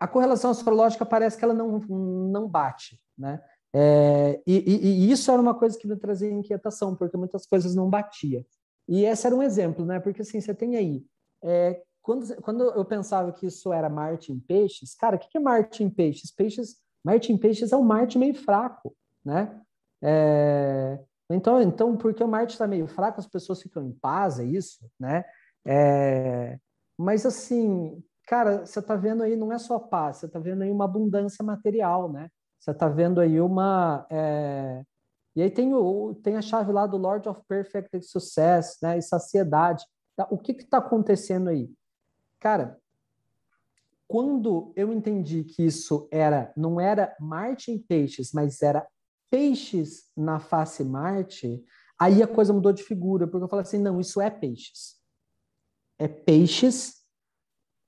a 0.00 0.08
correlação 0.08 0.50
astrológica 0.50 1.04
parece 1.04 1.36
que 1.36 1.44
ela 1.44 1.54
não, 1.54 1.78
não 1.78 2.48
bate. 2.48 2.98
Né? 3.16 3.42
É, 3.74 4.40
e, 4.46 4.56
e, 4.56 4.86
e, 4.86 5.10
isso 5.10 5.30
era 5.30 5.40
uma 5.40 5.54
coisa 5.54 5.78
que 5.78 5.86
me 5.86 5.96
trazia 5.96 6.30
inquietação, 6.30 6.94
porque 6.96 7.16
muitas 7.16 7.46
coisas 7.46 7.74
não 7.74 7.90
batia. 7.90 8.46
E 8.88 9.04
esse 9.04 9.26
era 9.26 9.36
um 9.36 9.42
exemplo, 9.42 9.84
né? 9.84 10.00
Porque 10.00 10.22
assim, 10.22 10.40
você 10.40 10.54
tem 10.54 10.76
aí. 10.76 11.04
É, 11.42 11.82
quando, 12.00 12.34
quando 12.40 12.64
eu 12.64 12.84
pensava 12.86 13.32
que 13.32 13.46
isso 13.46 13.70
era 13.70 13.90
Marte 13.90 14.32
em 14.32 14.40
peixes, 14.40 14.94
cara, 14.94 15.16
o 15.16 15.18
que, 15.18 15.28
que 15.28 15.36
é 15.36 15.40
Marte 15.40 15.84
em 15.84 15.90
peixes? 15.90 16.30
Peixes, 16.30 16.76
Marte 17.04 17.30
em 17.30 17.36
peixes 17.36 17.70
é 17.70 17.76
um 17.76 17.82
Marte 17.82 18.18
meio 18.18 18.34
fraco, 18.34 18.96
né? 19.22 19.60
É, 20.02 20.98
então, 21.30 21.60
então, 21.60 21.96
porque 21.96 22.22
o 22.22 22.28
Marte 22.28 22.52
está 22.52 22.66
meio 22.66 22.86
fraco, 22.86 23.20
as 23.20 23.26
pessoas 23.26 23.60
ficam 23.62 23.82
em 23.82 23.92
paz, 23.92 24.38
é 24.38 24.44
isso, 24.44 24.90
né? 24.98 25.24
É, 25.66 26.58
mas 26.96 27.26
assim, 27.26 28.02
cara, 28.26 28.64
você 28.64 28.78
está 28.78 28.96
vendo 28.96 29.22
aí, 29.22 29.36
não 29.36 29.52
é 29.52 29.58
só 29.58 29.78
paz, 29.78 30.18
você 30.18 30.26
está 30.26 30.38
vendo 30.38 30.62
aí 30.62 30.70
uma 30.70 30.86
abundância 30.86 31.44
material, 31.44 32.10
né? 32.10 32.30
Você 32.58 32.70
está 32.72 32.88
vendo 32.88 33.20
aí 33.20 33.40
uma. 33.40 34.06
É... 34.10 34.82
E 35.36 35.42
aí 35.42 35.50
tem, 35.50 35.72
o, 35.72 36.14
tem 36.22 36.36
a 36.36 36.42
chave 36.42 36.72
lá 36.72 36.86
do 36.86 36.96
Lord 36.96 37.28
of 37.28 37.40
Perfect 37.46 38.02
Success, 38.06 38.78
né? 38.82 38.98
E 38.98 39.02
saciedade. 39.02 39.84
Tá? 40.16 40.26
O 40.30 40.38
que 40.38 40.52
está 40.52 40.78
acontecendo 40.78 41.48
aí? 41.48 41.70
Cara, 42.40 42.78
quando 44.08 44.72
eu 44.74 44.92
entendi 44.92 45.44
que 45.44 45.64
isso 45.64 46.08
era 46.10 46.52
não 46.56 46.80
era 46.80 47.14
Marte 47.20 47.78
peixes, 47.86 48.32
mas 48.32 48.62
era 48.62 48.86
peixes 49.30 50.10
na 50.16 50.38
face 50.38 50.84
Marte, 50.84 51.64
aí 51.98 52.22
a 52.22 52.26
coisa 52.26 52.52
mudou 52.52 52.72
de 52.72 52.82
figura, 52.82 53.26
porque 53.26 53.44
eu 53.44 53.48
falei 53.48 53.62
assim, 53.62 53.78
não, 53.78 54.00
isso 54.00 54.20
é 54.20 54.30
peixes. 54.30 54.98
É 55.98 56.06
peixes 56.06 56.98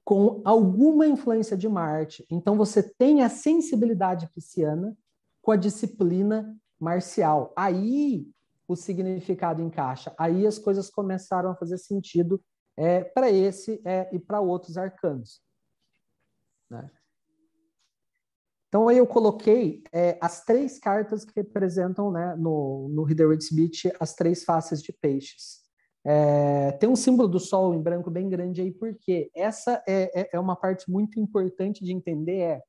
com 0.04 0.42
alguma 0.44 1.06
influência 1.06 1.56
de 1.56 1.68
Marte. 1.68 2.26
Então 2.30 2.56
você 2.56 2.82
tem 2.82 3.22
a 3.22 3.28
sensibilidade 3.28 4.28
pisciana 4.34 4.96
com 5.40 5.52
a 5.52 5.56
disciplina 5.56 6.56
marcial. 6.78 7.52
Aí 7.56 8.26
o 8.66 8.76
significado 8.76 9.62
encaixa. 9.62 10.14
Aí 10.18 10.46
as 10.46 10.58
coisas 10.58 10.90
começaram 10.90 11.50
a 11.50 11.56
fazer 11.56 11.78
sentido 11.78 12.42
é, 12.76 13.04
para 13.04 13.30
esse 13.30 13.80
é, 13.84 14.08
e 14.14 14.18
para 14.18 14.40
outros 14.40 14.78
arcanos. 14.78 15.42
Né? 16.68 16.90
Então 18.70 18.86
aí 18.86 18.98
eu 18.98 19.06
coloquei 19.06 19.82
é, 19.92 20.16
as 20.20 20.44
três 20.44 20.78
cartas 20.78 21.24
que 21.24 21.32
representam 21.34 22.12
né, 22.12 22.36
no, 22.38 22.88
no 22.88 23.02
Rider-Waite-Smith 23.02 23.92
as 23.98 24.14
três 24.14 24.44
faces 24.44 24.80
de 24.80 24.92
peixes. 24.92 25.58
É, 26.04 26.70
tem 26.78 26.88
um 26.88 26.94
símbolo 26.94 27.28
do 27.28 27.40
sol 27.40 27.74
em 27.74 27.82
branco 27.82 28.12
bem 28.12 28.28
grande 28.28 28.60
aí, 28.60 28.70
porque 28.70 29.28
essa 29.34 29.82
é, 29.88 30.20
é, 30.20 30.30
é 30.34 30.40
uma 30.40 30.54
parte 30.54 30.88
muito 30.88 31.18
importante 31.18 31.84
de 31.84 31.92
entender, 31.92 32.38
é 32.38 32.62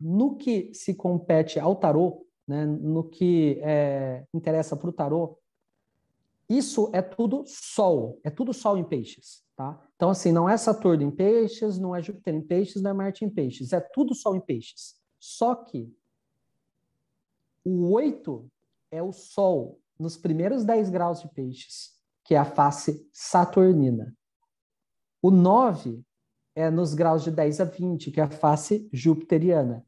no 0.00 0.36
que 0.36 0.70
se 0.72 0.94
compete 0.94 1.58
ao 1.58 1.74
tarô, 1.74 2.24
né, 2.46 2.64
no 2.64 3.02
que 3.02 3.60
é, 3.64 4.24
interessa 4.32 4.76
para 4.76 4.88
o 4.88 4.92
tarô, 4.92 5.36
isso 6.48 6.88
é 6.94 7.02
tudo 7.02 7.42
sol, 7.48 8.20
é 8.22 8.30
tudo 8.30 8.54
sol 8.54 8.78
em 8.78 8.84
peixes, 8.84 9.42
tá? 9.56 9.82
Então, 9.96 10.10
assim, 10.10 10.30
não 10.30 10.48
é 10.48 10.56
Saturno 10.56 11.02
em 11.02 11.10
peixes, 11.10 11.78
não 11.78 11.96
é 11.96 12.00
Júpiter 12.00 12.32
em 12.32 12.42
peixes, 12.42 12.80
não 12.80 12.92
é 12.92 12.94
Marte 12.94 13.24
em 13.24 13.30
peixes, 13.30 13.72
é 13.72 13.80
tudo 13.80 14.14
sol 14.14 14.36
em 14.36 14.40
peixes. 14.40 14.94
Só 15.28 15.56
que 15.56 15.92
o 17.64 17.90
oito 17.90 18.48
é 18.92 19.02
o 19.02 19.12
sol 19.12 19.80
nos 19.98 20.16
primeiros 20.16 20.64
10 20.64 20.88
graus 20.88 21.20
de 21.20 21.28
peixes 21.28 21.96
que 22.22 22.34
é 22.34 22.38
a 22.38 22.44
face 22.44 23.08
saturnina. 23.12 24.16
O 25.20 25.30
9 25.30 26.00
é 26.54 26.70
nos 26.70 26.94
graus 26.94 27.24
de 27.24 27.30
10 27.32 27.60
a 27.60 27.64
20, 27.64 28.10
que 28.12 28.20
é 28.20 28.24
a 28.24 28.30
face 28.30 28.88
jupiteriana. 28.92 29.84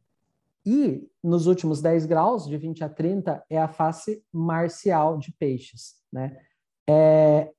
E 0.67 1.09
nos 1.23 1.47
últimos 1.47 1.81
10 1.81 2.07
graus, 2.07 2.47
de 2.47 2.57
20 2.57 2.85
a 2.85 2.89
30, 2.89 3.45
é 3.49 3.59
a 3.59 3.69
face 3.69 4.25
marcial 4.33 5.19
de 5.19 5.33
peixes. 5.33 6.03
Né? 6.13 6.41
É, 6.89 7.53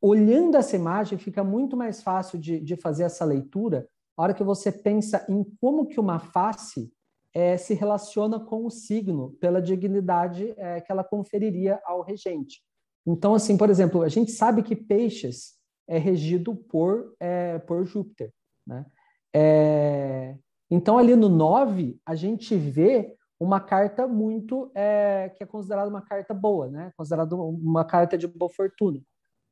olhando 0.00 0.56
essa 0.56 0.76
imagem, 0.76 1.18
fica 1.18 1.42
muito 1.42 1.76
mais 1.76 2.02
fácil 2.02 2.38
de, 2.38 2.60
de 2.60 2.76
fazer 2.76 3.04
essa 3.04 3.24
leitura 3.24 3.88
a 4.16 4.22
hora 4.22 4.34
que 4.34 4.44
você 4.44 4.72
pensa 4.72 5.26
em 5.28 5.44
como 5.60 5.86
que 5.86 6.00
uma 6.00 6.18
face 6.18 6.90
é, 7.36 7.58
se 7.58 7.74
relaciona 7.74 8.40
com 8.40 8.64
o 8.64 8.70
signo, 8.70 9.32
pela 9.38 9.60
dignidade 9.60 10.54
é, 10.56 10.80
que 10.80 10.90
ela 10.90 11.04
conferiria 11.04 11.78
ao 11.84 12.00
regente. 12.00 12.62
Então, 13.06 13.34
assim, 13.34 13.58
por 13.58 13.68
exemplo, 13.68 14.00
a 14.00 14.08
gente 14.08 14.30
sabe 14.30 14.62
que 14.62 14.74
peixes 14.74 15.52
é 15.86 15.98
regido 15.98 16.56
por, 16.56 17.14
é, 17.20 17.58
por 17.58 17.84
Júpiter, 17.84 18.32
né? 18.66 18.86
É, 19.34 20.34
então, 20.70 20.96
ali 20.96 21.14
no 21.14 21.28
9, 21.28 22.00
a 22.06 22.14
gente 22.14 22.56
vê 22.56 23.14
uma 23.38 23.60
carta 23.60 24.08
muito, 24.08 24.72
é, 24.74 25.30
que 25.36 25.44
é 25.44 25.46
considerada 25.46 25.90
uma 25.90 26.00
carta 26.00 26.32
boa, 26.32 26.70
né? 26.70 26.90
Considerada 26.96 27.36
uma 27.36 27.84
carta 27.84 28.16
de 28.16 28.26
boa 28.26 28.50
fortuna. 28.50 28.98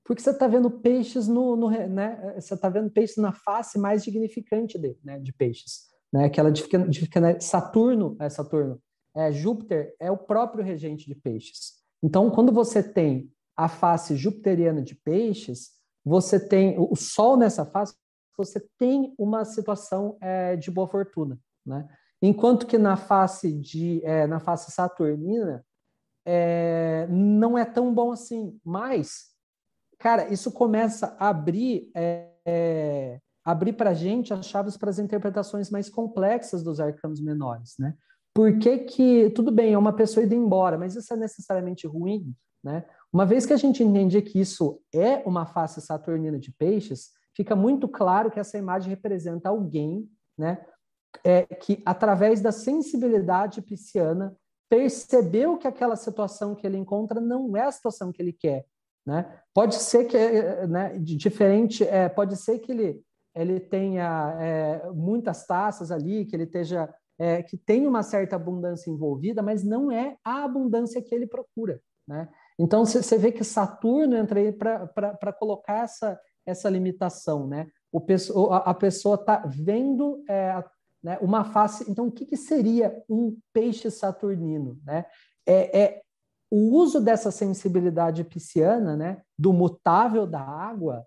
Porque 0.07 0.23
você 0.23 0.31
está 0.31 0.49
vendo 0.49 0.71
peixes 0.71 1.29
no, 1.29 1.55
no 1.55 1.69
né? 1.69 2.35
Você 2.41 2.55
está 2.55 2.71
vendo 2.71 2.91
peixes 2.91 3.19
na 3.19 3.35
face 3.35 3.79
mais 3.79 4.03
dignificante 4.03 4.79
de, 4.79 4.97
né? 5.05 5.19
de 5.19 5.35
peixes, 5.35 5.94
né? 6.15 6.27
Aquela 6.27 6.53
de, 6.53 6.63
de, 6.89 7.09
de 7.09 7.45
Saturno, 7.45 8.17
é 8.21 8.31
Saturno, 8.31 8.81
é 9.17 9.33
Júpiter 9.33 9.97
é 9.99 10.13
o 10.13 10.17
próprio 10.17 10.65
regente 10.65 11.07
de 11.07 11.15
peixes. 11.17 11.73
Então, 12.01 12.31
quando 12.31 12.53
você 12.53 12.81
tem 12.85 13.33
a 13.57 13.69
face 13.69 14.15
jupiteriana 14.15 14.81
de 14.81 14.95
peixes, 14.95 15.73
você 16.05 16.39
tem 16.39 16.77
o 16.79 16.95
Sol 16.95 17.37
nessa 17.37 17.67
face, 17.67 17.97
você 18.39 18.61
tem 18.79 19.13
uma 19.19 19.45
situação 19.45 20.17
é, 20.21 20.55
de 20.55 20.71
boa 20.71 20.87
fortuna, 20.87 21.37
né? 21.67 21.89
Enquanto 22.23 22.67
que 22.67 22.79
na 22.79 22.97
face 22.97 23.53
de 23.53 24.01
é, 24.05 24.27
na 24.29 24.39
face 24.39 24.71
saturnina 24.71 25.65
é, 26.25 27.09
não 27.11 27.59
é 27.59 27.65
tão 27.65 27.93
bom 27.93 28.13
assim. 28.13 28.59
Mas, 28.65 29.33
cara, 29.99 30.33
isso 30.33 30.53
começa 30.53 31.17
a 31.19 31.29
abrir 31.29 31.91
é, 31.95 32.31
é, 32.47 33.21
abrir 33.45 33.75
para 33.75 33.91
a 33.91 33.95
gente 33.95 34.33
as 34.33 34.47
chaves 34.47 34.77
para 34.77 34.91
as 34.91 34.99
interpretações 34.99 35.71
mais 35.71 35.89
complexas 35.89 36.63
dos 36.63 36.81
arcanos 36.81 37.21
menores, 37.21 37.75
né? 37.79 37.95
Por 38.33 38.59
que, 38.59 38.79
que 38.79 39.31
tudo 39.31 39.53
bem 39.53 39.75
é 39.75 39.79
uma 39.79 39.93
pessoa 39.93 40.25
indo 40.25 40.35
embora, 40.35 40.77
mas 40.77 40.97
isso 40.97 41.13
é 41.13 41.17
necessariamente 41.17 41.87
ruim, 41.87 42.35
né? 42.63 42.85
Uma 43.13 43.25
vez 43.25 43.47
que 43.47 43.53
a 43.53 43.57
gente 43.57 43.83
entende 43.85 44.21
que 44.23 44.41
isso 44.41 44.81
é 44.93 45.23
uma 45.25 45.47
face 45.47 45.81
saturnina 45.81 46.37
de 46.37 46.51
peixes, 46.51 47.11
fica 47.33 47.55
muito 47.55 47.87
claro 47.87 48.31
que 48.31 48.41
essa 48.41 48.59
imagem 48.59 48.91
representa 48.91 49.51
alguém 49.51 50.09
né, 50.37 50.65
é, 51.23 51.43
que, 51.43 51.81
através 51.87 52.41
da 52.41 52.51
sensibilidade 52.51 53.63
pisciana, 53.63 54.37
percebeu 54.69 55.57
que 55.57 55.69
aquela 55.69 55.95
situação 55.95 56.57
que 56.57 56.67
ele 56.67 56.77
encontra 56.77 57.21
não 57.21 57.57
é 57.57 57.63
a 57.63 57.71
situação 57.71 58.11
que 58.11 58.21
ele 58.21 58.33
quer. 58.33 58.67
Né? 59.07 59.41
Pode 59.53 59.77
ser 59.77 60.07
que, 60.07 60.17
é, 60.17 60.67
né, 60.67 60.99
diferente, 60.99 61.85
é, 61.85 62.09
pode 62.09 62.37
ser 62.37 62.59
que 62.59 62.73
ele, 62.73 63.01
ele 63.35 63.59
tenha 63.59 64.37
é, 64.41 64.91
muitas 64.93 65.47
taças 65.47 65.91
ali, 65.91 66.25
que 66.25 66.37
ele 66.37 66.45
esteja, 66.45 66.93
é, 67.19 67.43
que 67.43 67.57
tenha 67.57 67.89
uma 67.89 68.03
certa 68.03 68.37
abundância 68.37 68.91
envolvida, 68.91 69.43
mas 69.43 69.65
não 69.65 69.91
é 69.91 70.17
a 70.25 70.45
abundância 70.45 71.03
que 71.03 71.15
ele 71.15 71.27
procura. 71.27 71.81
Né? 72.07 72.29
Então, 72.59 72.85
você 72.85 73.19
vê 73.19 73.33
que 73.33 73.43
Saturno 73.43 74.17
entra 74.17 74.39
aí 74.39 74.53
para 74.53 75.33
colocar 75.33 75.85
essa, 75.85 76.21
essa 76.47 76.69
limitação, 76.69 77.47
né? 77.47 77.67
O, 77.91 78.53
a 78.53 78.75
pessoa 78.75 79.15
está 79.15 79.45
vendo 79.47 80.23
é, 80.29 80.65
né, 81.03 81.19
uma 81.21 81.45
face. 81.45 81.89
Então, 81.89 82.09
o 82.09 82.11
que, 82.11 82.27
que 82.27 82.37
seria 82.37 83.03
um 83.09 83.39
peixe 83.53 83.89
saturnino? 83.91 84.79
Né? 84.85 85.05
É, 85.47 85.81
é 85.81 86.03
o 86.51 86.77
uso 86.77 87.01
dessa 87.01 87.31
sensibilidade 87.31 88.25
pisciana, 88.25 88.97
né, 88.97 89.23
do 89.39 89.53
mutável 89.53 90.27
da 90.27 90.41
água, 90.41 91.05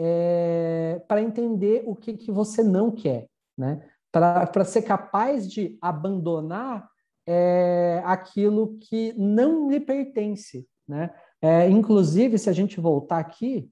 é, 0.00 1.02
para 1.08 1.20
entender 1.20 1.82
o 1.84 1.96
que, 1.96 2.16
que 2.16 2.30
você 2.30 2.62
não 2.62 2.92
quer, 2.92 3.28
né? 3.56 3.82
para 4.12 4.64
ser 4.64 4.82
capaz 4.82 5.50
de 5.50 5.76
abandonar 5.82 6.88
é, 7.26 8.00
aquilo 8.06 8.78
que 8.78 9.12
não 9.18 9.68
lhe 9.68 9.80
pertence. 9.80 10.66
Né? 10.86 11.12
É, 11.42 11.68
inclusive, 11.68 12.38
se 12.38 12.48
a 12.48 12.52
gente 12.52 12.80
voltar 12.80 13.18
aqui, 13.18 13.68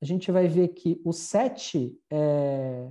a 0.00 0.04
gente 0.04 0.32
vai 0.32 0.48
ver 0.48 0.68
que 0.68 1.00
o 1.04 1.12
sete. 1.12 1.98
É... 2.10 2.90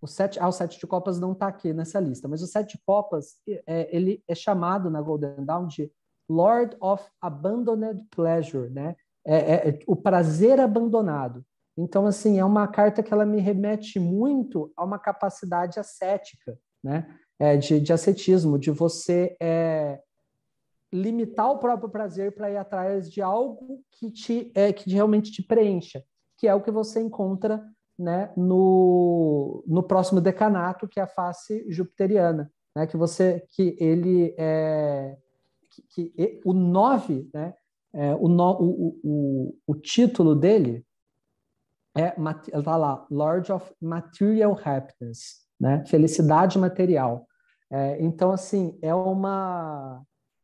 O 0.00 0.06
sete, 0.06 0.38
ah, 0.38 0.48
o 0.48 0.52
sete 0.52 0.78
de 0.78 0.86
copas 0.86 1.18
não 1.18 1.32
está 1.32 1.46
aqui 1.48 1.72
nessa 1.72 1.98
lista, 1.98 2.28
mas 2.28 2.42
o 2.42 2.46
sete 2.46 2.76
de 2.76 2.82
copas 2.84 3.40
é, 3.66 3.88
ele 3.94 4.22
é 4.28 4.34
chamado 4.34 4.90
na 4.90 5.00
Golden 5.00 5.44
Dawn 5.44 5.66
de 5.66 5.90
Lord 6.28 6.76
of 6.80 7.04
Abandoned 7.20 8.04
Pleasure, 8.10 8.68
né? 8.70 8.94
É, 9.26 9.36
é, 9.36 9.68
é, 9.70 9.78
o 9.88 9.96
prazer 9.96 10.60
abandonado. 10.60 11.44
Então, 11.76 12.06
assim, 12.06 12.38
é 12.38 12.44
uma 12.44 12.68
carta 12.68 13.02
que 13.02 13.12
ela 13.12 13.26
me 13.26 13.40
remete 13.40 13.98
muito 13.98 14.72
a 14.76 14.84
uma 14.84 14.98
capacidade 14.98 15.80
ascética, 15.80 16.56
né? 16.82 17.06
É, 17.38 17.56
de, 17.56 17.80
de 17.80 17.92
ascetismo, 17.92 18.58
de 18.58 18.70
você 18.70 19.36
é, 19.42 20.00
limitar 20.92 21.50
o 21.50 21.58
próprio 21.58 21.90
prazer 21.90 22.32
para 22.32 22.50
ir 22.50 22.56
atrás 22.56 23.10
de 23.10 23.20
algo 23.20 23.82
que 23.90 24.10
te 24.10 24.50
é, 24.54 24.72
que 24.72 24.90
realmente 24.90 25.30
te 25.30 25.42
preencha, 25.42 26.02
que 26.38 26.48
é 26.48 26.54
o 26.54 26.62
que 26.62 26.70
você 26.70 27.00
encontra 27.00 27.62
né, 27.98 28.32
no, 28.36 29.62
no 29.66 29.82
próximo 29.82 30.20
decanato, 30.20 30.88
que 30.88 31.00
é 31.00 31.02
a 31.02 31.06
face 31.06 31.66
jupiteriana, 31.68 32.50
né, 32.74 32.86
que 32.86 32.96
você 32.96 33.44
que 33.50 33.76
ele 33.78 34.34
é 34.38 35.16
que, 35.70 36.08
que 36.08 36.40
o 36.42 36.54
nove, 36.54 37.28
né, 37.34 37.52
é, 37.96 38.14
o, 38.14 38.28
no, 38.28 38.52
o, 38.60 39.00
o, 39.02 39.58
o 39.66 39.74
título 39.74 40.34
dele 40.34 40.84
é 41.96 42.14
está 42.54 42.76
lá 42.76 43.06
Lord 43.10 43.50
of 43.50 43.74
Material 43.80 44.52
Happiness, 44.52 45.46
né, 45.58 45.82
felicidade 45.86 46.58
material. 46.58 47.26
É, 47.70 48.00
então 48.02 48.30
assim 48.30 48.78
é 48.82 48.94
uma 48.94 50.02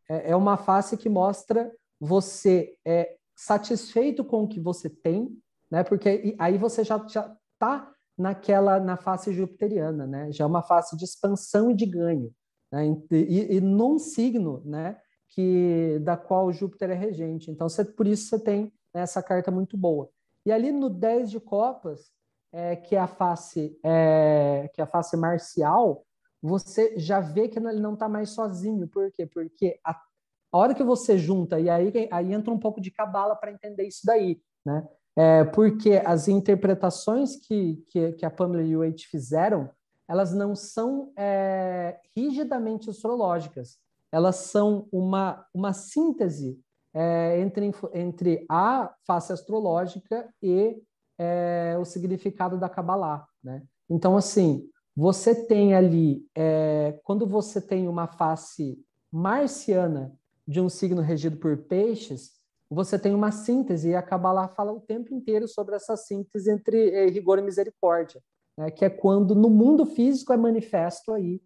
é, 0.09 0.31
é 0.31 0.37
uma 0.37 0.57
face 0.57 0.97
que 0.97 1.11
mostra 1.11 1.71
você 2.01 2.75
é 2.85 3.17
satisfeito 3.37 4.25
com 4.25 4.45
o 4.45 4.49
que 4.49 4.59
você 4.59 4.89
tem, 4.89 5.29
né? 5.71 5.85
Porque 5.85 6.35
aí 6.39 6.57
você 6.57 6.83
já 6.83 6.99
já 7.07 7.37
está 7.53 7.93
naquela 8.17 8.81
na 8.81 8.97
face 8.97 9.33
jupiteriana, 9.33 10.07
né? 10.07 10.33
Já 10.33 10.45
é 10.45 10.47
uma 10.47 10.63
face 10.63 10.97
de 10.97 11.05
expansão 11.05 11.71
e 11.71 11.75
de 11.75 11.85
ganho, 11.85 12.33
né? 12.73 12.87
E, 13.11 13.57
e 13.57 13.61
num 13.61 13.99
signo, 13.99 14.63
né? 14.65 14.97
Que 15.33 15.99
da 16.01 16.17
qual 16.17 16.53
Júpiter 16.53 16.91
é 16.91 16.95
regente. 16.95 17.51
Então, 17.51 17.69
você, 17.69 17.85
por 17.85 18.07
isso 18.07 18.29
você 18.29 18.39
tem 18.39 18.73
né, 18.95 19.03
essa 19.03 19.23
carta 19.23 19.51
muito 19.51 19.77
boa. 19.77 20.09
E 20.45 20.53
ali 20.53 20.73
no 20.73 20.91
10 20.91 21.31
de 21.31 21.41
copas, 21.41 22.11
é, 22.53 22.77
que 22.77 22.95
é 22.95 23.01
a 23.01 23.07
face 23.07 23.79
é, 23.83 24.71
que 24.75 24.81
é 24.81 24.85
a 24.85 24.87
face 24.87 25.17
marcial, 25.17 26.05
você 26.43 26.99
já 26.99 27.21
vê 27.21 27.49
que 27.49 27.59
ele 27.59 27.81
não 27.81 27.95
está 27.95 28.09
mais 28.09 28.31
sozinho. 28.31 28.87
Por 28.89 29.11
quê? 29.13 29.27
Porque 29.27 29.79
a, 29.85 29.93
a, 29.93 30.59
hora 30.59 30.75
que 30.75 30.83
você 30.83 31.17
junta, 31.17 31.59
e 31.61 31.71
aí, 31.71 32.09
aí 32.11 32.33
entra 32.33 32.53
um 32.53 32.59
pouco 32.59 32.81
de 32.81 32.91
cabala 32.91 33.37
para 33.37 33.53
entender 33.53 33.87
isso 33.87 34.03
daí, 34.05 34.41
né? 34.65 34.87
É, 35.15 35.45
porque 35.45 36.03
as 36.05 36.27
interpretações 36.27 37.37
que, 37.37 37.85
que, 37.89 38.13
que 38.13 38.27
a 38.27 38.31
Pamela 38.31 38.63
e 38.63 38.75
o 38.75 38.81
Waite 38.81 39.07
fizeram, 39.09 39.71
elas 40.09 40.33
não 40.33 40.55
são 40.55 41.13
é, 41.17 41.99
rigidamente 42.17 42.89
astrológicas. 42.89 43.79
Elas 44.13 44.37
são 44.37 44.87
uma, 44.93 45.45
uma 45.55 45.73
síntese 45.73 46.61
é, 46.95 47.41
entre, 47.41 47.73
entre 47.95 48.45
a 48.49 48.95
face 49.07 49.33
astrológica 49.33 50.29
e 50.43 50.77
é, 51.19 51.77
o 51.81 51.85
significado 51.85 52.59
da 52.59 52.69
Kabbalah. 52.69 53.27
Né? 53.43 53.63
Então, 53.89 54.17
assim, 54.17 54.69
você 54.95 55.35
tem 55.47 55.75
ali, 55.75 56.27
é, 56.37 57.01
quando 57.03 57.27
você 57.27 57.61
tem 57.61 57.89
uma 57.89 58.07
face 58.07 58.79
marciana 59.11 60.13
de 60.47 60.61
um 60.61 60.69
signo 60.69 61.01
regido 61.01 61.39
por 61.39 61.57
peixes, 61.57 62.33
você 62.69 62.99
tem 62.99 63.15
uma 63.15 63.31
síntese, 63.31 63.91
e 63.91 63.95
a 63.95 64.03
Kabbalah 64.03 64.49
fala 64.49 64.73
o 64.73 64.81
tempo 64.81 65.15
inteiro 65.15 65.47
sobre 65.47 65.75
essa 65.77 65.97
síntese 65.97 66.51
entre 66.51 66.91
é, 66.91 67.07
rigor 67.07 67.39
e 67.39 67.43
misericórdia, 67.43 68.23
né? 68.57 68.71
que 68.71 68.85
é 68.85 68.91
quando 68.91 69.35
no 69.35 69.51
mundo 69.51 69.85
físico 69.85 70.33
é 70.33 70.37
manifesto 70.37 71.13
aí 71.13 71.41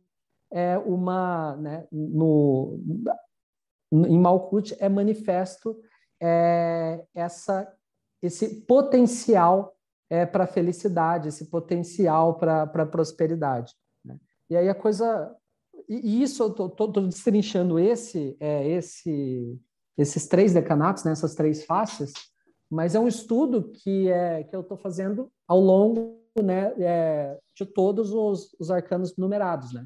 é 0.53 0.79
uma, 0.79 1.57
né, 1.57 1.87
no, 1.91 2.79
em 3.93 4.19
Malkuth 4.19 4.73
é 4.79 4.89
manifesto 4.89 5.77
é, 6.21 7.05
essa, 7.15 7.71
esse 8.23 8.63
potencial 8.63 9.77
é, 10.09 10.25
para 10.25 10.47
felicidade, 10.47 11.29
esse 11.29 11.47
potencial 11.47 12.37
para 12.37 12.87
prosperidade. 12.87 13.75
Né? 14.05 14.19
E 14.49 14.57
aí 14.57 14.69
a 14.69 14.75
coisa. 14.75 15.35
E, 15.89 16.23
isso 16.23 16.43
eu 16.43 16.67
estou 16.67 16.89
destrinchando 16.89 17.79
esse, 17.79 18.37
é, 18.41 18.69
esse, 18.69 19.61
esses 19.97 20.27
três 20.27 20.53
decanatos, 20.53 21.05
né, 21.05 21.13
essas 21.13 21.35
três 21.35 21.65
faces, 21.65 22.13
mas 22.71 22.95
é 22.95 23.01
um 23.01 23.07
estudo 23.07 23.71
que, 23.71 24.09
é, 24.09 24.43
que 24.45 24.55
eu 24.55 24.61
estou 24.61 24.77
fazendo 24.77 25.31
ao 25.47 25.61
longo 25.61 26.21
né, 26.43 26.73
é, 26.79 27.39
de 27.55 27.65
todos 27.65 28.13
os, 28.13 28.55
os 28.59 28.71
arcanos 28.71 29.17
numerados. 29.17 29.73
Né? 29.73 29.85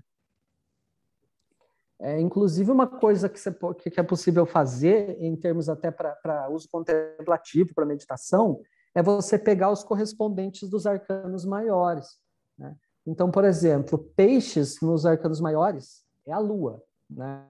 É, 2.02 2.18
inclusive, 2.18 2.70
uma 2.70 2.86
coisa 2.86 3.28
que, 3.28 3.38
você, 3.38 3.52
que 3.90 4.00
é 4.00 4.02
possível 4.02 4.46
fazer, 4.46 5.16
em 5.20 5.36
termos 5.36 5.68
até 5.68 5.90
para 5.90 6.48
uso 6.50 6.66
contemplativo, 6.72 7.74
para 7.74 7.84
meditação, 7.84 8.60
é 8.94 9.02
você 9.02 9.38
pegar 9.38 9.70
os 9.70 9.84
correspondentes 9.84 10.68
dos 10.68 10.86
arcanos 10.86 11.44
maiores. 11.44 12.18
Né? 12.58 12.74
Então, 13.06 13.30
por 13.30 13.44
exemplo, 13.44 13.98
peixes 14.16 14.80
nos 14.80 15.04
arcanos 15.04 15.40
maiores 15.40 16.02
é 16.26 16.32
a 16.32 16.38
lua. 16.38 16.82
Né? 17.08 17.44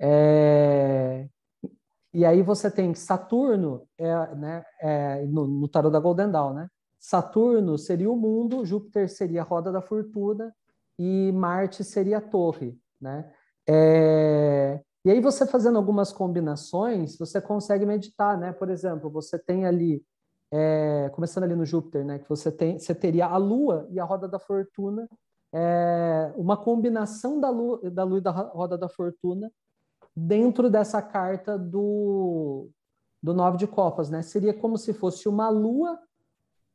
É... 0.00 1.28
E 2.12 2.24
aí 2.24 2.42
você 2.42 2.68
tem 2.68 2.92
Saturno 2.92 3.86
é, 3.96 4.34
né, 4.34 4.64
é, 4.80 5.24
no, 5.26 5.46
no 5.46 5.68
tarot 5.68 5.92
da 5.92 6.00
Golden 6.00 6.28
Dawn, 6.28 6.54
né? 6.54 6.68
Saturno 6.98 7.78
seria 7.78 8.10
o 8.10 8.16
mundo, 8.16 8.64
Júpiter 8.64 9.08
seria 9.08 9.42
a 9.42 9.44
roda 9.44 9.70
da 9.70 9.80
fortuna 9.80 10.52
e 10.98 11.30
Marte 11.32 11.84
seria 11.84 12.18
a 12.18 12.20
torre, 12.20 12.76
né? 13.00 13.32
É... 13.70 14.80
E 15.04 15.10
aí 15.10 15.20
você 15.20 15.46
fazendo 15.46 15.78
algumas 15.78 16.12
combinações, 16.12 17.16
você 17.16 17.40
consegue 17.40 17.86
meditar, 17.86 18.36
né? 18.36 18.52
Por 18.52 18.68
exemplo, 18.68 19.08
você 19.08 19.38
tem 19.38 19.64
ali, 19.64 20.04
é... 20.50 21.08
começando 21.14 21.44
ali 21.44 21.54
no 21.54 21.64
Júpiter, 21.64 22.04
né? 22.04 22.18
Que 22.18 22.28
você 22.28 22.50
tem, 22.50 22.78
você 22.78 22.94
teria 22.94 23.26
a 23.26 23.36
Lua 23.36 23.86
e 23.90 24.00
a 24.00 24.04
roda 24.04 24.26
da 24.26 24.40
fortuna, 24.40 25.08
é... 25.52 26.32
uma 26.36 26.56
combinação 26.56 27.40
da 27.40 27.48
Lua, 27.48 27.80
da 27.90 28.02
Lua 28.02 28.18
e 28.18 28.22
da 28.22 28.30
roda 28.30 28.76
da 28.76 28.88
fortuna 28.88 29.50
dentro 30.16 30.68
dessa 30.68 31.00
carta 31.00 31.56
do 31.56 32.68
do 33.22 33.34
nove 33.34 33.58
de 33.58 33.66
copas, 33.66 34.08
né? 34.08 34.22
Seria 34.22 34.54
como 34.54 34.78
se 34.78 34.94
fosse 34.94 35.28
uma 35.28 35.50
Lua 35.50 35.98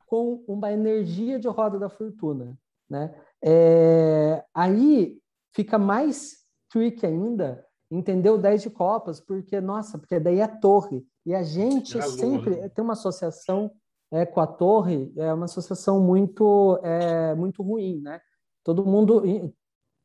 com 0.06 0.44
uma 0.48 0.72
energia 0.72 1.40
de 1.40 1.48
roda 1.48 1.80
da 1.80 1.90
fortuna, 1.90 2.56
né? 2.88 3.14
É... 3.44 4.46
Aí 4.54 5.20
fica 5.52 5.80
mais 5.80 6.45
trick 6.70 7.06
ainda 7.06 7.66
entender 7.90 8.30
o 8.30 8.38
10 8.38 8.64
de 8.64 8.70
copas, 8.70 9.20
porque, 9.20 9.60
nossa, 9.62 9.98
porque 9.98 10.20
daí 10.20 10.40
é 10.40 10.48
torre. 10.48 11.06
E 11.26 11.34
a 11.34 11.44
gente 11.44 11.98
é 11.98 12.02
sempre 12.02 12.70
tem 12.70 12.84
uma 12.84 12.94
associação 12.94 13.72
é, 14.12 14.26
com 14.26 14.40
a 14.40 14.48
torre, 14.48 15.12
é 15.18 15.34
uma 15.34 15.46
associação 15.46 16.02
muito, 16.02 16.80
é, 16.84 17.36
muito 17.36 17.64
ruim, 17.64 18.02
né? 18.02 18.20
Todo 18.64 18.86
mundo 18.86 19.24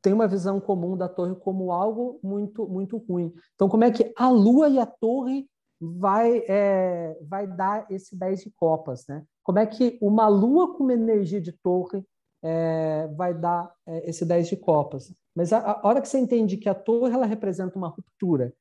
tem 0.01 0.13
uma 0.13 0.27
visão 0.27 0.59
comum 0.59 0.97
da 0.97 1.07
torre 1.07 1.35
como 1.35 1.71
algo 1.71 2.19
muito, 2.23 2.67
muito 2.67 2.97
ruim. 2.97 3.33
Então, 3.55 3.69
como 3.69 3.83
é 3.83 3.91
que 3.91 4.11
a 4.15 4.29
lua 4.29 4.69
e 4.69 4.79
a 4.79 4.85
torre 4.85 5.47
vai, 5.79 6.43
é, 6.47 7.17
vai 7.21 7.47
dar 7.47 7.85
esse 7.89 8.15
10 8.15 8.41
de 8.41 8.51
copas, 8.51 9.05
né? 9.07 9.23
Como 9.43 9.59
é 9.59 9.65
que 9.65 9.97
uma 10.01 10.27
lua 10.27 10.75
com 10.75 10.83
uma 10.83 10.93
energia 10.93 11.41
de 11.41 11.51
torre 11.51 12.05
é, 12.43 13.07
vai 13.15 13.33
dar 13.33 13.73
é, 13.87 14.09
esse 14.09 14.25
10 14.25 14.49
de 14.49 14.57
copas? 14.57 15.13
Mas 15.35 15.53
a, 15.53 15.59
a, 15.59 15.87
hora 15.87 16.01
que 16.01 16.07
você 16.07 16.17
entende 16.17 16.57
que 16.57 16.69
a 16.69 16.75
torre 16.75 17.13
ela 17.13 17.25
representa 17.25 17.77
uma 17.77 17.87
ruptura 17.87 18.53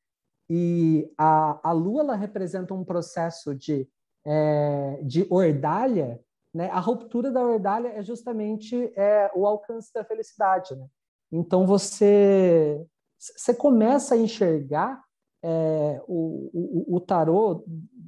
e 0.48 1.10
a, 1.16 1.60
a 1.68 1.72
lua 1.72 2.02
ela 2.02 2.16
representa 2.16 2.74
um 2.74 2.84
processo 2.84 3.54
de, 3.54 3.88
é, 4.24 5.00
de 5.02 5.26
ordalha, 5.30 6.20
né? 6.54 6.68
a 6.70 6.80
ruptura 6.80 7.30
da 7.30 7.44
ordalha 7.44 7.88
é 7.88 8.02
justamente 8.02 8.92
é, 8.96 9.30
o 9.34 9.46
alcance 9.46 9.92
da 9.92 10.04
felicidade. 10.04 10.74
Né? 10.74 10.86
Então 11.32 11.66
você, 11.66 12.84
você 13.18 13.54
começa 13.54 14.14
a 14.14 14.18
enxergar 14.18 15.02
é, 15.42 16.02
o, 16.06 16.50
o, 16.52 16.96
o 16.96 17.00
tarô, 17.00 17.64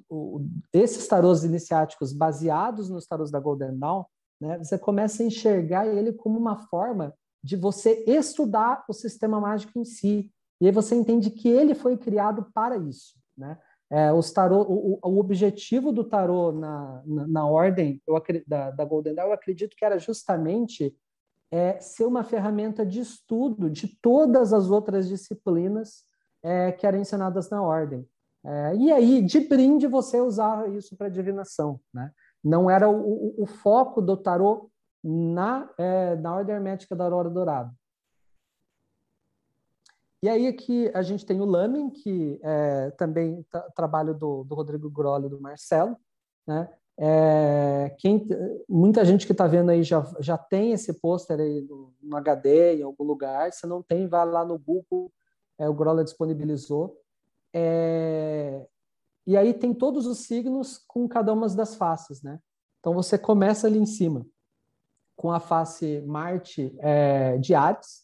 o, 0.09 0.45
esses 0.73 1.07
tarôs 1.07 1.45
iniciáticos 1.45 2.13
baseados 2.13 2.91
nos 2.91 3.07
tarôs 3.07 3.31
da 3.31 3.41
Golden 3.41 3.79
Dawn, 3.79 4.05
né? 4.43 4.59
você 4.59 4.77
começa 4.77 5.23
a 5.23 5.27
enxergar 5.27 5.87
ele 5.87 6.13
como 6.13 6.37
uma 6.37 6.57
forma 6.67 7.15
de 7.43 7.57
você 7.57 8.05
estudar 8.09 8.85
o 8.89 8.93
sistema 8.93 9.41
mágico 9.41 9.79
em 9.79 9.85
si. 9.85 10.33
E 10.61 10.67
aí 10.67 10.73
você 10.73 10.97
entende 10.97 11.31
que 11.31 11.49
ele 11.49 11.75
foi 11.75 11.97
criado 11.97 12.47
para 12.53 12.77
isso, 12.77 13.15
né? 13.39 13.57
É, 13.89 14.11
os 14.11 14.33
tarô, 14.33 14.63
o, 14.63 14.99
o, 15.03 15.19
objetivo 15.21 15.93
do 15.93 16.03
tarô 16.03 16.51
na, 16.51 17.03
na, 17.05 17.27
na 17.27 17.47
ordem 17.47 18.03
eu, 18.07 18.15
da, 18.47 18.71
da 18.71 18.85
Golden 18.87 19.15
Dawn, 19.15 19.27
eu 19.27 19.35
acredito 19.35 19.77
que 19.77 19.85
era 19.85 19.99
justamente 19.99 20.97
é, 21.51 21.79
ser 21.79 22.07
uma 22.07 22.25
ferramenta 22.25 22.87
de 22.87 23.01
estudo 23.01 23.69
de 23.69 23.89
todas 24.01 24.55
as 24.55 24.71
outras 24.71 25.07
disciplinas 25.07 26.05
é, 26.43 26.73
que 26.73 26.87
eram 26.87 27.01
ensinadas 27.01 27.51
na 27.51 27.63
ordem. 27.63 28.09
É, 28.45 28.77
e 28.77 28.91
aí, 28.91 29.21
de 29.21 29.41
brinde, 29.41 29.87
você 29.87 30.19
usar 30.23 30.71
isso 30.71 30.97
para 30.97 31.11
divinação. 31.11 31.79
Né? 31.93 32.11
Não 32.43 32.71
era 32.71 32.89
o, 32.89 32.97
o, 32.97 33.43
o, 33.43 33.47
foco 33.47 34.01
do 34.01 34.17
tarô 34.17 34.71
na, 35.03 35.69
é, 35.79 36.17
na 36.17 36.35
ordem 36.35 36.55
hermética 36.55 36.97
da 36.97 37.05
Aurora 37.05 37.31
Dourada. 37.31 37.73
E 40.23 40.29
aí 40.29 40.47
aqui 40.47 40.91
a 40.95 41.03
gente 41.03 41.27
tem 41.27 41.41
o 41.41 41.45
Lamin, 41.45 41.91
que 41.91 42.39
é 42.43 42.91
também 42.93 43.45
trabalho 43.75 44.15
do, 44.15 44.45
do 44.45 44.55
Rodrigo 44.55 44.89
Grolli 44.89 45.27
e 45.27 45.31
do 45.31 45.41
Marcelo. 45.41 45.97
Né? 46.47 46.69
É, 46.97 47.95
quem, 47.99 48.29
muita 48.69 49.05
gente 49.05 49.27
que 49.27 49.33
está 49.33 49.47
vendo 49.47 49.71
aí 49.71 49.83
já, 49.83 50.07
já 50.21 50.39
tem 50.39 50.73
esse 50.73 50.93
pôster 51.01 51.41
aí 51.41 51.63
no, 51.63 51.93
no, 52.01 52.17
HD 52.17 52.77
em 52.77 52.83
algum 52.83 53.03
lugar. 53.03 53.53
Se 53.53 53.67
não 53.67 53.83
tem, 53.83 54.07
vá 54.07 54.23
lá 54.23 54.45
no 54.45 54.59
Google, 54.59 55.13
é, 55.59 55.69
o 55.69 55.75
Grolli 55.75 56.05
disponibilizou. 56.05 56.97
É, 57.53 58.67
e 59.27 59.37
aí 59.37 59.55
tem 59.55 59.73
todos 59.73 60.07
os 60.07 60.19
signos 60.19 60.79
com 60.87 61.09
cada 61.09 61.33
uma 61.33 61.49
das 61.49 61.75
faces, 61.75 62.23
né? 62.23 62.39
Então 62.81 62.95
você 62.95 63.17
começa 63.17 63.67
ali 63.67 63.79
em 63.79 63.87
cima 63.87 64.27
com 65.17 65.31
a 65.31 65.39
face 65.39 66.03
Marte 66.07 66.75
é, 66.81 67.39
de 67.39 67.55
Ares, 67.55 68.03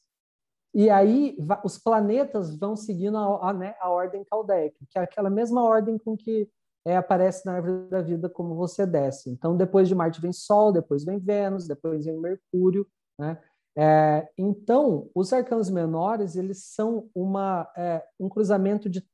e 0.74 0.90
aí 0.90 1.36
os 1.64 1.78
planetas 1.78 2.56
vão 2.56 2.76
seguindo 2.76 3.16
a, 3.16 3.50
a, 3.50 3.52
né, 3.52 3.74
a 3.80 3.90
ordem 3.90 4.22
caldeica, 4.24 4.78
que 4.88 4.98
é 4.98 5.02
aquela 5.02 5.30
mesma 5.30 5.64
ordem 5.64 5.98
com 5.98 6.16
que 6.16 6.48
é, 6.84 6.96
aparece 6.96 7.44
na 7.44 7.54
árvore 7.54 7.88
da 7.88 8.00
vida 8.00 8.28
como 8.28 8.54
você 8.54 8.86
desce. 8.86 9.30
Então, 9.30 9.56
depois 9.56 9.88
de 9.88 9.94
Marte 9.94 10.20
vem 10.20 10.32
Sol, 10.32 10.72
depois 10.72 11.04
vem 11.04 11.18
Vênus, 11.18 11.66
depois 11.66 12.04
vem 12.04 12.18
Mercúrio, 12.18 12.86
né? 13.18 13.38
É, 13.76 14.28
então, 14.36 15.08
os 15.14 15.32
arcanos 15.32 15.70
menores 15.70 16.34
eles 16.34 16.64
são 16.64 17.08
uma, 17.14 17.70
é, 17.76 18.04
um 18.18 18.28
cruzamento 18.28 18.88
de 18.88 19.06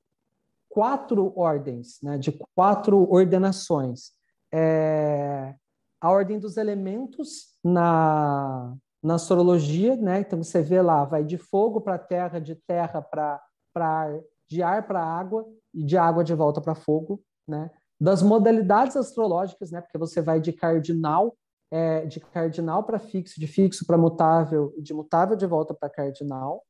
quatro 0.75 1.33
ordens, 1.37 2.01
né? 2.03 2.18
de 2.18 2.37
quatro 2.57 3.09
ordenações. 3.09 4.11
É, 4.53 5.55
a 6.01 6.11
ordem 6.11 6.39
dos 6.39 6.57
elementos 6.57 7.55
na, 7.62 8.75
na 9.01 9.14
astrologia, 9.14 9.97
né? 9.97 10.20
Então 10.20 10.43
você 10.43 10.62
vê 10.62 10.83
lá, 10.83 11.05
vai 11.05 11.25
de 11.25 11.39
fogo 11.39 11.81
para 11.81 11.97
terra, 11.97 12.41
de 12.41 12.57
terra 12.57 13.01
para 13.01 13.41
ar, 13.75 14.20
de 14.49 14.62
ar 14.62 14.87
para 14.87 15.03
água 15.03 15.47
e 15.72 15.85
de 15.85 15.97
água 15.97 16.25
de 16.25 16.35
volta 16.35 16.61
para 16.61 16.75
fogo, 16.75 17.22
né? 17.49 17.70
Das 17.99 18.20
modalidades 18.20 18.97
astrológicas, 18.97 19.70
né? 19.70 19.81
Porque 19.81 19.97
você 19.97 20.20
vai 20.20 20.41
de 20.41 20.53
cardinal, 20.53 21.37
é, 21.70 22.05
de 22.05 22.18
cardinal 22.18 22.83
para 22.83 22.99
fixo, 22.99 23.39
de 23.39 23.47
fixo 23.47 23.87
para 23.87 23.97
mutável, 23.97 24.75
de 24.79 24.93
mutável 24.93 25.37
de 25.37 25.47
volta 25.47 25.72
para 25.72 25.89
cardinal. 25.89 26.64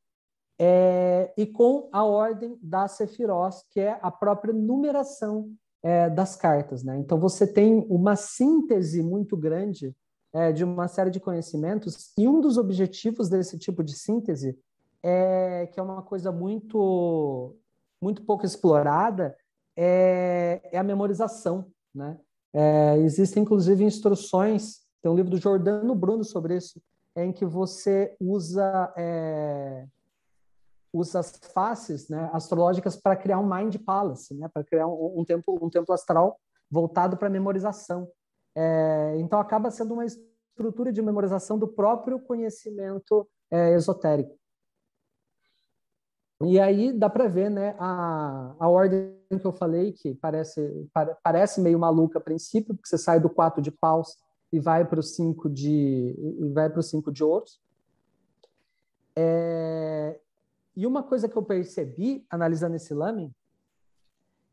É, 0.58 1.32
e 1.36 1.46
com 1.46 1.88
a 1.92 2.04
ordem 2.04 2.56
da 2.62 2.86
Sefirós, 2.86 3.64
que 3.70 3.80
é 3.80 3.98
a 4.00 4.10
própria 4.10 4.54
numeração 4.54 5.50
é, 5.82 6.08
das 6.08 6.36
cartas, 6.36 6.84
né? 6.84 6.96
Então 6.96 7.18
você 7.18 7.46
tem 7.46 7.86
uma 7.90 8.16
síntese 8.16 9.02
muito 9.02 9.36
grande 9.36 9.94
é, 10.32 10.52
de 10.52 10.64
uma 10.64 10.88
série 10.88 11.10
de 11.10 11.20
conhecimentos, 11.20 12.12
e 12.16 12.26
um 12.26 12.40
dos 12.40 12.56
objetivos 12.56 13.28
desse 13.28 13.58
tipo 13.58 13.82
de 13.82 13.96
síntese 13.96 14.58
é 15.02 15.68
que 15.72 15.78
é 15.78 15.82
uma 15.82 16.02
coisa 16.02 16.32
muito 16.32 17.54
muito 18.00 18.22
pouco 18.22 18.44
explorada 18.44 19.36
é, 19.76 20.60
é 20.72 20.78
a 20.78 20.82
memorização, 20.82 21.66
né? 21.94 22.18
É, 22.52 22.96
existem 22.98 23.42
inclusive 23.42 23.82
instruções, 23.82 24.82
tem 25.02 25.10
um 25.10 25.16
livro 25.16 25.30
do 25.30 25.36
Jordano 25.36 25.94
Bruno 25.94 26.22
sobre 26.22 26.56
isso, 26.56 26.80
em 27.16 27.32
que 27.32 27.44
você 27.44 28.16
usa 28.20 28.92
é, 28.96 29.86
usa 30.94 31.18
as 31.18 31.36
faces 31.52 32.08
né, 32.08 32.30
astrológicas 32.32 32.96
para 32.96 33.16
criar 33.16 33.40
um 33.40 33.48
mind 33.48 33.76
palace, 33.84 34.32
né, 34.34 34.48
para 34.48 34.62
criar 34.62 34.86
um, 34.86 35.20
um 35.20 35.24
templo 35.24 35.58
um 35.60 35.68
templo 35.68 35.92
astral 35.92 36.38
voltado 36.70 37.16
para 37.16 37.28
memorização. 37.28 38.08
É, 38.56 39.16
então, 39.18 39.40
acaba 39.40 39.70
sendo 39.70 39.94
uma 39.94 40.06
estrutura 40.06 40.92
de 40.92 41.02
memorização 41.02 41.58
do 41.58 41.66
próprio 41.66 42.20
conhecimento 42.20 43.28
é, 43.50 43.74
esotérico. 43.74 44.38
E 46.42 46.60
aí 46.60 46.92
dá 46.92 47.08
para 47.08 47.28
ver 47.28 47.50
né, 47.50 47.74
a, 47.78 48.54
a 48.58 48.68
ordem 48.68 49.16
que 49.28 49.44
eu 49.46 49.52
falei, 49.52 49.92
que 49.92 50.14
parece, 50.14 50.88
parece 51.22 51.60
meio 51.60 51.78
maluca 51.78 52.18
a 52.18 52.22
princípio, 52.22 52.74
porque 52.74 52.88
você 52.88 52.98
sai 52.98 53.18
do 53.18 53.30
4 53.30 53.62
de 53.62 53.70
paus 53.70 54.16
e 54.52 54.60
vai 54.60 54.84
para 54.84 55.00
o 55.00 55.02
5 55.02 55.48
de 55.48 56.14
e 56.40 56.48
vai 56.52 56.70
para 56.70 56.80
o 56.80 56.82
5 56.82 57.10
de 57.10 57.24
ouros. 57.24 57.60
É, 59.16 60.20
e 60.76 60.86
uma 60.86 61.02
coisa 61.02 61.28
que 61.28 61.36
eu 61.36 61.42
percebi 61.42 62.26
analisando 62.30 62.76
esse 62.76 62.92
lame 62.92 63.32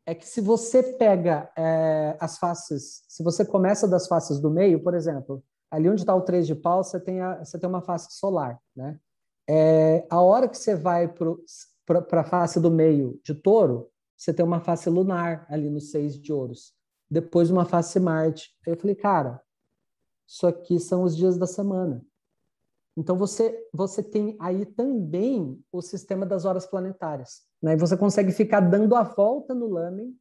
é 0.05 0.15
que 0.15 0.27
se 0.27 0.41
você 0.41 0.81
pega 0.81 1.51
é, 1.55 2.17
as 2.19 2.37
faces, 2.37 3.03
se 3.07 3.23
você 3.23 3.45
começa 3.45 3.87
das 3.87 4.07
faces 4.07 4.39
do 4.39 4.49
meio, 4.49 4.81
por 4.83 4.93
exemplo, 4.93 5.43
ali 5.69 5.89
onde 5.89 6.01
está 6.01 6.15
o 6.15 6.21
3 6.21 6.45
de 6.45 6.55
pau, 6.55 6.83
você 6.83 6.99
tem, 6.99 7.21
a, 7.21 7.43
você 7.43 7.57
tem 7.57 7.69
uma 7.69 7.81
face 7.81 8.13
solar, 8.17 8.59
né? 8.75 8.99
É, 9.49 10.05
a 10.09 10.21
hora 10.21 10.47
que 10.47 10.57
você 10.57 10.75
vai 10.75 11.07
para 11.07 12.21
a 12.21 12.23
face 12.23 12.59
do 12.59 12.69
meio 12.69 13.19
de 13.23 13.33
touro, 13.33 13.89
você 14.15 14.33
tem 14.33 14.45
uma 14.45 14.59
face 14.59 14.89
lunar 14.89 15.45
ali 15.49 15.69
no 15.69 15.81
6 15.81 16.19
de 16.19 16.31
ouros. 16.31 16.73
Depois 17.09 17.49
uma 17.49 17.65
face 17.65 17.99
Marte. 17.99 18.55
Aí 18.65 18.73
eu 18.73 18.77
falei, 18.77 18.95
cara, 18.95 19.41
isso 20.27 20.45
aqui 20.47 20.79
são 20.79 21.03
os 21.03 21.15
dias 21.17 21.37
da 21.37 21.47
semana. 21.47 22.05
Então 22.95 23.17
você 23.17 23.67
você 23.73 24.03
tem 24.03 24.35
aí 24.39 24.65
também 24.65 25.59
o 25.71 25.81
sistema 25.81 26.25
das 26.25 26.45
horas 26.45 26.65
planetárias, 26.65 27.43
né? 27.61 27.73
E 27.73 27.77
você 27.77 27.95
consegue 27.95 28.31
ficar 28.31 28.59
dando 28.59 28.95
a 28.95 29.03
volta 29.03 29.53
no 29.53 29.67
lamen, 29.67 30.13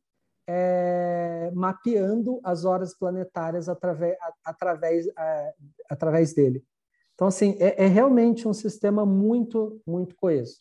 é, 0.47 1.51
mapeando 1.53 2.41
as 2.45 2.65
horas 2.65 2.97
planetárias 2.97 3.69
através 3.69 4.17
através 4.45 5.07
é, 5.09 5.55
através 5.91 6.33
dele. 6.33 6.65
Então 7.15 7.27
assim 7.27 7.57
é, 7.59 7.85
é, 7.85 7.87
realmente 7.89 8.47
um 8.47 8.55
sistema 8.55 9.05
muito 9.05 9.81
muito 9.87 10.15
coeso. 10.15 10.61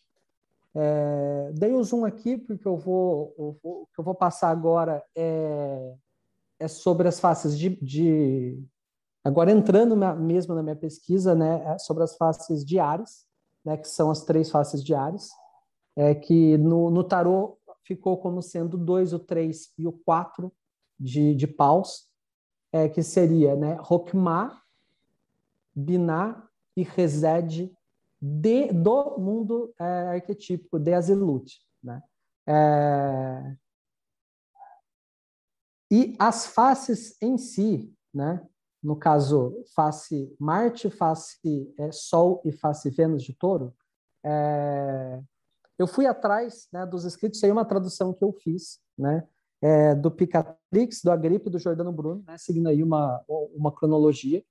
É, 0.75 1.51
dei 1.53 1.73
o 1.73 1.83
zoom 1.83 2.05
aqui 2.05 2.37
porque 2.37 2.67
eu 2.67 2.77
vou, 2.77 3.33
eu 3.37 3.57
vou 3.61 3.81
o 3.83 3.87
que 3.93 3.99
eu 3.99 4.03
vou 4.03 4.15
passar 4.15 4.49
agora 4.49 5.03
é, 5.15 5.93
é 6.59 6.67
sobre 6.67 7.07
as 7.07 7.19
faces 7.19 7.57
de, 7.57 7.69
de 7.81 8.63
Agora, 9.23 9.51
entrando 9.51 9.95
mesmo 10.17 10.55
na 10.55 10.63
minha 10.63 10.75
pesquisa 10.75 11.35
né, 11.35 11.63
é 11.65 11.77
sobre 11.77 12.03
as 12.03 12.15
faces 12.15 12.65
diárias, 12.65 13.25
né, 13.65 13.77
que 13.77 13.87
são 13.87 14.09
as 14.09 14.23
três 14.23 14.49
faces 14.49 14.83
diárias, 14.83 15.29
é, 15.95 16.15
que 16.15 16.57
no, 16.57 16.89
no 16.89 17.03
tarô 17.03 17.57
ficou 17.83 18.17
como 18.17 18.41
sendo 18.41 18.77
2, 18.77 19.13
o 19.13 19.19
3 19.19 19.73
e 19.77 19.87
o 19.87 19.91
4 19.91 20.51
de, 20.99 21.35
de 21.35 21.47
paus, 21.47 22.07
é, 22.71 22.87
que 22.87 23.01
seria 23.01 23.55
né, 23.55 23.77
Rokma, 23.81 24.61
Binah 25.75 26.47
e 26.77 26.83
Resed 26.83 27.71
de, 28.21 28.71
do 28.71 29.17
mundo 29.17 29.73
é, 29.79 29.83
arquetípico 30.15 30.79
de 30.79 30.93
Azilut. 30.93 31.59
Né? 31.83 32.01
É, 32.47 33.55
e 35.91 36.15
as 36.19 36.45
faces 36.45 37.17
em 37.21 37.37
si, 37.37 37.93
né, 38.13 38.47
no 38.81 38.95
caso, 38.95 39.63
face 39.75 40.33
Marte, 40.39 40.89
face 40.89 41.73
é, 41.77 41.91
Sol 41.91 42.41
e 42.45 42.51
face 42.51 42.89
Vênus 42.89 43.23
de 43.23 43.33
Touro, 43.33 43.73
é, 44.23 45.21
eu 45.77 45.87
fui 45.87 46.05
atrás 46.05 46.67
né, 46.71 46.85
dos 46.85 47.05
escritos, 47.05 47.43
aí 47.43 47.51
uma 47.51 47.65
tradução 47.65 48.13
que 48.13 48.23
eu 48.23 48.33
fiz, 48.33 48.79
né, 48.97 49.27
é, 49.61 49.95
do 49.95 50.09
Picatrix, 50.09 51.01
do 51.03 51.11
Agripe 51.11 51.49
do 51.49 51.59
Jordano 51.59 51.91
Bruno, 51.91 52.23
né, 52.25 52.37
seguindo 52.37 52.67
aí 52.67 52.81
uma, 52.81 53.23
uma 53.53 53.71
cronologia, 53.71 54.43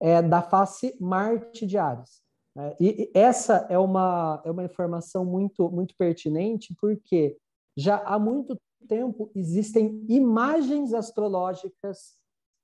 é, 0.00 0.20
da 0.20 0.42
face 0.42 0.96
Marte 1.00 1.66
de 1.66 1.78
Ares. 1.78 2.22
Né, 2.54 2.76
e, 2.80 3.02
e 3.02 3.18
essa 3.18 3.66
é 3.68 3.78
uma, 3.78 4.42
é 4.44 4.50
uma 4.50 4.64
informação 4.64 5.24
muito, 5.24 5.70
muito 5.70 5.94
pertinente, 5.96 6.74
porque 6.80 7.36
já 7.76 7.98
há 7.98 8.18
muito 8.18 8.56
tempo 8.88 9.30
existem 9.34 10.04
imagens 10.08 10.94
astrológicas 10.94 12.14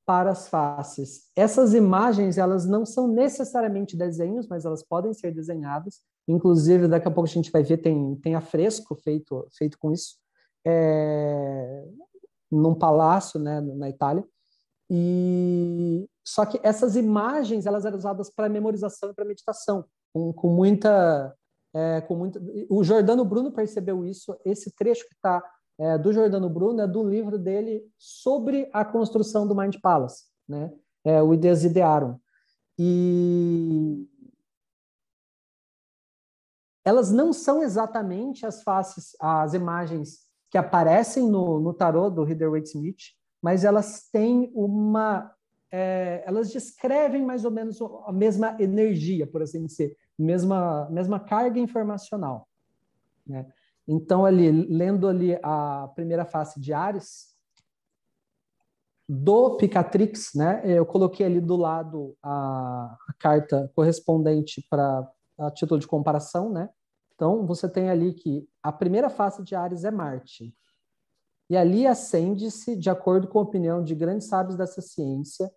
para 0.05 0.31
as 0.31 0.49
faces. 0.49 1.31
Essas 1.37 1.75
imagens, 1.75 2.39
elas 2.39 2.67
não 2.67 2.85
são 2.85 3.07
necessariamente 3.07 3.97
desenhos, 3.97 4.47
mas 4.49 4.65
elas 4.65 4.83
podem 4.83 5.15
ser 5.15 5.33
desenhadas. 5.33 6.01
Inclusive, 6.27 6.89
daqui 6.89 7.09
a 7.09 7.11
pouco 7.11 7.29
a 7.29 7.33
gente 7.33 7.51
vai 7.51 7.63
ver, 7.63 7.79
tem, 7.79 8.17
tem 8.17 8.35
afresco 8.35 8.95
feito, 8.97 9.47
feito 9.57 9.79
com 9.79 9.93
isso, 9.93 10.17
é, 10.67 11.85
num 12.51 12.75
palácio 12.75 13.39
né, 13.41 13.61
na 13.61 13.89
Itália. 13.89 14.25
E 14.91 16.09
só 16.25 16.45
que 16.45 16.61
essas 16.63 16.97
imagens 16.97 17.67
elas 17.67 17.85
eram 17.85 17.97
usadas 17.97 18.31
para 18.31 18.49
memorização 18.49 19.11
e 19.11 19.15
para 19.15 19.25
meditação, 19.25 19.85
com, 20.13 20.33
com 20.33 20.49
muita 20.49 21.35
é, 21.75 22.01
com 22.03 22.15
muito. 22.15 22.41
O 22.69 22.85
Jordano 22.85 23.25
Bruno 23.25 23.51
percebeu 23.51 24.05
isso. 24.05 24.37
Esse 24.45 24.75
trecho 24.75 25.09
que 25.09 25.15
está 25.15 25.43
é, 25.79 25.99
do 25.99 26.13
Jordano 26.13 26.49
Bruno 26.49 26.81
é 26.83 26.87
do 26.87 27.03
livro 27.03 27.39
dele 27.39 27.85
sobre 27.99 28.69
a 28.73 28.85
construção 28.85 29.47
do 29.47 29.55
Mind 29.55 29.77
Palace, 29.81 30.25
né? 30.49 30.73
É, 31.05 31.23
o 31.23 31.35
Ideas 31.35 31.65
Idearam. 31.65 32.21
E 32.79 34.09
elas 36.85 37.11
não 37.11 37.33
são 37.33 37.63
exatamente 37.63 38.45
as 38.45 38.63
faces, 38.63 39.17
as 39.21 39.55
imagens 39.55 40.21
que 40.51 40.59
aparecem 40.59 41.29
no, 41.29 41.61
no 41.61 41.73
tarô 41.73 42.11
do 42.11 42.25
Rider-Waite-Smith, 42.25 43.15
mas 43.41 43.65
elas 43.65 44.09
têm 44.11 44.53
uma 44.55 45.33
é, 45.71 46.23
elas 46.27 46.51
descrevem 46.51 47.25
mais 47.25 47.47
ou 47.47 47.51
menos 47.51 47.81
a 47.81 48.13
mesma 48.13 48.57
energia, 48.61 49.27
por 49.27 49.43
assim 49.43 49.65
dizer, 49.65 49.97
mesma 50.19 50.89
mesma 50.91 51.19
carga 51.19 51.59
informacional. 51.59 52.47
Né? 53.27 53.47
Então 53.87 54.25
ali 54.25 54.51
lendo 54.51 55.09
ali 55.09 55.39
a 55.43 55.89
primeira 55.95 56.25
face 56.25 56.61
de 56.61 56.73
Ares 56.73 57.33
do 59.09 59.57
Picatrix, 59.57 60.31
né? 60.35 60.63
Eu 60.65 60.87
coloquei 60.87 61.27
ali 61.27 61.41
do 61.41 61.57
lado 61.57 62.17
a, 62.23 62.97
a 63.09 63.13
carta 63.19 63.71
correspondente 63.75 64.65
para 64.71 65.07
a 65.39 65.51
título 65.51 65.81
de 65.81 65.87
comparação, 65.87 66.51
né? 66.51 66.71
Então, 67.15 67.47
você 67.47 67.69
tem 67.69 67.91
ali 67.91 68.15
que 68.15 68.49
a 68.63 68.73
primeira 68.73 69.11
face 69.11 69.43
de 69.43 69.55
Ares 69.55 69.85
é 69.85 69.91
Marte. 69.91 70.55
E 71.49 71.57
ali 71.57 71.87
acende-se, 71.87 72.75
de 72.77 72.89
acordo 72.89 73.29
com 73.29 73.39
a 73.39 73.43
opinião 73.43 73.85
de 73.85 73.95
grandes 73.95 74.29
sábios 74.29 74.57
dessa 74.57 74.81
ciência, 74.81 75.51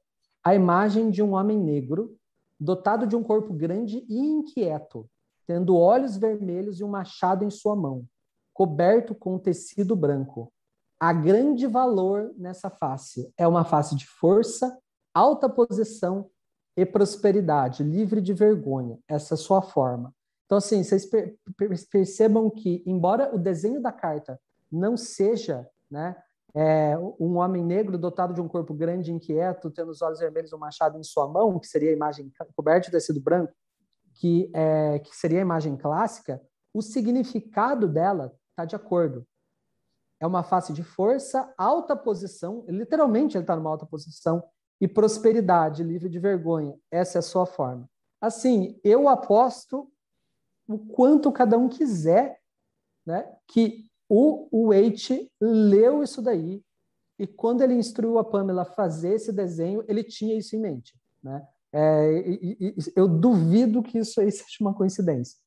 a 0.44 0.54
imagem 0.54 1.10
de 1.10 1.24
um 1.24 1.34
homem 1.34 1.58
negro, 1.58 2.18
dotado 2.60 3.08
de 3.08 3.16
um 3.16 3.24
corpo 3.24 3.54
grande 3.54 4.06
e 4.10 4.20
inquieto, 4.20 5.10
tendo 5.48 5.78
olhos 5.78 6.18
vermelhos 6.18 6.80
e 6.80 6.84
um 6.84 6.90
machado 6.90 7.44
em 7.44 7.50
sua 7.50 7.76
mão, 7.76 8.06
coberto 8.56 9.14
com 9.14 9.38
tecido 9.38 9.98
branco. 9.98 10.52
Há 10.98 11.12
grande 11.12 11.68
valor 11.68 12.34
nessa 12.38 12.70
face. 12.70 13.30
É 13.38 13.46
uma 13.46 13.66
face 13.66 13.96
de 13.98 14.08
força, 14.08 14.80
alta 15.14 15.50
posição 15.50 16.30
e 16.78 16.86
prosperidade, 16.86 17.84
livre 17.84 18.22
de 18.22 18.34
vergonha. 18.34 18.98
Essa 19.10 19.34
é 19.34 19.36
a 19.36 19.38
sua 19.38 19.62
forma. 19.62 20.16
Então, 20.46 20.58
assim, 20.58 20.82
vocês 20.84 21.06
percebam 21.92 22.50
que, 22.50 22.82
embora 22.86 23.36
o 23.36 23.38
desenho 23.38 23.82
da 23.82 23.92
carta 23.92 24.40
não 24.72 24.96
seja 24.96 25.68
né, 25.92 26.16
é, 26.56 26.98
um 27.20 27.38
homem 27.38 27.64
negro 27.64 27.98
dotado 27.98 28.34
de 28.34 28.40
um 28.40 28.48
corpo 28.48 28.74
grande 28.74 29.12
e 29.12 29.14
inquieto, 29.14 29.70
tendo 29.70 29.92
os 29.92 30.02
olhos 30.02 30.20
vermelhos 30.20 30.54
um 30.54 30.58
machado 30.58 30.98
em 30.98 31.04
sua 31.04 31.28
mão, 31.28 31.60
que 31.60 31.68
seria 31.68 31.90
a 31.90 31.94
imagem 31.94 32.32
coberta 32.56 32.86
de 32.86 32.92
tecido 32.92 33.20
branco, 33.20 33.54
que, 34.14 34.50
é, 34.54 35.00
que 35.00 35.14
seria 35.14 35.40
a 35.40 35.42
imagem 35.42 35.76
clássica, 35.76 36.42
o 36.74 36.82
significado 36.82 37.86
dela 37.86 38.34
está 38.56 38.64
de 38.64 38.76
acordo. 38.76 39.28
É 40.20 40.26
uma 40.26 40.44
face 40.44 40.72
de 40.72 40.82
força, 40.82 41.54
alta 41.58 41.96
posição, 41.96 42.66
literalmente 42.70 43.36
ele 43.36 43.44
está 43.44 43.56
numa 43.56 43.70
alta 43.70 43.86
posição, 43.86 44.42
e 44.80 44.88
prosperidade, 44.88 45.84
livre 45.84 46.10
de 46.10 46.20
vergonha. 46.20 46.78
Essa 46.92 47.18
é 47.18 47.20
a 47.20 47.24
sua 47.24 47.46
forma. 47.46 47.90
Assim, 48.20 48.80
eu 48.84 49.08
aposto 49.08 49.90
o 50.68 50.78
quanto 50.78 51.32
cada 51.32 51.58
um 51.58 51.70
quiser, 51.70 52.40
né? 53.06 53.32
Que 53.48 53.86
o, 54.10 54.68
Waite 54.70 55.32
leu 55.40 56.04
isso 56.04 56.22
daí 56.22 56.64
e 57.18 57.26
quando 57.26 57.62
ele 57.62 57.74
instruiu 57.74 58.18
a 58.18 58.24
Pamela 58.24 58.64
a 58.64 58.66
fazer 58.66 59.14
esse 59.14 59.32
desenho, 59.32 59.84
ele 59.88 60.04
tinha 60.04 60.38
isso 60.38 60.56
em 60.56 60.60
mente, 60.60 60.94
né? 61.24 61.48
É, 61.72 62.12
e, 62.28 62.58
e, 62.60 62.76
eu 62.96 63.08
duvido 63.08 63.84
que 63.84 63.98
isso 63.98 64.20
aí 64.20 64.32
seja 64.32 64.58
uma 64.62 64.74
coincidência. 64.74 65.38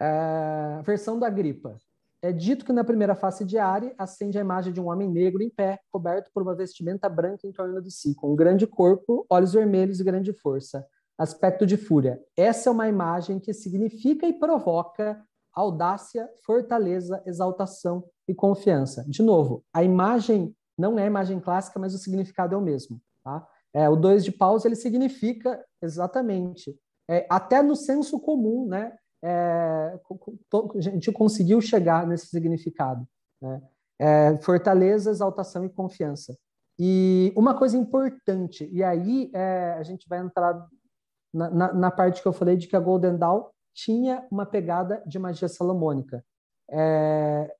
É, 0.00 0.80
versão 0.82 1.18
da 1.18 1.28
gripa. 1.28 1.76
É 2.22 2.32
dito 2.32 2.64
que 2.64 2.72
na 2.72 2.84
primeira 2.84 3.14
face 3.14 3.44
de 3.44 3.58
Ari 3.58 3.94
acende 3.96 4.36
a 4.36 4.42
imagem 4.42 4.72
de 4.72 4.80
um 4.80 4.90
homem 4.90 5.08
negro 5.08 5.42
em 5.42 5.48
pé, 5.48 5.80
coberto 5.90 6.30
por 6.34 6.42
uma 6.42 6.54
vestimenta 6.54 7.08
branca 7.08 7.46
em 7.46 7.52
torno 7.52 7.80
de 7.80 7.90
si, 7.90 8.14
com 8.14 8.32
um 8.32 8.36
grande 8.36 8.66
corpo, 8.66 9.24
olhos 9.30 9.54
vermelhos 9.54 10.00
e 10.00 10.04
grande 10.04 10.32
força 10.32 10.86
aspecto 11.20 11.66
de 11.66 11.76
fúria. 11.76 12.18
Essa 12.34 12.70
é 12.70 12.72
uma 12.72 12.88
imagem 12.88 13.38
que 13.38 13.52
significa 13.52 14.26
e 14.26 14.32
provoca 14.32 15.22
audácia, 15.52 16.26
fortaleza, 16.46 17.22
exaltação 17.26 18.02
e 18.26 18.34
confiança. 18.34 19.04
De 19.06 19.22
novo, 19.22 19.62
a 19.70 19.84
imagem 19.84 20.56
não 20.78 20.98
é 20.98 21.02
a 21.02 21.06
imagem 21.06 21.38
clássica, 21.38 21.78
mas 21.78 21.94
o 21.94 21.98
significado 21.98 22.54
é 22.54 22.58
o 22.58 22.62
mesmo. 22.62 22.98
Tá? 23.22 23.46
É, 23.74 23.86
o 23.86 23.96
dois 23.96 24.24
de 24.24 24.32
paus 24.32 24.64
ele 24.64 24.74
significa 24.74 25.62
exatamente, 25.82 26.74
é, 27.06 27.26
até 27.28 27.62
no 27.62 27.76
senso 27.76 28.18
comum, 28.18 28.66
né? 28.66 28.96
É, 29.22 29.98
a 30.76 30.80
gente 30.80 31.12
conseguiu 31.12 31.60
chegar 31.60 32.06
nesse 32.06 32.26
significado. 32.26 33.06
Né? 33.40 33.62
É, 33.98 34.36
fortaleza, 34.38 35.10
exaltação 35.10 35.64
e 35.64 35.68
confiança. 35.68 36.36
E 36.78 37.32
uma 37.36 37.54
coisa 37.54 37.76
importante, 37.76 38.66
e 38.72 38.82
aí 38.82 39.30
é, 39.34 39.74
a 39.78 39.82
gente 39.82 40.08
vai 40.08 40.18
entrar 40.20 40.66
na, 41.32 41.50
na, 41.50 41.72
na, 41.74 41.90
parte 41.90 42.22
que 42.22 42.26
eu 42.26 42.32
falei 42.32 42.56
de 42.56 42.66
que 42.66 42.74
a 42.74 42.80
Golden 42.80 43.18
Dawn 43.18 43.50
tinha 43.74 44.26
uma 44.30 44.46
pegada 44.46 45.02
de 45.06 45.18
magia 45.18 45.46
salomônica. 45.48 46.24
É, 46.70 47.54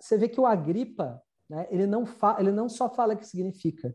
você 0.00 0.16
vê 0.16 0.28
que 0.28 0.40
o 0.40 0.46
Agripa, 0.46 1.22
né, 1.48 1.66
ele, 1.70 1.86
não 1.86 2.06
fa, 2.06 2.36
ele 2.40 2.50
não 2.50 2.68
só 2.68 2.88
fala 2.88 3.14
que 3.14 3.26
significa, 3.26 3.94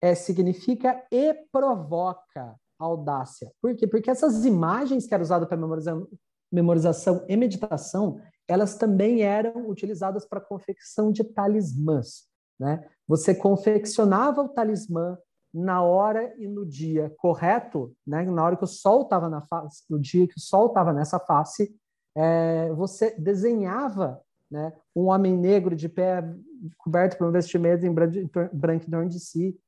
é 0.00 0.14
significa 0.14 1.04
e 1.10 1.34
provoca 1.50 2.56
audácia. 2.84 3.50
Por 3.60 3.74
quê? 3.74 3.86
Porque 3.86 4.10
essas 4.10 4.44
imagens 4.44 5.06
que 5.06 5.14
eram 5.14 5.22
usadas 5.22 5.48
para 5.48 5.56
memorização, 5.56 6.08
memorização 6.50 7.24
e 7.28 7.36
meditação, 7.36 8.20
elas 8.46 8.76
também 8.76 9.22
eram 9.22 9.68
utilizadas 9.68 10.26
para 10.26 10.40
confecção 10.40 11.10
de 11.10 11.24
talismãs. 11.24 12.26
Né? 12.58 12.86
Você 13.08 13.34
confeccionava 13.34 14.42
o 14.42 14.48
talismã 14.48 15.18
na 15.52 15.82
hora 15.82 16.34
e 16.38 16.46
no 16.46 16.64
dia 16.64 17.12
correto, 17.18 17.94
né? 18.06 18.22
na 18.24 18.44
hora 18.44 18.56
que 18.56 18.64
o 18.64 18.68
sol 18.68 19.02
estava 19.02 19.28
na 19.28 19.42
face, 19.42 19.84
no 19.88 20.00
dia 20.00 20.26
que 20.26 20.36
o 20.36 20.40
sol 20.40 20.66
estava 20.66 20.92
nessa 20.92 21.18
face, 21.18 21.74
é, 22.14 22.70
você 22.72 23.14
desenhava 23.18 24.20
né, 24.50 24.72
um 24.94 25.06
homem 25.06 25.36
negro 25.36 25.74
de 25.74 25.88
pé 25.88 26.22
coberto 26.76 27.16
por 27.16 27.26
um 27.26 27.32
vestimento 27.32 27.86
em 27.86 27.92
branco 27.92 28.86
em 28.86 28.90
torno 28.90 29.08
de 29.08 29.18
si. 29.18 29.58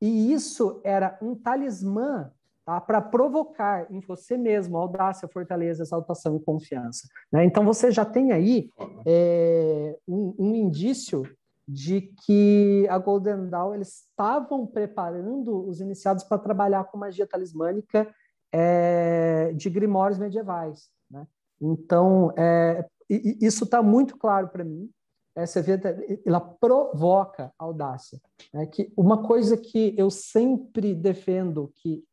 E 0.00 0.32
isso 0.32 0.80
era 0.82 1.18
um 1.20 1.34
talismã 1.34 2.32
tá, 2.70 2.80
para 2.80 3.00
provocar 3.00 3.90
em 3.90 4.00
você 4.00 4.36
mesmo 4.36 4.76
audácia, 4.76 5.28
fortaleza, 5.28 5.82
exaltação 5.82 6.36
e 6.36 6.40
confiança. 6.40 7.08
Né? 7.32 7.44
Então 7.44 7.64
você 7.64 7.90
já 7.90 8.04
tem 8.04 8.30
aí 8.30 8.70
é, 9.04 9.96
um, 10.06 10.34
um 10.38 10.54
indício 10.54 11.24
de 11.66 12.02
que 12.24 12.86
a 12.88 12.98
Golden 12.98 13.48
Dawn 13.48 13.74
eles 13.74 14.06
estavam 14.08 14.66
preparando 14.66 15.68
os 15.68 15.80
iniciados 15.80 16.24
para 16.24 16.38
trabalhar 16.38 16.84
com 16.84 16.98
magia 16.98 17.26
talismânica 17.26 18.08
é, 18.52 19.52
de 19.54 19.68
grimórios 19.70 20.18
medievais. 20.18 20.88
Né? 21.10 21.26
Então, 21.60 22.32
é, 22.36 22.86
isso 23.08 23.64
está 23.64 23.82
muito 23.82 24.16
claro 24.16 24.48
para 24.48 24.64
mim. 24.64 24.90
É, 25.36 25.46
você 25.46 25.62
vê, 25.62 25.80
ela 26.26 26.40
provoca 26.40 27.52
audácia. 27.56 28.20
Né? 28.52 28.66
Que 28.66 28.92
uma 28.96 29.22
coisa 29.22 29.56
que 29.56 29.94
eu 29.96 30.10
sempre 30.10 30.92
defendo 30.92 31.72
que 31.76 32.04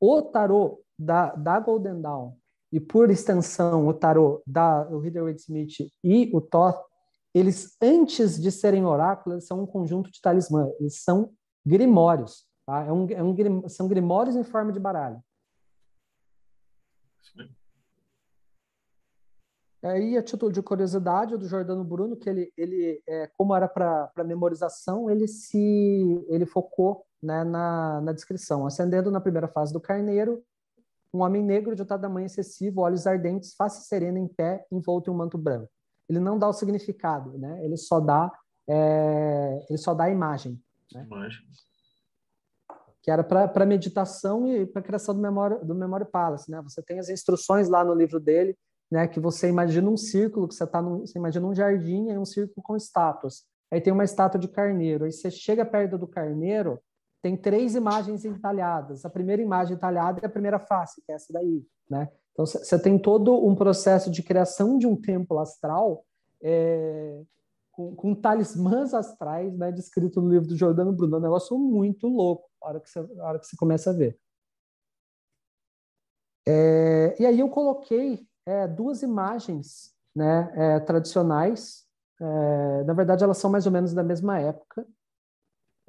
o 0.00 0.22
tarô 0.22 0.80
da, 0.98 1.34
da 1.34 1.60
Golden 1.60 2.00
Dawn 2.00 2.32
e 2.72 2.78
por 2.80 3.10
extensão 3.10 3.86
o 3.86 3.94
tarô 3.94 4.42
da 4.46 4.88
o 4.90 4.98
Rider-Waite-Smith 4.98 5.90
e 6.02 6.30
o 6.34 6.40
Thoth 6.40 6.88
eles, 7.34 7.76
antes 7.80 8.40
de 8.40 8.50
serem 8.50 8.84
oráculos, 8.84 9.46
são 9.46 9.62
um 9.62 9.66
conjunto 9.66 10.10
de 10.10 10.20
talismã, 10.20 10.68
eles 10.80 11.02
são 11.02 11.32
grimórios. 11.64 12.46
Tá? 12.66 12.84
É 12.84 12.92
um, 12.92 13.06
é 13.10 13.22
um, 13.22 13.68
são 13.68 13.86
grimórios 13.86 14.34
em 14.34 14.42
forma 14.42 14.72
de 14.72 14.80
baralho. 14.80 15.22
Aí, 19.80 20.18
a 20.18 20.22
título 20.22 20.50
de 20.50 20.60
curiosidade, 20.60 21.34
o 21.34 21.38
do 21.38 21.46
Jordano 21.46 21.84
Bruno, 21.84 22.16
que 22.16 22.28
ele, 22.28 22.52
ele 22.56 23.00
é, 23.06 23.28
como 23.28 23.54
era 23.54 23.68
para 23.68 24.10
memorização, 24.24 25.08
ele 25.08 25.28
se 25.28 26.26
ele 26.28 26.44
focou 26.44 27.06
né, 27.22 27.44
na, 27.44 28.00
na 28.00 28.12
descrição. 28.12 28.66
Acendendo 28.66 29.10
na 29.10 29.20
primeira 29.20 29.48
fase 29.48 29.72
do 29.72 29.80
carneiro, 29.80 30.42
um 31.12 31.22
homem 31.22 31.42
negro 31.42 31.74
de 31.74 31.84
tamanho 31.84 32.26
excessivo, 32.26 32.82
olhos 32.82 33.06
ardentes, 33.06 33.54
face 33.54 33.86
serena 33.86 34.18
em 34.18 34.28
pé, 34.28 34.66
envolto 34.70 35.10
em 35.10 35.14
um 35.14 35.16
manto 35.16 35.38
branco 35.38 35.70
ele 36.08 36.18
não 36.18 36.38
dá 36.38 36.48
o 36.48 36.52
significado, 36.52 37.38
né? 37.38 37.62
Ele 37.64 37.76
só 37.76 38.00
dá, 38.00 38.32
é, 38.66 39.66
ele 39.68 39.78
só 39.78 39.94
dá 39.94 40.04
a 40.04 40.10
imagem. 40.10 40.60
Né? 40.92 41.04
Imagem. 41.04 41.46
Que 43.02 43.10
era 43.10 43.22
para 43.22 43.66
meditação 43.66 44.46
e 44.46 44.66
para 44.66 44.82
criação 44.82 45.14
do 45.14 45.20
memória 45.20 45.58
do 45.58 45.74
Memory 45.74 46.06
Palace, 46.06 46.50
né? 46.50 46.60
Você 46.62 46.82
tem 46.82 46.98
as 46.98 47.08
instruções 47.08 47.68
lá 47.68 47.84
no 47.84 47.94
livro 47.94 48.18
dele, 48.18 48.56
né? 48.90 49.06
Que 49.06 49.20
você 49.20 49.48
imagina 49.48 49.88
um 49.88 49.96
círculo, 49.96 50.48
que 50.48 50.54
você 50.54 50.66
tá 50.66 50.80
num, 50.80 51.00
você 51.00 51.18
imagina 51.18 51.46
um 51.46 51.54
jardim 51.54 52.08
e 52.08 52.18
um 52.18 52.24
círculo 52.24 52.62
com 52.62 52.74
estátuas. 52.74 53.44
Aí 53.70 53.80
tem 53.80 53.92
uma 53.92 54.04
estátua 54.04 54.40
de 54.40 54.48
carneiro. 54.48 55.04
Aí 55.04 55.12
você 55.12 55.30
chega 55.30 55.64
perto 55.64 55.98
do 55.98 56.06
carneiro, 56.06 56.80
tem 57.22 57.36
três 57.36 57.74
imagens 57.74 58.24
entalhadas. 58.24 59.04
A 59.04 59.10
primeira 59.10 59.42
imagem 59.42 59.76
entalhada 59.76 60.20
é 60.22 60.26
a 60.26 60.30
primeira 60.30 60.58
face, 60.58 61.02
que 61.04 61.12
é 61.12 61.14
essa 61.14 61.32
daí, 61.32 61.64
né? 61.90 62.08
Então, 62.32 62.46
você 62.46 62.80
tem 62.80 62.96
todo 62.96 63.34
um 63.44 63.54
processo 63.56 64.10
de 64.10 64.22
criação 64.22 64.78
de 64.78 64.86
um 64.86 64.94
templo 64.94 65.40
astral 65.40 66.04
é, 66.40 67.20
com, 67.72 67.96
com, 67.96 68.14
talismãs 68.14 68.94
astrais, 68.94 69.56
né, 69.58 69.72
descrito 69.72 70.20
no 70.20 70.30
livro 70.30 70.46
do 70.46 70.56
Jordano 70.56 70.92
Bruno. 70.92 71.16
É 71.16 71.18
um 71.18 71.22
negócio 71.22 71.58
muito 71.58 72.06
louco, 72.06 72.48
a 72.62 72.68
hora 72.68 72.80
que 72.80 72.88
você, 72.88 73.56
começa 73.56 73.90
a 73.90 73.92
ver. 73.92 74.16
É, 76.46 77.16
e 77.20 77.26
aí 77.26 77.40
eu 77.40 77.48
coloquei 77.48 78.24
é, 78.46 78.68
duas 78.68 79.02
imagens 79.02 79.92
né, 80.14 80.52
é, 80.54 80.80
tradicionais. 80.80 81.86
É, 82.20 82.84
na 82.84 82.94
verdade, 82.94 83.24
elas 83.24 83.38
são 83.38 83.50
mais 83.50 83.66
ou 83.66 83.72
menos 83.72 83.92
da 83.92 84.04
mesma 84.04 84.38
época. 84.38 84.86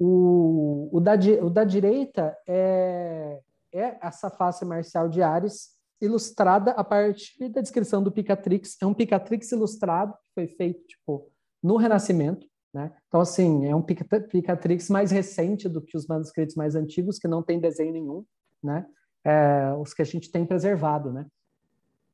O, 0.02 0.88
o, 0.90 0.98
da, 0.98 1.12
o 1.42 1.50
da 1.50 1.62
direita 1.62 2.34
é, 2.48 3.38
é 3.70 3.98
essa 4.00 4.30
face 4.30 4.64
marcial 4.64 5.10
de 5.10 5.22
Ares, 5.22 5.78
ilustrada 6.00 6.70
a 6.70 6.82
partir 6.82 7.50
da 7.50 7.60
descrição 7.60 8.02
do 8.02 8.10
Picatrix. 8.10 8.78
É 8.80 8.86
um 8.86 8.94
Picatrix 8.94 9.52
ilustrado, 9.52 10.14
que 10.14 10.34
foi 10.34 10.46
feito 10.48 10.86
tipo, 10.86 11.30
no 11.62 11.76
Renascimento. 11.76 12.46
Né? 12.72 12.90
Então, 13.08 13.20
assim, 13.20 13.66
é 13.66 13.76
um 13.76 13.82
Picatrix 13.82 14.88
mais 14.88 15.10
recente 15.10 15.68
do 15.68 15.82
que 15.82 15.96
os 15.96 16.06
manuscritos 16.06 16.54
mais 16.54 16.74
antigos, 16.74 17.18
que 17.18 17.28
não 17.28 17.42
tem 17.42 17.60
desenho 17.60 17.92
nenhum, 17.92 18.24
né? 18.62 18.86
É, 19.22 19.74
os 19.78 19.92
que 19.92 20.00
a 20.00 20.04
gente 20.04 20.30
tem 20.30 20.46
preservado. 20.46 21.12
Né? 21.12 21.26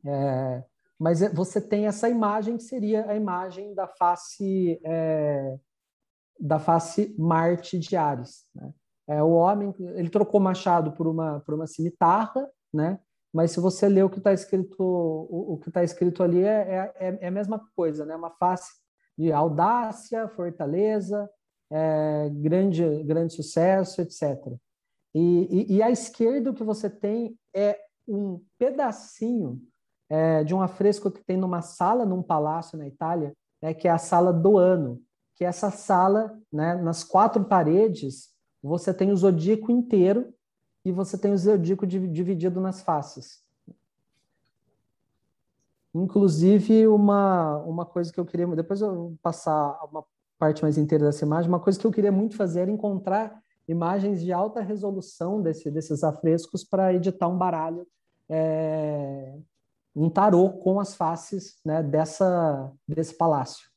É, 0.04 0.64
mas 0.98 1.22
é, 1.22 1.28
você 1.28 1.60
tem 1.60 1.86
essa 1.86 2.08
imagem 2.08 2.56
que 2.56 2.64
seria 2.64 3.08
a 3.08 3.14
imagem 3.14 3.74
da 3.74 3.86
face 3.86 4.80
é, 4.82 5.56
da 6.38 6.58
face 6.58 7.14
Marte 7.18 7.78
de 7.78 7.96
Ares. 7.96 8.44
Né? 8.54 8.72
É, 9.08 9.22
o 9.22 9.30
homem 9.30 9.74
ele 9.78 10.10
trocou 10.10 10.40
machado 10.40 10.92
por 10.92 11.06
uma 11.06 11.40
por 11.40 11.54
uma 11.54 11.66
cimitarra, 11.66 12.48
né? 12.72 12.98
Mas 13.32 13.50
se 13.52 13.60
você 13.60 13.88
ler 13.88 14.04
o 14.04 14.10
que 14.10 14.18
está 14.18 14.32
escrito 14.32 14.80
o, 14.80 15.54
o, 15.54 15.58
que 15.58 15.68
está 15.68 15.84
escrito 15.84 16.22
ali 16.22 16.42
é, 16.42 16.92
é, 16.98 17.18
é, 17.20 17.28
a 17.28 17.30
mesma 17.30 17.60
coisa, 17.76 18.04
né? 18.04 18.16
Uma 18.16 18.30
face 18.30 18.70
de 19.16 19.32
audácia, 19.32 20.28
fortaleza, 20.28 21.30
é, 21.70 22.30
grande 22.30 23.04
grande 23.04 23.32
sucesso, 23.32 24.00
etc. 24.00 24.36
E, 25.14 25.48
e, 25.50 25.76
e 25.76 25.82
à 25.82 25.90
esquerda 25.90 26.50
o 26.50 26.54
que 26.54 26.64
você 26.64 26.90
tem 26.90 27.38
é 27.54 27.78
um 28.08 28.40
pedacinho 28.58 29.60
é, 30.08 30.44
de 30.44 30.54
um 30.54 30.60
afresco 30.60 31.10
que 31.10 31.24
tem 31.24 31.36
numa 31.36 31.62
sala, 31.62 32.04
num 32.04 32.22
palácio 32.22 32.78
na 32.78 32.86
Itália, 32.86 33.32
né, 33.62 33.74
que 33.74 33.88
é 33.88 33.90
a 33.90 33.98
sala 33.98 34.32
do 34.32 34.58
ano, 34.58 35.00
que 35.36 35.44
essa 35.44 35.70
sala, 35.70 36.36
né, 36.52 36.74
nas 36.74 37.04
quatro 37.04 37.44
paredes, 37.44 38.30
você 38.62 38.92
tem 38.92 39.12
o 39.12 39.16
zodíaco 39.16 39.70
inteiro 39.70 40.34
e 40.84 40.90
você 40.90 41.16
tem 41.16 41.32
o 41.32 41.38
zodíaco 41.38 41.86
dividido 41.86 42.60
nas 42.60 42.82
faces. 42.82 43.44
Inclusive, 45.94 46.88
uma, 46.88 47.58
uma 47.58 47.86
coisa 47.86 48.12
que 48.12 48.18
eu 48.18 48.26
queria... 48.26 48.46
Depois 48.48 48.80
eu 48.80 48.94
vou 48.94 49.18
passar 49.22 49.78
uma 49.84 50.04
parte 50.38 50.62
mais 50.62 50.76
inteira 50.76 51.04
dessa 51.04 51.24
imagem. 51.24 51.48
Uma 51.48 51.60
coisa 51.60 51.78
que 51.78 51.86
eu 51.86 51.92
queria 51.92 52.12
muito 52.12 52.36
fazer 52.36 52.60
era 52.60 52.70
encontrar 52.70 53.40
imagens 53.68 54.20
de 54.20 54.32
alta 54.32 54.60
resolução 54.60 55.40
desse, 55.40 55.70
desses 55.70 56.02
afrescos 56.02 56.64
para 56.64 56.92
editar 56.92 57.28
um 57.28 57.38
baralho 57.38 57.86
é, 58.28 59.36
um 59.94 60.10
tarô 60.10 60.50
com 60.50 60.78
as 60.78 60.94
faces 60.94 61.58
né, 61.64 61.82
dessa, 61.82 62.72
desse 62.86 63.14
palácio. 63.14 63.68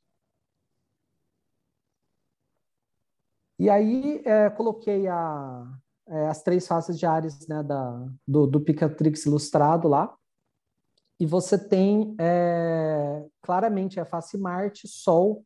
E 3.59 3.69
aí 3.69 4.21
é, 4.23 4.49
coloquei 4.49 5.05
a, 5.07 5.67
é, 6.07 6.27
as 6.27 6.41
três 6.41 6.65
faces 6.65 6.97
de 6.97 7.05
Ares 7.05 7.45
né, 7.47 7.61
da, 7.61 8.07
do, 8.25 8.47
do 8.47 8.61
Picatrix 8.61 9.25
ilustrado 9.25 9.87
lá. 9.89 10.15
E 11.19 11.25
você 11.25 11.57
tem 11.57 12.15
é, 12.17 13.25
claramente 13.41 13.99
a 13.99 14.05
face 14.05 14.37
Marte, 14.37 14.87
Sol 14.87 15.43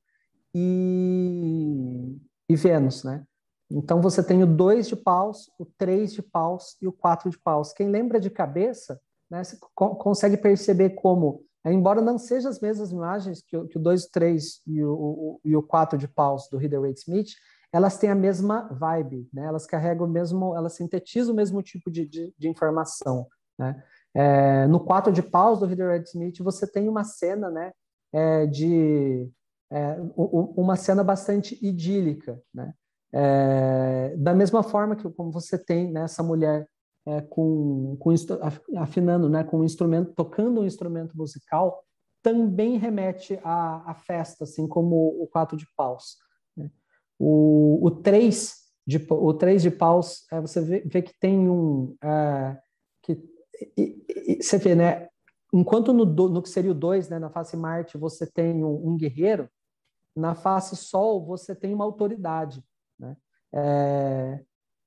e, 0.53 2.15
e 2.47 2.55
Vênus, 2.55 3.03
né? 3.03 3.25
Então 3.71 3.99
você 3.99 4.21
tem 4.21 4.43
o 4.43 4.47
2 4.47 4.87
de 4.87 4.95
paus, 4.95 5.49
o 5.57 5.65
3 5.65 6.13
de 6.13 6.21
paus 6.21 6.77
e 6.79 6.87
o 6.87 6.91
4 6.91 7.27
de 7.31 7.39
paus. 7.39 7.73
Quem 7.73 7.89
lembra 7.89 8.19
de 8.19 8.29
cabeça, 8.29 9.01
né, 9.31 9.43
você 9.43 9.57
co 9.73 9.95
consegue 9.95 10.37
perceber 10.37 10.91
como, 10.91 11.43
embora 11.65 11.99
não 11.99 12.19
sejam 12.19 12.51
as 12.51 12.59
mesmas 12.59 12.91
imagens 12.91 13.41
que 13.41 13.57
o, 13.57 13.67
que 13.67 13.77
o 13.77 13.81
2, 13.81 14.05
3 14.07 14.61
e 14.67 14.83
o, 14.83 14.93
o, 14.93 15.41
e 15.43 15.55
o 15.55 15.63
4 15.63 15.97
de 15.97 16.07
paus 16.07 16.47
do 16.51 16.57
Rider 16.57 16.81
Waite 16.81 16.99
Smith, 16.99 17.31
elas 17.73 17.97
têm 17.97 18.11
a 18.11 18.15
mesma 18.15 18.69
vibe, 18.71 19.27
né? 19.33 19.45
elas 19.45 19.65
carregam 19.65 20.05
o 20.05 20.09
mesmo, 20.09 20.55
elas 20.55 20.73
sintetizam 20.73 21.33
o 21.33 21.35
mesmo 21.35 21.61
tipo 21.63 21.89
de, 21.89 22.05
de, 22.05 22.33
de 22.37 22.47
informação. 22.47 23.27
Né? 23.57 23.83
É, 24.13 24.67
no 24.67 24.79
4 24.79 25.11
de 25.11 25.23
paus 25.23 25.59
do 25.59 25.67
Waite 25.67 26.09
Smith, 26.09 26.37
você 26.39 26.71
tem 26.71 26.87
uma 26.87 27.03
cena 27.03 27.49
né, 27.49 27.71
é, 28.13 28.45
de 28.45 29.27
é, 29.71 29.97
uma 30.15 30.75
cena 30.75 31.03
bastante 31.03 31.57
idílica, 31.65 32.39
né? 32.53 32.73
É, 33.15 34.15
da 34.17 34.33
mesma 34.33 34.63
forma 34.63 34.95
que 34.95 35.07
como 35.11 35.31
você 35.31 35.57
tem 35.57 35.91
né, 35.91 36.03
essa 36.03 36.23
mulher 36.23 36.67
é, 37.05 37.21
com, 37.21 37.95
com 37.99 38.11
afinando, 38.77 39.29
né, 39.29 39.43
com 39.43 39.59
um 39.59 39.63
instrumento, 39.63 40.13
tocando 40.13 40.61
um 40.61 40.65
instrumento 40.65 41.15
musical, 41.15 41.83
também 42.23 42.77
remete 42.77 43.39
à, 43.43 43.91
à 43.91 43.93
festa, 43.93 44.45
assim 44.45 44.67
como 44.67 44.95
o 45.21 45.27
quatro 45.27 45.57
de 45.57 45.67
paus. 45.75 46.17
O, 47.25 47.79
o 47.81 47.89
três 47.89 48.55
de 48.85 49.05
o 49.09 49.33
três 49.33 49.61
de 49.61 49.71
paus, 49.71 50.25
é, 50.29 50.41
você 50.41 50.59
vê, 50.59 50.83
vê, 50.85 51.01
que 51.01 51.17
tem 51.17 51.49
um 51.49 51.95
é, 52.03 52.57
que 53.01 53.13
e, 53.77 54.03
e, 54.09 54.43
você 54.43 54.57
vê, 54.57 54.75
né? 54.75 55.07
Enquanto 55.53 55.93
no, 55.93 56.05
no 56.05 56.41
que 56.41 56.49
seria 56.49 56.71
o 56.71 56.75
dois, 56.75 57.07
né, 57.07 57.19
na 57.19 57.29
face 57.29 57.55
Marte, 57.55 57.97
você 57.97 58.25
tem 58.29 58.63
um, 58.63 58.89
um 58.89 58.97
guerreiro, 58.97 59.47
na 60.13 60.35
face 60.35 60.75
Sol 60.75 61.25
você 61.25 61.55
tem 61.55 61.73
uma 61.73 61.85
autoridade, 61.85 62.61
né? 62.99 63.15
É, 63.53 64.43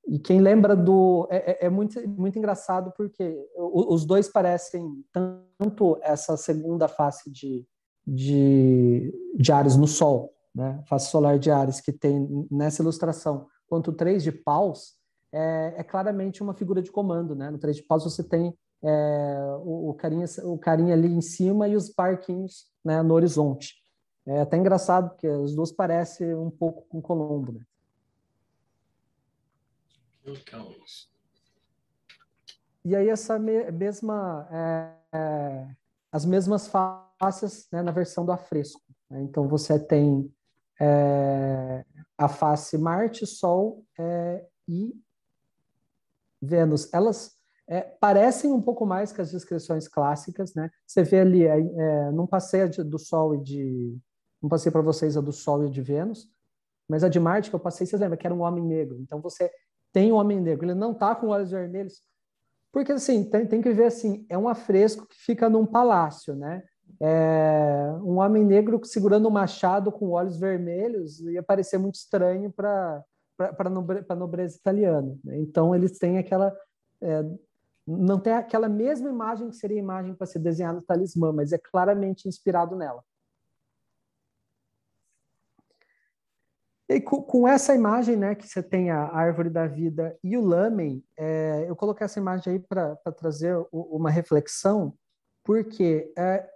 e 0.07 0.19
quem 0.19 0.41
lembra 0.41 0.77
do. 0.77 1.27
É, 1.31 1.53
é, 1.53 1.67
é, 1.67 1.71
muito, 1.71 2.07
muito 2.09 2.39
engraçado 2.39 2.93
porque 2.97 3.35
os 3.57 4.05
dois 4.05 4.29
parecem 4.29 5.03
tanto 5.11 5.99
essa 6.03 6.37
segunda 6.37 6.87
face 6.87 7.31
de, 7.31 7.67
de, 8.07 9.13
de 9.35 9.53
Ares 9.53 9.77
no 9.77 9.87
Sol, 9.87 10.36
né? 10.57 10.83
face 10.89 11.11
solar 11.11 11.39
de 11.39 11.51
Ares, 11.51 11.81
que 11.81 11.93
tem 11.93 12.47
nessa 12.51 12.81
ilustração, 12.83 13.47
quanto 13.69 13.91
o 13.91 13.95
três 13.95 14.23
de 14.23 14.33
paus, 14.33 14.95
é, 15.31 15.75
é, 15.77 15.85
claramente 15.85 16.43
uma 16.43 16.55
figura 16.55 16.81
de 16.81 16.91
comando. 16.91 17.35
Né? 17.35 17.51
No 17.51 17.59
três 17.59 17.77
de 17.77 17.83
paus 17.83 18.05
você 18.05 18.25
tem 18.25 18.57
é, 18.83 19.39
o, 19.63 19.91
o, 19.91 19.95
carinha, 19.95 20.25
o 20.45 20.59
carinha 20.59 20.95
ali 20.95 21.13
em 21.13 21.21
cima 21.21 21.69
e 21.69 21.77
os 21.77 21.93
barquinhos 21.93 22.67
né, 22.83 23.03
no 23.03 23.13
horizonte. 23.13 23.75
É 24.25 24.41
até 24.41 24.57
engraçado, 24.57 25.11
porque 25.11 25.29
os 25.29 25.55
dois 25.55 25.71
parecem 25.71 26.35
um 26.35 26.51
pouco 26.51 26.87
com 26.89 27.03
Colombo. 27.03 27.53
Né? 27.53 27.61
E 32.83 32.97
aí 32.97 33.09
essa 33.09 33.39
me 33.39 33.71
mesma 33.71 34.49
é, 34.51 34.93
é, 35.13 35.69
as 36.11 36.25
mesmas 36.25 36.67
faces 36.67 37.69
né, 37.71 37.83
na 37.83 37.93
versão 37.93 38.25
do 38.25 38.33
afresco. 38.33 38.81
Né? 39.11 39.21
Então 39.23 39.47
você 39.47 39.79
tem 39.79 40.33
é, 40.81 41.85
a 42.19 42.29
face 42.29 42.77
Marte, 42.79 43.27
Sol 43.27 43.85
é, 43.99 44.47
e 44.69 44.95
Vênus. 46.41 46.93
Elas 46.93 47.37
é, 47.69 47.81
parecem 47.81 48.53
um 48.53 48.61
pouco 48.61 48.87
mais 48.87 49.13
que 49.13 49.21
as 49.21 49.31
descrições 49.31 49.89
clássicas, 49.89 50.55
né? 50.55 50.71
Você 50.87 51.03
vê 51.03 51.21
ali, 51.21 51.45
é, 51.45 51.59
é 51.59 52.13
não 52.13 52.27
passei 52.27 52.67
do 52.69 52.99
Sol 52.99 53.35
e 53.35 53.43
de, 53.43 53.99
não 54.43 54.49
passei 54.49 54.71
para 54.71 54.83
vocês 54.83 55.17
a 55.17 55.21
do 55.21 55.33
Sol 55.33 55.65
e 55.65 55.71
de 55.71 55.83
Vênus, 55.83 56.31
mas 56.89 57.03
a 57.03 57.09
de 57.09 57.19
Marte 57.19 57.51
que 57.51 57.57
eu 57.57 57.61
passei, 57.61 57.87
vocês 57.87 58.01
lembram 58.01 58.19
que 58.19 58.27
era 58.27 58.35
um 58.35 58.43
homem 58.43 58.65
negro. 58.65 58.99
Então 59.01 59.21
você 59.21 59.51
tem 59.93 60.13
um 60.13 60.17
homem 60.17 60.41
negro, 60.41 60.67
ele 60.67 60.75
não 60.75 60.93
está 60.93 61.15
com 61.15 61.29
olhos 61.29 61.51
vermelhos. 61.51 62.03
Porque, 62.77 62.93
assim, 62.93 63.25
tem, 63.25 63.47
tem 63.47 63.63
que 63.63 63.73
ver 63.73 63.87
assim, 63.87 64.27
é 64.29 64.37
um 64.37 64.49
afresco 64.49 65.07
que 65.07 65.17
fica 65.17 65.49
num 65.49 65.65
palácio, 65.65 66.37
né? 66.37 66.63
É, 67.01 67.93
um 68.03 68.19
homem 68.19 68.45
negro 68.45 68.81
segurando 68.85 69.29
um 69.29 69.31
machado 69.31 69.93
com 69.93 70.11
olhos 70.11 70.39
vermelhos 70.39 71.21
ia 71.21 71.43
parecer 71.43 71.77
muito 71.79 71.97
estranho 71.97 72.51
para 72.51 73.05
para 73.37 73.69
nobre, 73.69 74.05
a 74.09 74.15
nobreza 74.15 74.57
italiana. 74.57 75.17
Né? 75.23 75.39
Então, 75.41 75.75
eles 75.75 75.99
têm 75.99 76.19
aquela... 76.19 76.57
É, 77.01 77.23
não 77.87 78.19
tem 78.19 78.33
aquela 78.33 78.69
mesma 78.69 79.09
imagem 79.09 79.49
que 79.49 79.57
seria 79.57 79.77
a 79.77 79.79
imagem 79.79 80.15
para 80.15 80.27
ser 80.27 80.41
desenhada 80.41 80.81
no 80.81 80.85
talismã, 80.85 81.33
mas 81.33 81.53
é 81.53 81.59
claramente 81.59 82.29
inspirado 82.29 82.75
nela. 82.75 83.05
E 86.89 87.01
com, 87.01 87.23
com, 87.23 87.47
essa 87.47 87.75
imagem, 87.75 88.17
né, 88.17 88.35
que 88.35 88.47
você 88.47 88.63
tem 88.63 88.91
a 88.91 89.09
árvore 89.09 89.51
da 89.51 89.67
vida 89.67 90.19
e 90.23 90.37
o 90.37 90.45
lamen, 90.45 91.05
é, 91.17 91.67
eu 91.69 91.77
coloquei 91.77 92.05
essa 92.05 92.19
imagem 92.19 92.55
aí 92.55 92.59
para 92.59 92.97
trazer 93.17 93.57
o, 93.71 93.97
uma 93.97 94.11
reflexão, 94.11 94.95
porque 95.45 96.13
é, 96.17 96.49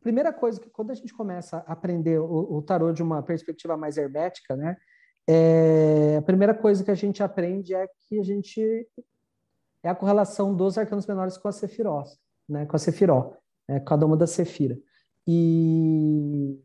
primeira 0.00 0.32
coisa 0.32 0.60
que 0.60 0.70
quando 0.70 0.90
a 0.90 0.94
gente 0.94 1.12
começa 1.14 1.58
a 1.66 1.72
aprender 1.72 2.18
o, 2.18 2.56
o 2.56 2.62
tarô 2.62 2.92
de 2.92 3.02
uma 3.02 3.22
perspectiva 3.22 3.76
mais 3.76 3.96
hermética, 3.96 4.56
né, 4.56 4.76
é, 5.28 6.16
a 6.18 6.22
primeira 6.22 6.54
coisa 6.54 6.82
que 6.82 6.90
a 6.90 6.94
gente 6.94 7.22
aprende 7.22 7.74
é 7.74 7.86
que 8.08 8.18
a 8.18 8.22
gente 8.22 8.88
é 9.82 9.88
a 9.88 9.94
correlação 9.94 10.54
dos 10.54 10.76
arcanos 10.76 11.06
menores 11.06 11.38
com 11.38 11.48
a 11.48 11.52
Sefirós, 11.52 12.18
né? 12.48 12.66
Com 12.66 12.76
a 12.76 12.78
Sefiró, 12.78 13.34
é, 13.68 13.80
cada 13.80 14.04
uma 14.04 14.16
da 14.16 14.26
Sefira. 14.26 14.78
E 15.26 16.60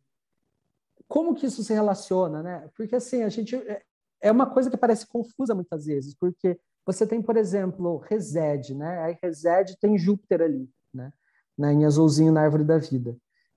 como 1.07 1.35
que 1.35 1.45
isso 1.45 1.63
se 1.63 1.73
relaciona, 1.73 2.41
né? 2.41 2.69
Porque 2.75 2.95
assim, 2.95 3.23
a 3.23 3.29
gente 3.29 3.55
é, 3.55 3.83
é 4.21 4.31
uma 4.31 4.49
coisa 4.49 4.69
que 4.69 4.77
parece 4.77 5.07
confusa 5.07 5.53
muitas 5.53 5.85
vezes, 5.85 6.15
porque 6.15 6.59
você 6.85 7.05
tem, 7.05 7.21
por 7.21 7.37
exemplo, 7.37 7.97
Resed, 7.97 8.75
né? 8.75 8.99
Aí 9.03 9.17
Resed 9.21 9.77
tem 9.79 9.97
Júpiter 9.97 10.41
ali, 10.41 10.69
né? 10.93 11.11
né? 11.57 11.71
Em 11.71 11.85
azulzinho 11.85 12.31
na 12.31 12.41
árvore 12.41 12.63
da 12.63 12.77
vida. 12.77 13.15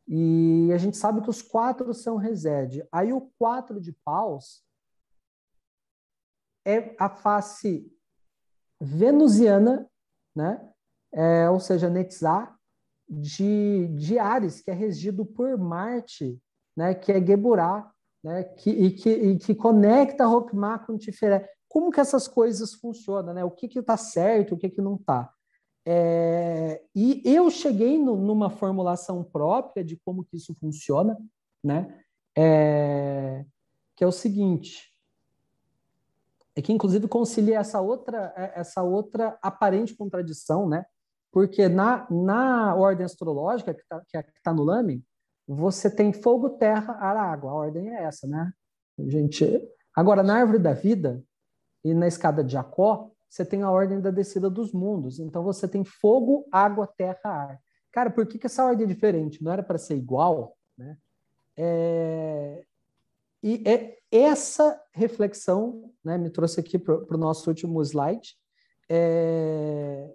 E 0.09 0.71
a 0.73 0.79
gente 0.79 0.97
sabe 0.97 1.21
que 1.21 1.29
os 1.29 1.43
quatro 1.43 1.93
são 1.93 2.17
Resed. 2.17 2.83
Aí 2.91 3.13
o 3.13 3.31
quatro 3.39 3.79
de 3.79 3.93
paus 3.93 4.65
é 6.67 6.97
a 6.99 7.11
face 7.11 7.87
venusiana, 8.81 9.89
né? 10.35 10.67
É, 11.13 11.51
ou 11.51 11.61
seja, 11.61 11.91
Netzah, 11.91 12.57
de, 13.09 13.89
de 13.89 14.19
Ares, 14.19 14.61
que 14.61 14.71
é 14.71 14.75
regido 14.75 15.25
por 15.25 15.57
Marte, 15.57 16.41
né? 16.77 16.95
que 16.95 17.11
é 17.11 17.25
Geburá, 17.25 17.91
né? 18.23 18.45
que, 18.45 18.71
e, 18.71 18.91
que, 18.93 19.11
e 19.11 19.39
que 19.39 19.55
conecta 19.55 20.27
Rokmah 20.27 20.81
com 20.81 20.99
Tiferé. 20.99 21.49
Como 21.69 21.91
que 21.91 22.01
essas 22.01 22.29
coisas 22.29 22.75
funcionam? 22.75 23.35
Né? 23.35 23.45
O 23.45 23.51
que 23.51 23.67
está 23.79 23.97
certo, 23.97 24.55
o 24.55 24.59
que, 24.59 24.69
que 24.69 24.81
não 24.81 24.97
está? 24.97 25.33
É, 25.91 26.83
e 26.95 27.23
eu 27.25 27.51
cheguei 27.51 27.99
no, 27.99 28.15
numa 28.15 28.51
formulação 28.51 29.25
própria 29.25 29.83
de 29.83 29.97
como 29.97 30.23
que 30.23 30.37
isso 30.37 30.55
funciona, 30.61 31.17
né? 31.65 32.05
É, 32.37 33.47
que 33.97 34.05
é 34.05 34.07
o 34.07 34.13
seguinte, 34.13 34.93
é 36.55 36.61
que 36.61 36.75
inclusive 36.75 37.09
concilia 37.09 37.59
essa 37.59 37.81
outra 37.81 38.35
é, 38.37 38.61
essa 38.61 38.83
outra 38.83 39.39
aparente 39.41 39.97
contradição, 39.97 40.69
né? 40.69 40.85
Porque 41.33 41.71
na, 41.71 42.07
na 42.11 42.75
ordem 42.75 43.07
astrológica 43.07 43.73
que 43.73 43.81
está 43.81 44.03
que 44.07 44.19
é, 44.19 44.27
tá 44.43 44.53
no 44.53 44.65
Lame, 44.65 45.03
você 45.47 45.91
tem 45.91 46.13
fogo, 46.13 46.51
terra, 46.51 46.99
ar, 47.01 47.17
água. 47.17 47.51
A 47.51 47.55
ordem 47.55 47.97
é 47.97 48.03
essa, 48.03 48.27
né? 48.27 48.53
Gente, 48.99 49.59
agora 49.97 50.23
na 50.23 50.37
árvore 50.37 50.59
da 50.59 50.75
vida 50.75 51.25
e 51.83 51.95
na 51.95 52.07
escada 52.07 52.45
de 52.45 52.53
Jacó, 52.53 53.11
você 53.29 53.45
tem 53.45 53.63
a 53.63 53.71
ordem 53.71 54.01
da 54.01 54.11
descida 54.11 54.49
dos 54.49 54.73
mundos. 54.73 55.19
Então 55.19 55.43
você 55.43 55.69
tem 55.69 55.85
fogo, 55.85 56.47
água, 56.51 56.87
terra, 56.87 57.19
ar. 57.25 57.61
Cara, 57.93 58.11
por 58.11 58.27
que, 58.27 58.39
que 58.39 58.47
essa 58.47 58.65
ordem 58.65 58.85
é 58.85 58.89
diferente? 58.89 59.43
Não 59.43 59.53
era 59.53 59.63
para 59.63 59.79
ser 59.79 59.97
igual, 59.97 60.57
né? 60.77 60.97
É... 61.57 62.65
E 63.43 63.63
é 63.67 63.99
essa 64.11 64.81
reflexão 64.93 65.93
né, 66.03 66.19
me 66.19 66.31
trouxe 66.31 66.59
aqui 66.59 66.79
para 66.79 67.15
o 67.15 67.19
nosso 67.19 67.49
último 67.49 67.83
slide. 67.83 68.37
É... 68.89 70.15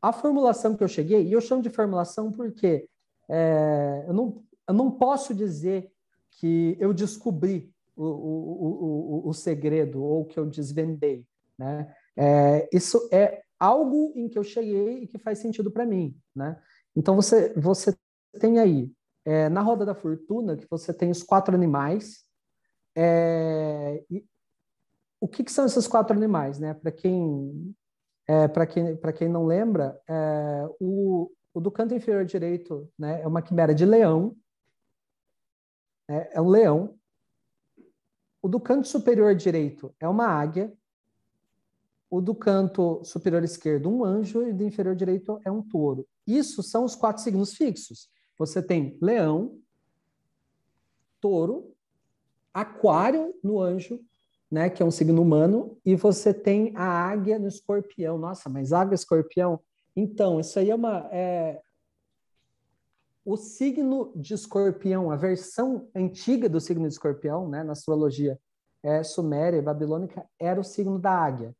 A 0.00 0.12
formulação 0.12 0.76
que 0.76 0.84
eu 0.84 0.88
cheguei, 0.88 1.26
e 1.26 1.32
eu 1.32 1.40
chamo 1.40 1.62
de 1.62 1.70
formulação 1.70 2.30
porque 2.30 2.86
é, 3.28 4.04
eu, 4.06 4.12
não, 4.12 4.44
eu 4.68 4.74
não 4.74 4.90
posso 4.90 5.34
dizer 5.34 5.90
que 6.32 6.76
eu 6.78 6.92
descobri 6.92 7.72
o, 7.96 8.04
o, 8.04 9.22
o, 9.24 9.28
o 9.28 9.32
segredo 9.32 10.02
ou 10.02 10.26
que 10.26 10.38
eu 10.38 10.44
desvendei. 10.44 11.26
Né? 11.58 11.94
É, 12.16 12.68
isso 12.72 13.08
é 13.12 13.42
algo 13.58 14.12
em 14.16 14.28
que 14.28 14.38
eu 14.38 14.44
cheguei 14.44 15.02
e 15.02 15.06
que 15.06 15.18
faz 15.18 15.38
sentido 15.38 15.70
para 15.70 15.86
mim. 15.86 16.16
Né? 16.34 16.60
Então, 16.94 17.14
você, 17.14 17.52
você 17.54 17.96
tem 18.40 18.58
aí, 18.58 18.92
é, 19.24 19.48
na 19.48 19.60
roda 19.62 19.84
da 19.84 19.94
fortuna, 19.94 20.56
que 20.56 20.66
você 20.68 20.92
tem 20.92 21.10
os 21.10 21.22
quatro 21.22 21.54
animais, 21.54 22.24
é, 22.96 24.04
o 25.20 25.26
que, 25.26 25.42
que, 25.42 25.52
são 25.52 25.64
esses 25.64 25.86
quatro 25.86 26.16
animais, 26.16 26.58
né? 26.58 26.74
Para 26.74 26.92
quem, 26.92 27.74
é, 28.28 28.46
quem, 28.66 28.96
para 28.96 29.12
quem 29.12 29.28
não 29.28 29.46
lembra, 29.46 30.00
é, 30.08 30.68
o, 30.78 31.30
o, 31.52 31.60
do 31.60 31.70
canto 31.70 31.94
inferior 31.94 32.24
direito, 32.24 32.88
né, 32.98 33.22
é 33.22 33.26
uma 33.26 33.42
quimera 33.42 33.74
de 33.74 33.84
leão, 33.84 34.36
é, 36.08 36.36
é 36.36 36.40
um 36.40 36.48
leão. 36.48 36.98
O 38.42 38.48
do 38.48 38.60
canto 38.60 38.86
superior 38.86 39.34
direito 39.34 39.94
é 39.98 40.06
uma 40.06 40.26
águia. 40.26 40.72
O 42.10 42.20
do 42.20 42.34
canto 42.34 43.02
superior 43.04 43.42
esquerdo, 43.42 43.88
um 43.88 44.04
anjo, 44.04 44.46
e 44.46 44.52
do 44.52 44.64
inferior 44.64 44.94
direito 44.94 45.40
é 45.44 45.50
um 45.50 45.62
touro. 45.62 46.06
Isso 46.26 46.62
são 46.62 46.84
os 46.84 46.94
quatro 46.94 47.22
signos 47.22 47.54
fixos. 47.54 48.08
Você 48.38 48.62
tem 48.62 48.96
leão, 49.00 49.58
touro, 51.20 51.74
Aquário 52.54 53.34
no 53.42 53.60
anjo, 53.60 54.00
né, 54.48 54.70
que 54.70 54.80
é 54.80 54.86
um 54.86 54.90
signo 54.90 55.20
humano, 55.20 55.76
e 55.84 55.96
você 55.96 56.32
tem 56.32 56.72
a 56.76 56.84
águia 56.84 57.36
no 57.36 57.48
escorpião. 57.48 58.16
Nossa, 58.16 58.48
mas 58.48 58.72
águia 58.72 58.94
escorpião? 58.94 59.58
Então, 59.96 60.38
isso 60.38 60.56
aí 60.60 60.70
é 60.70 60.74
uma. 60.74 61.08
É... 61.10 61.60
O 63.24 63.36
signo 63.36 64.12
de 64.14 64.34
escorpião, 64.34 65.10
a 65.10 65.16
versão 65.16 65.88
antiga 65.94 66.48
do 66.48 66.60
signo 66.60 66.86
de 66.86 66.92
escorpião, 66.92 67.48
né, 67.48 67.64
na 67.64 67.72
astrologia 67.72 68.38
é, 68.82 69.02
suméria 69.02 69.56
e 69.56 69.62
babilônica, 69.62 70.24
era 70.38 70.60
o 70.60 70.64
signo 70.64 70.98
da 70.98 71.10
águia. 71.10 71.56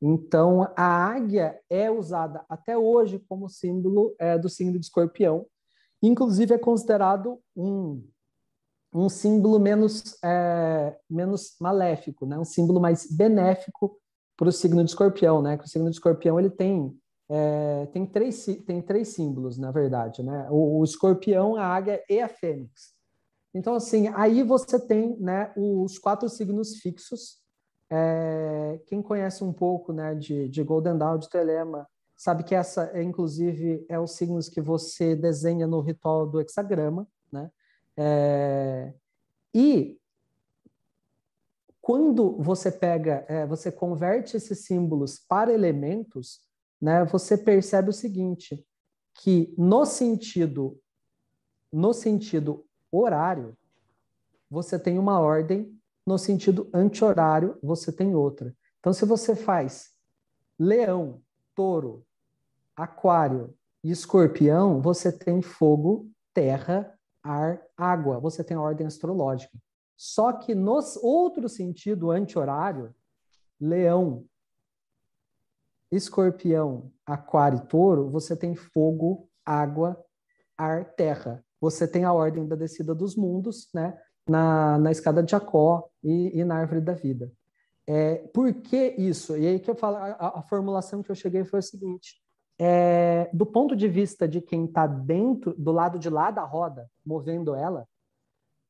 Então, 0.00 0.62
a 0.76 0.84
águia 0.84 1.60
é 1.68 1.90
usada 1.90 2.44
até 2.48 2.78
hoje 2.78 3.18
como 3.28 3.48
símbolo 3.48 4.14
é, 4.18 4.38
do 4.38 4.48
signo 4.48 4.78
de 4.78 4.84
escorpião. 4.86 5.46
Inclusive, 6.02 6.54
é 6.54 6.58
considerado 6.58 7.40
um 7.56 8.02
um 8.92 9.08
símbolo 9.08 9.58
menos, 9.58 10.16
é, 10.24 10.98
menos 11.08 11.56
maléfico, 11.60 12.26
né? 12.26 12.38
um 12.38 12.44
símbolo 12.44 12.80
mais 12.80 13.06
benéfico 13.10 13.98
para 14.36 14.48
o 14.48 14.52
signo 14.52 14.82
de 14.84 14.90
escorpião, 14.90 15.42
né? 15.42 15.58
O 15.62 15.68
signo 15.68 15.90
de 15.90 15.96
escorpião 15.96 16.38
ele 16.38 16.48
tem, 16.48 16.96
é, 17.28 17.86
tem, 17.86 18.06
três, 18.06 18.46
tem 18.64 18.80
três 18.80 19.08
símbolos, 19.08 19.58
na 19.58 19.72
verdade, 19.72 20.22
né? 20.22 20.46
O, 20.48 20.78
o, 20.78 20.84
escorpião, 20.84 21.56
a 21.56 21.64
águia 21.64 22.02
e 22.08 22.20
a 22.20 22.28
fênix. 22.28 22.94
Então, 23.52 23.74
assim, 23.74 24.08
aí 24.14 24.44
você 24.44 24.78
tem 24.78 25.18
né, 25.18 25.52
os 25.56 25.98
quatro 25.98 26.28
signos 26.28 26.76
fixos. 26.76 27.38
É, 27.90 28.80
quem 28.86 29.00
conhece 29.00 29.42
um 29.42 29.52
pouco 29.52 29.92
né, 29.92 30.14
de, 30.14 30.48
de 30.48 30.62
Golden 30.62 30.98
Dawn, 30.98 31.18
de 31.18 31.28
Telema, 31.28 31.88
sabe 32.16 32.42
que 32.44 32.54
essa, 32.54 32.90
é, 32.92 33.02
inclusive, 33.02 33.86
é 33.88 33.98
os 33.98 34.12
signos 34.12 34.48
que 34.48 34.60
você 34.60 35.14
desenha 35.14 35.66
no 35.66 35.80
ritual 35.80 36.26
do 36.26 36.40
hexagrama, 36.40 37.06
né? 37.32 37.50
É, 37.96 38.92
e 39.54 39.98
quando 41.80 42.36
você 42.42 42.70
pega, 42.70 43.24
é, 43.28 43.46
você 43.46 43.72
converte 43.72 44.36
esses 44.36 44.66
símbolos 44.66 45.18
para 45.18 45.54
elementos, 45.54 46.40
né, 46.80 47.02
você 47.04 47.36
percebe 47.36 47.88
o 47.88 47.94
seguinte, 47.94 48.62
que 49.14 49.54
no 49.56 49.86
sentido, 49.86 50.78
no 51.72 51.94
sentido 51.94 52.66
horário, 52.92 53.56
você 54.50 54.78
tem 54.78 54.98
uma 54.98 55.18
ordem, 55.18 55.77
no 56.08 56.18
sentido 56.18 56.70
anti-horário, 56.72 57.58
você 57.62 57.92
tem 57.92 58.14
outra. 58.14 58.56
Então, 58.80 58.94
se 58.94 59.04
você 59.04 59.36
faz 59.36 59.90
leão, 60.58 61.20
touro, 61.54 62.02
aquário 62.74 63.54
e 63.84 63.90
escorpião, 63.90 64.80
você 64.80 65.12
tem 65.12 65.42
fogo, 65.42 66.10
terra, 66.32 66.98
ar, 67.22 67.60
água. 67.76 68.18
Você 68.20 68.42
tem 68.42 68.56
a 68.56 68.60
ordem 68.60 68.86
astrológica. 68.86 69.52
Só 69.96 70.32
que 70.32 70.54
no 70.54 70.80
outro 71.02 71.46
sentido 71.46 72.10
anti-horário, 72.10 72.94
leão, 73.60 74.24
escorpião, 75.92 76.90
aquário 77.04 77.58
e 77.58 77.66
touro, 77.66 78.08
você 78.08 78.34
tem 78.34 78.54
fogo, 78.54 79.28
água, 79.44 80.02
ar, 80.56 80.86
terra. 80.94 81.44
Você 81.60 81.86
tem 81.86 82.04
a 82.04 82.12
ordem 82.12 82.46
da 82.46 82.56
descida 82.56 82.94
dos 82.94 83.14
mundos, 83.14 83.68
né? 83.74 84.00
Na, 84.28 84.78
na 84.78 84.90
escada 84.90 85.22
de 85.22 85.30
Jacó 85.30 85.88
e, 86.04 86.38
e 86.38 86.44
na 86.44 86.56
árvore 86.56 86.80
da 86.80 86.92
vida. 86.92 87.32
É, 87.86 88.16
por 88.34 88.52
que 88.52 88.94
isso? 88.98 89.36
E 89.38 89.46
aí 89.46 89.58
que 89.58 89.70
eu 89.70 89.74
falo, 89.74 89.96
a, 89.96 90.38
a 90.40 90.42
formulação 90.42 91.02
que 91.02 91.10
eu 91.10 91.14
cheguei 91.14 91.44
foi 91.44 91.60
o 91.60 91.62
seguinte: 91.62 92.20
é, 92.58 93.30
do 93.32 93.46
ponto 93.46 93.74
de 93.74 93.88
vista 93.88 94.28
de 94.28 94.42
quem 94.42 94.66
está 94.66 94.86
dentro, 94.86 95.54
do 95.56 95.72
lado 95.72 95.98
de 95.98 96.10
lá 96.10 96.30
da 96.30 96.44
roda, 96.44 96.90
movendo 97.06 97.54
ela, 97.54 97.88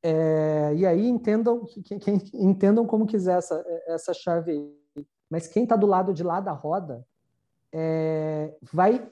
é, 0.02 0.74
e 0.76 0.86
aí 0.86 1.08
entendam, 1.08 1.64
quem, 1.84 1.98
quem, 1.98 2.22
entendam 2.34 2.86
como 2.86 3.06
quiser 3.06 3.38
essa, 3.38 3.64
essa 3.86 4.14
chave 4.14 4.52
aí. 4.52 5.04
Mas 5.28 5.48
quem 5.48 5.64
está 5.64 5.74
do 5.74 5.86
lado 5.86 6.14
de 6.14 6.22
lá 6.22 6.40
da 6.40 6.52
roda 6.52 7.04
é, 7.72 8.56
vai 8.72 9.10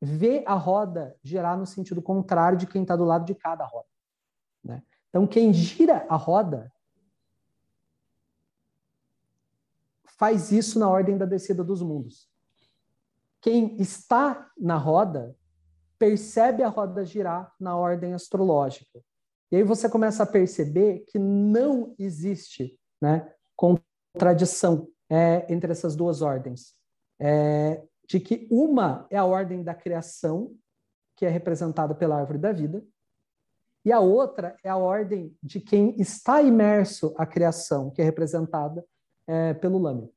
ver 0.00 0.42
a 0.46 0.54
roda 0.54 1.16
girar 1.22 1.58
no 1.58 1.66
sentido 1.66 2.00
contrário 2.00 2.58
de 2.58 2.66
quem 2.66 2.82
está 2.82 2.96
do 2.96 3.04
lado 3.04 3.24
de 3.24 3.34
cada 3.34 3.64
roda. 3.64 3.86
Né? 4.64 4.82
Então, 5.12 5.26
quem 5.26 5.52
gira 5.52 6.06
a 6.08 6.16
roda 6.16 6.72
faz 10.04 10.50
isso 10.50 10.78
na 10.78 10.88
ordem 10.88 11.18
da 11.18 11.26
descida 11.26 11.62
dos 11.62 11.82
mundos 11.82 12.32
quem 13.42 13.76
está 13.78 14.48
na 14.56 14.78
roda 14.78 15.36
percebe 15.98 16.62
a 16.62 16.68
roda 16.68 17.04
girar 17.04 17.52
na 17.60 17.76
ordem 17.76 18.14
astrológica. 18.14 19.02
E 19.50 19.56
aí 19.56 19.62
você 19.64 19.88
começa 19.88 20.22
a 20.22 20.26
perceber 20.26 21.00
que 21.08 21.18
não 21.18 21.94
existe 21.98 22.78
né, 23.00 23.30
contradição 23.56 24.88
é, 25.10 25.44
entre 25.52 25.72
essas 25.72 25.94
duas 25.94 26.22
ordens. 26.22 26.74
É, 27.20 27.82
de 28.08 28.18
que 28.18 28.48
uma 28.50 29.06
é 29.10 29.16
a 29.16 29.24
ordem 29.24 29.62
da 29.62 29.74
criação, 29.74 30.54
que 31.16 31.26
é 31.26 31.28
representada 31.28 31.94
pela 31.94 32.16
árvore 32.16 32.38
da 32.38 32.52
vida, 32.52 32.82
e 33.84 33.90
a 33.90 34.00
outra 34.00 34.56
é 34.62 34.68
a 34.68 34.76
ordem 34.76 35.36
de 35.42 35.60
quem 35.60 36.00
está 36.00 36.40
imerso 36.40 37.14
à 37.16 37.26
criação, 37.26 37.90
que 37.90 38.00
é 38.00 38.04
representada 38.04 38.84
é, 39.26 39.54
pelo 39.54 39.78
lame. 39.78 40.12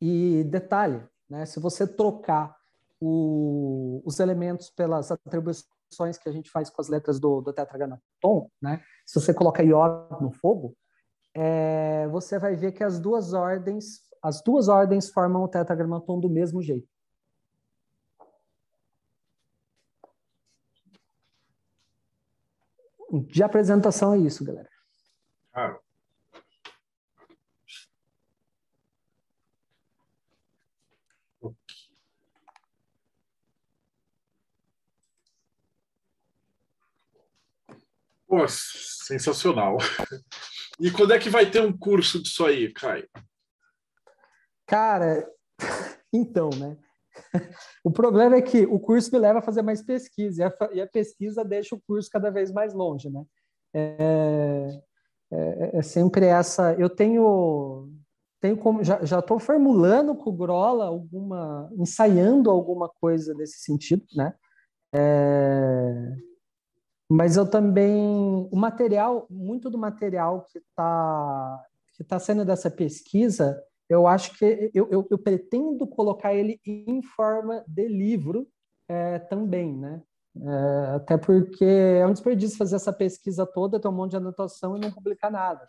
E 0.00 0.44
detalhe, 0.44 1.02
né, 1.28 1.46
se 1.46 1.60
você 1.60 1.86
trocar 1.86 2.56
o, 3.00 4.02
os 4.04 4.18
elementos 4.18 4.70
pelas 4.70 5.10
atribuições 5.12 6.18
que 6.18 6.28
a 6.28 6.32
gente 6.32 6.50
faz 6.50 6.70
com 6.70 6.80
as 6.80 6.88
letras 6.88 7.20
do, 7.20 7.40
do 7.40 7.52
tetragramaton, 7.52 8.50
né, 8.60 8.82
se 9.06 9.20
você 9.20 9.32
coloca 9.32 9.62
iod 9.62 10.20
no 10.20 10.32
fogo, 10.32 10.74
é, 11.34 12.08
você 12.08 12.38
vai 12.38 12.56
ver 12.56 12.72
que 12.72 12.82
as 12.82 12.98
duas 12.98 13.32
ordens, 13.32 14.00
as 14.22 14.42
duas 14.42 14.68
ordens 14.68 15.08
formam 15.10 15.44
o 15.44 15.48
tetragramaton 15.48 16.18
do 16.18 16.28
mesmo 16.28 16.60
jeito. 16.60 16.88
De 23.12 23.42
apresentação 23.42 24.14
é 24.14 24.18
isso, 24.18 24.44
galera. 24.44 24.68
Ah. 25.52 25.76
Pô, 38.28 38.46
sensacional. 38.46 39.76
E 40.78 40.88
quando 40.92 41.12
é 41.12 41.18
que 41.18 41.28
vai 41.28 41.50
ter 41.50 41.60
um 41.62 41.76
curso 41.76 42.22
disso 42.22 42.46
aí, 42.46 42.72
Caio? 42.72 43.08
Cara, 44.66 45.28
então, 46.12 46.48
né? 46.50 46.78
O 47.82 47.90
problema 47.90 48.36
é 48.36 48.42
que 48.42 48.66
o 48.66 48.78
curso 48.78 49.10
me 49.12 49.18
leva 49.18 49.38
a 49.38 49.42
fazer 49.42 49.62
mais 49.62 49.82
pesquisa, 49.82 50.52
e 50.72 50.80
a, 50.80 50.86
pesquisa 50.86 51.44
deixa 51.44 51.74
o 51.74 51.80
curso 51.80 52.10
cada 52.10 52.30
vez 52.30 52.52
mais 52.52 52.74
longe, 52.74 53.08
né? 53.08 53.24
É, 53.72 54.80
é, 55.32 55.78
é 55.78 55.82
sempre 55.82 56.26
essa. 56.26 56.74
Eu 56.74 56.90
tenho, 56.90 57.88
tenho 58.40 58.56
como 58.56 58.84
já 58.84 59.18
estou 59.18 59.38
formulando 59.38 60.14
com 60.14 60.30
o 60.30 60.36
Grola 60.36 60.86
alguma, 60.86 61.70
ensaiando 61.78 62.50
alguma 62.50 62.88
coisa 62.88 63.32
nesse 63.34 63.60
sentido, 63.60 64.04
né? 64.14 64.34
É, 64.92 66.16
mas 67.08 67.36
eu 67.36 67.48
também 67.48 68.48
o 68.50 68.56
material, 68.56 69.26
muito 69.30 69.70
do 69.70 69.78
material 69.78 70.44
que 70.50 70.58
está 70.58 71.64
que 71.94 72.04
tá 72.04 72.18
sendo 72.18 72.44
dessa 72.46 72.70
pesquisa 72.70 73.62
eu 73.90 74.06
acho 74.06 74.38
que 74.38 74.70
eu, 74.72 74.88
eu, 74.88 75.06
eu 75.10 75.18
pretendo 75.18 75.84
colocar 75.84 76.32
ele 76.32 76.60
em 76.64 77.02
forma 77.02 77.64
de 77.66 77.88
livro 77.88 78.46
é, 78.88 79.18
também, 79.18 79.76
né? 79.76 80.00
É, 80.36 80.94
até 80.94 81.18
porque 81.18 81.64
é 81.64 82.06
um 82.06 82.12
desperdício 82.12 82.56
fazer 82.56 82.76
essa 82.76 82.92
pesquisa 82.92 83.44
toda, 83.44 83.80
ter 83.80 83.88
um 83.88 83.92
monte 83.92 84.12
de 84.12 84.16
anotação 84.16 84.76
e 84.76 84.80
não 84.80 84.92
publicar 84.92 85.28
nada. 85.28 85.68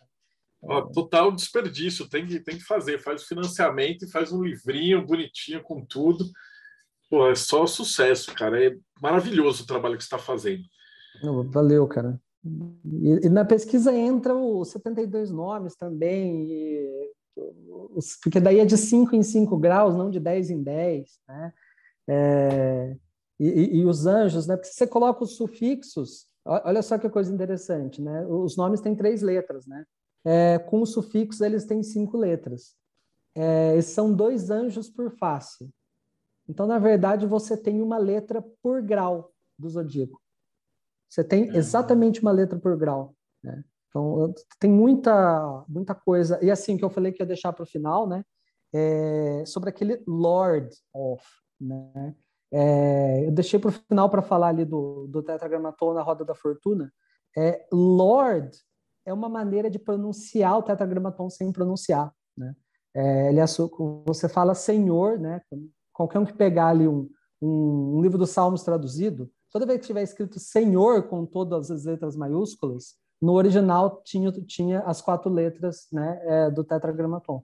total 0.94 1.32
desperdício, 1.32 2.08
tem 2.08 2.28
que, 2.28 2.40
tem 2.40 2.58
que 2.58 2.64
fazer. 2.64 3.00
Faz 3.00 3.24
o 3.24 3.28
financiamento 3.28 4.06
e 4.06 4.12
faz 4.12 4.32
um 4.32 4.44
livrinho 4.44 5.04
bonitinho 5.04 5.64
com 5.64 5.84
tudo. 5.84 6.24
Pô, 7.10 7.28
é 7.28 7.34
só 7.34 7.66
sucesso, 7.66 8.36
cara. 8.36 8.64
É 8.64 8.78
maravilhoso 9.02 9.64
o 9.64 9.68
trabalho 9.68 9.98
que 9.98 10.04
você 10.04 10.16
está 10.16 10.20
fazendo. 10.20 10.64
Valeu, 11.50 11.88
cara. 11.88 12.22
E, 12.44 13.26
e, 13.26 13.30
na 13.30 13.46
pesquisa 13.46 13.92
entra 13.92 14.36
os 14.36 14.70
72 14.70 15.32
nomes 15.32 15.76
também, 15.76 16.48
e 16.50 17.12
porque 18.22 18.40
daí 18.40 18.60
é 18.60 18.66
de 18.66 18.78
5 18.78 19.16
em 19.16 19.24
5 19.24 19.58
graus, 19.58 19.96
não 19.96 20.10
de 20.10 20.20
10 20.20 20.50
em 20.50 20.64
10, 20.64 21.20
né? 21.28 21.54
É, 22.08 22.98
e, 23.40 23.80
e, 23.80 23.86
os 23.86 24.06
anjos, 24.06 24.48
né? 24.48 24.56
Porque 24.56 24.70
se 24.70 24.76
você 24.76 24.88
coloca 24.88 25.24
os 25.24 25.36
sufixos, 25.36 26.28
olha 26.46 26.82
só 26.82 26.98
que 26.98 27.10
coisa 27.10 27.34
interessante, 27.34 28.02
né? 28.02 28.26
Os 28.28 28.56
nomes 28.56 28.82
têm 28.82 28.96
três 28.96 29.22
letras, 29.22 29.66
né? 29.66 29.86
É, 30.24 30.60
com 30.60 30.82
os 30.82 30.92
sufixos, 30.92 31.42
eles 31.42 31.66
têm 31.66 31.82
cinco 31.82 32.18
letras. 32.18 32.76
É, 33.34 33.82
são 33.82 34.14
dois 34.14 34.50
anjos 34.50 34.90
por 34.90 35.12
face. 35.12 35.70
Então, 36.48 36.68
na 36.68 36.78
verdade, 36.78 37.26
você 37.26 37.56
tem 37.56 37.82
uma 37.82 37.98
letra 37.98 38.44
por 38.62 38.82
grau 38.82 39.32
do 39.58 39.70
zodíaco. 39.70 40.22
Você 41.10 41.24
tem 41.24 41.50
uhum. 41.50 41.56
exatamente 41.56 42.22
uma 42.22 42.32
letra 42.32 42.60
por 42.60 42.78
grau. 42.78 43.16
Né? 43.44 43.64
Então, 43.92 44.34
tem 44.58 44.72
muita, 44.72 45.66
muita 45.68 45.94
coisa. 45.94 46.40
E 46.42 46.50
assim, 46.50 46.78
que 46.78 46.84
eu 46.84 46.90
falei 46.90 47.12
que 47.12 47.22
ia 47.22 47.28
deixar 47.28 47.52
para 47.52 47.64
o 47.64 47.68
final, 47.68 48.08
né? 48.08 48.24
É, 48.74 49.44
sobre 49.46 49.70
aquele 49.70 50.02
Lord 50.08 50.74
of, 50.94 51.24
né? 51.60 52.16
É, 52.54 53.28
eu 53.28 53.32
deixei 53.32 53.60
para 53.60 53.70
o 53.70 53.74
final 53.74 54.10
para 54.10 54.22
falar 54.22 54.48
ali 54.48 54.64
do, 54.64 55.08
do 55.08 55.22
tetragramaton 55.22 55.94
na 55.94 56.02
roda 56.02 56.24
da 56.24 56.34
fortuna. 56.34 56.92
É, 57.38 57.66
Lord 57.72 58.58
é 59.06 59.14
uma 59.14 59.28
maneira 59.28 59.70
de 59.70 59.78
pronunciar 59.78 60.58
o 60.58 60.64
tetragramaton 60.64 61.30
sem 61.30 61.52
pronunciar, 61.52 62.14
né? 62.38 62.56
É, 62.94 63.30
ele 63.30 63.40
é, 63.40 63.46
você 64.06 64.30
fala 64.30 64.56
Senhor, 64.56 65.20
né? 65.20 65.42
Qualquer 65.94 66.20
um 66.20 66.26
que 66.26 66.34
pegar 66.34 66.68
ali 66.68 66.88
um, 66.88 67.10
um, 67.42 67.98
um 67.98 68.02
livro 68.02 68.18
dos 68.18 68.30
Salmos 68.30 68.64
traduzido, 68.64 69.30
toda 69.50 69.66
vez 69.66 69.82
que 69.82 69.88
tiver 69.88 70.04
escrito 70.04 70.40
Senhor 70.40 71.10
com 71.10 71.26
todas 71.26 71.70
as 71.70 71.86
letras 71.86 72.16
maiúsculas, 72.16 72.96
no 73.22 73.34
original 73.34 74.02
tinha, 74.04 74.32
tinha 74.32 74.80
as 74.82 75.02
quatro 75.02 75.32
letras 75.32 75.88
né, 75.92 76.20
é, 76.24 76.50
do 76.50 76.64
tetragramaton. 76.64 77.44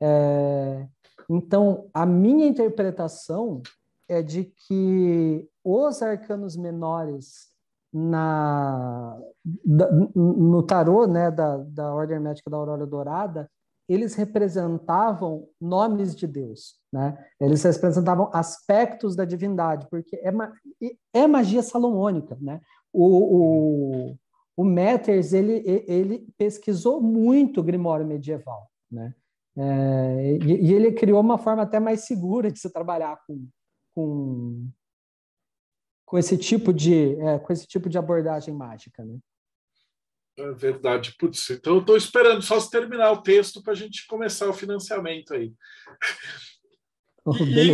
É, 0.00 0.86
então, 1.28 1.90
a 1.92 2.06
minha 2.06 2.46
interpretação 2.46 3.62
é 4.08 4.22
de 4.22 4.44
que 4.44 5.46
os 5.62 6.00
arcanos 6.00 6.56
menores 6.56 7.48
na, 7.92 9.18
da, 9.64 9.90
no 10.14 10.62
tarô 10.62 11.06
né, 11.06 11.30
da, 11.30 11.58
da 11.58 11.92
Ordem 11.92 12.16
Hermética 12.16 12.50
da 12.50 12.56
Aurora 12.56 12.86
Dourada, 12.86 13.50
eles 13.88 14.14
representavam 14.14 15.48
nomes 15.60 16.14
de 16.14 16.26
Deus, 16.26 16.76
né? 16.92 17.18
Eles 17.40 17.62
representavam 17.62 18.28
aspectos 18.34 19.16
da 19.16 19.24
divindade, 19.24 19.86
porque 19.90 20.16
é, 20.16 20.30
é 21.14 21.26
magia 21.26 21.62
salomônica, 21.62 22.36
né? 22.38 22.60
O, 22.92 23.06
o, 23.06 24.16
o 24.58 24.64
Matters 24.64 25.32
ele, 25.32 25.62
ele 25.86 26.26
pesquisou 26.36 27.00
muito 27.00 27.60
o 27.60 27.62
Grimório 27.62 28.04
medieval, 28.04 28.68
né? 28.90 29.14
É, 29.56 30.36
e, 30.42 30.66
e, 30.66 30.74
ele 30.74 30.90
criou 30.90 31.20
uma 31.20 31.38
forma 31.38 31.62
até 31.62 31.78
mais 31.78 32.00
segura 32.00 32.50
de 32.50 32.58
se 32.58 32.68
trabalhar 32.72 33.20
com, 33.24 33.48
com, 33.94 34.68
com 36.04 36.18
esse 36.18 36.36
tipo 36.36 36.72
de 36.72 37.14
é, 37.20 37.38
com 37.38 37.52
esse 37.52 37.68
tipo 37.68 37.88
de 37.88 37.98
abordagem 37.98 38.52
mágica, 38.52 39.04
né? 39.04 39.18
É 40.36 40.52
verdade, 40.52 41.14
putz. 41.16 41.50
Então 41.50 41.74
eu 41.74 41.80
estou 41.80 41.96
esperando 41.96 42.42
só 42.42 42.58
se 42.58 42.68
terminar 42.68 43.12
o 43.12 43.22
texto 43.22 43.62
para 43.62 43.74
a 43.74 43.76
gente 43.76 44.08
começar 44.08 44.48
o 44.48 44.52
financiamento 44.52 45.34
aí. 45.34 45.54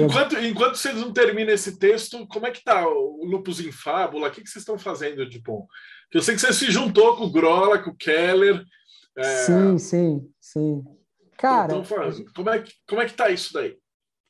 Enquanto, 0.05 0.37
enquanto 0.39 0.77
vocês 0.77 0.95
não 0.97 1.13
terminam 1.13 1.53
esse 1.53 1.79
texto, 1.79 2.27
como 2.29 2.47
é 2.47 2.51
que 2.51 2.63
tá 2.63 2.89
o 2.89 3.25
Lupus 3.25 3.61
em 3.61 3.73
Fábula? 3.73 4.29
O 4.29 4.31
que, 4.31 4.43
que 4.43 4.49
vocês 4.49 4.63
estão 4.63 4.79
fazendo 4.79 5.29
de 5.29 5.41
bom? 5.41 5.67
Eu 6.13 6.23
sei 6.23 6.35
que 6.35 6.41
você 6.41 6.53
se 6.53 6.71
juntou 6.71 7.17
com 7.17 7.25
o 7.25 7.33
Grola, 7.33 7.79
com 7.79 7.91
o 7.91 7.97
Keller. 7.97 8.65
É... 9.17 9.23
Sim, 9.23 9.79
sim, 9.79 10.31
sim. 10.41 10.85
Cara, 11.37 11.77
então, 11.77 11.85
como, 12.35 12.51
é 12.51 12.61
que, 12.61 12.73
como 12.89 13.01
é 13.01 13.07
que 13.07 13.15
tá 13.15 13.31
isso 13.31 13.53
daí? 13.53 13.77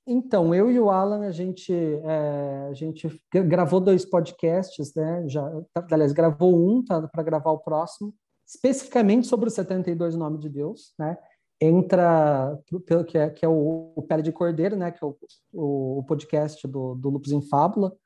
Então, 0.07 0.55
eu 0.55 0.71
e 0.71 0.79
o 0.79 0.91
Alan, 0.91 1.27
a 1.27 1.31
gente, 1.31 1.73
é, 1.73 2.69
a 2.71 2.75
gente 2.75 3.09
gravou 3.33 3.81
dois 3.81 4.05
podcasts, 4.05 4.95
né? 4.95 5.25
Já, 5.27 5.43
tá, 5.73 5.87
aliás, 5.91 6.13
gravou 6.13 6.55
um 6.55 6.85
tá, 6.85 7.09
para 7.09 7.23
gravar 7.23 7.53
o 7.53 7.59
próximo, 7.59 8.15
especificamente 8.47 9.27
sobre 9.27 9.49
os 9.49 9.55
72 9.55 10.15
Nomes 10.15 10.41
de 10.41 10.51
Deus, 10.51 10.93
né? 10.99 11.17
Entra, 11.65 12.61
pelo 12.85 13.05
que 13.05 13.17
é, 13.17 13.31
que 13.31 13.45
é 13.45 13.49
o, 13.49 13.93
o 13.97 14.03
Pele 14.03 14.23
de 14.23 14.33
Cordeiro, 14.33 14.77
né? 14.77 14.91
Que 14.91 15.03
é 15.03 15.07
o, 15.07 15.17
o, 15.53 15.99
o 16.01 16.05
podcast 16.05 16.67
do, 16.69 16.95
do 16.95 17.09
Lupus 17.09 17.33
em 17.33 17.41
Fábula, 17.41 17.97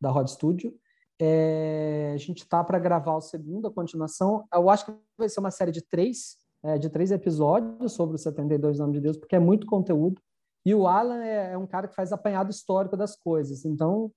da 0.00 0.10
Rod 0.10 0.28
Studio. 0.28 0.74
É, 1.20 2.12
a 2.14 2.16
gente 2.18 2.42
está 2.42 2.62
para 2.62 2.78
gravar 2.78 3.16
o 3.16 3.20
segundo, 3.20 3.66
a 3.66 3.72
continuação. 3.72 4.46
Eu 4.52 4.68
acho 4.68 4.84
que 4.84 4.92
vai 5.16 5.28
ser 5.28 5.40
uma 5.40 5.50
série 5.50 5.72
de 5.72 5.80
três, 5.80 6.36
é, 6.62 6.76
de 6.76 6.90
três 6.90 7.10
episódios 7.10 7.92
sobre 7.92 8.16
os 8.16 8.22
72 8.22 8.78
Nomes 8.78 8.96
de 8.96 9.00
Deus, 9.00 9.16
porque 9.16 9.34
é 9.34 9.40
muito 9.40 9.66
conteúdo. 9.66 10.20
E 10.64 10.74
o 10.74 10.86
Alan 10.86 11.24
é, 11.24 11.52
é 11.52 11.58
um 11.58 11.66
cara 11.66 11.88
que 11.88 11.94
faz 11.94 12.12
apanhado 12.12 12.50
histórico 12.50 12.96
das 12.96 13.16
coisas. 13.16 13.64
Então, 13.64 14.12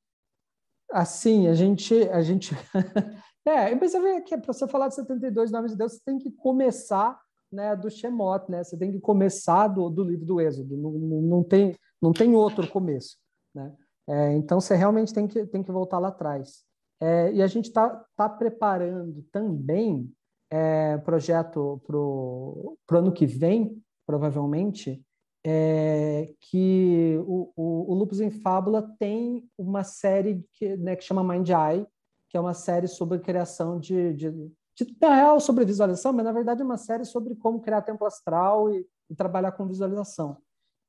assim, 0.91 1.47
a 1.47 1.53
gente. 1.53 1.95
A 2.09 2.21
gente 2.21 2.53
é, 3.47 3.71
eu 3.71 3.79
pensei 3.79 4.21
que 4.21 4.37
para 4.37 4.51
você 4.53 4.67
falar 4.67 4.89
de 4.89 4.95
72 4.95 5.49
Nomes 5.49 5.71
de 5.71 5.77
Deus, 5.77 5.93
você 5.93 6.01
tem 6.05 6.17
que 6.17 6.29
começar 6.31 7.17
né, 7.51 7.75
do 7.75 7.89
Shemot, 7.89 8.49
né? 8.49 8.63
Você 8.63 8.77
tem 8.77 8.91
que 8.91 8.99
começar 8.99 9.67
do, 9.67 9.89
do 9.89 10.03
livro 10.03 10.25
do 10.25 10.41
Êxodo. 10.41 10.77
Não, 10.77 10.91
não, 10.91 11.43
tem, 11.43 11.75
não 12.01 12.13
tem 12.13 12.33
outro 12.35 12.67
começo, 12.69 13.17
né? 13.53 13.73
É, 14.07 14.33
então, 14.33 14.59
você 14.59 14.75
realmente 14.75 15.13
tem 15.13 15.27
que, 15.27 15.45
tem 15.45 15.63
que 15.63 15.71
voltar 15.71 15.99
lá 15.99 16.09
atrás. 16.09 16.63
É, 16.99 17.31
e 17.33 17.41
a 17.41 17.47
gente 17.47 17.65
está 17.65 18.03
tá 18.15 18.29
preparando 18.29 19.23
também 19.31 20.11
é, 20.49 20.97
projeto 20.99 21.81
para 21.85 21.97
o 21.97 22.77
ano 22.91 23.11
que 23.11 23.25
vem, 23.25 23.81
provavelmente, 24.05 25.01
é 25.43 26.33
que 26.39 27.17
o, 27.25 27.51
o, 27.55 27.91
o 27.91 27.95
Lupus 27.95 28.19
em 28.19 28.29
Fábula 28.29 28.95
tem 28.99 29.43
uma 29.57 29.83
série 29.83 30.45
que, 30.53 30.77
né, 30.77 30.95
que 30.95 31.03
chama 31.03 31.23
Mind 31.23 31.49
Eye, 31.49 31.87
que 32.29 32.37
é 32.37 32.39
uma 32.39 32.53
série 32.53 32.87
sobre 32.87 33.19
criação 33.19 33.79
de, 33.79 34.13
de, 34.13 34.31
de 34.31 34.51
na 34.99 35.15
real 35.15 35.39
sobre 35.39 35.65
visualização, 35.65 36.13
mas 36.13 36.25
na 36.25 36.31
verdade 36.31 36.61
é 36.61 36.65
uma 36.65 36.77
série 36.77 37.05
sobre 37.05 37.35
como 37.35 37.61
criar 37.61 37.81
tempo 37.81 38.05
astral 38.05 38.69
e, 38.69 38.85
e 39.09 39.15
trabalhar 39.15 39.51
com 39.51 39.67
visualização. 39.67 40.37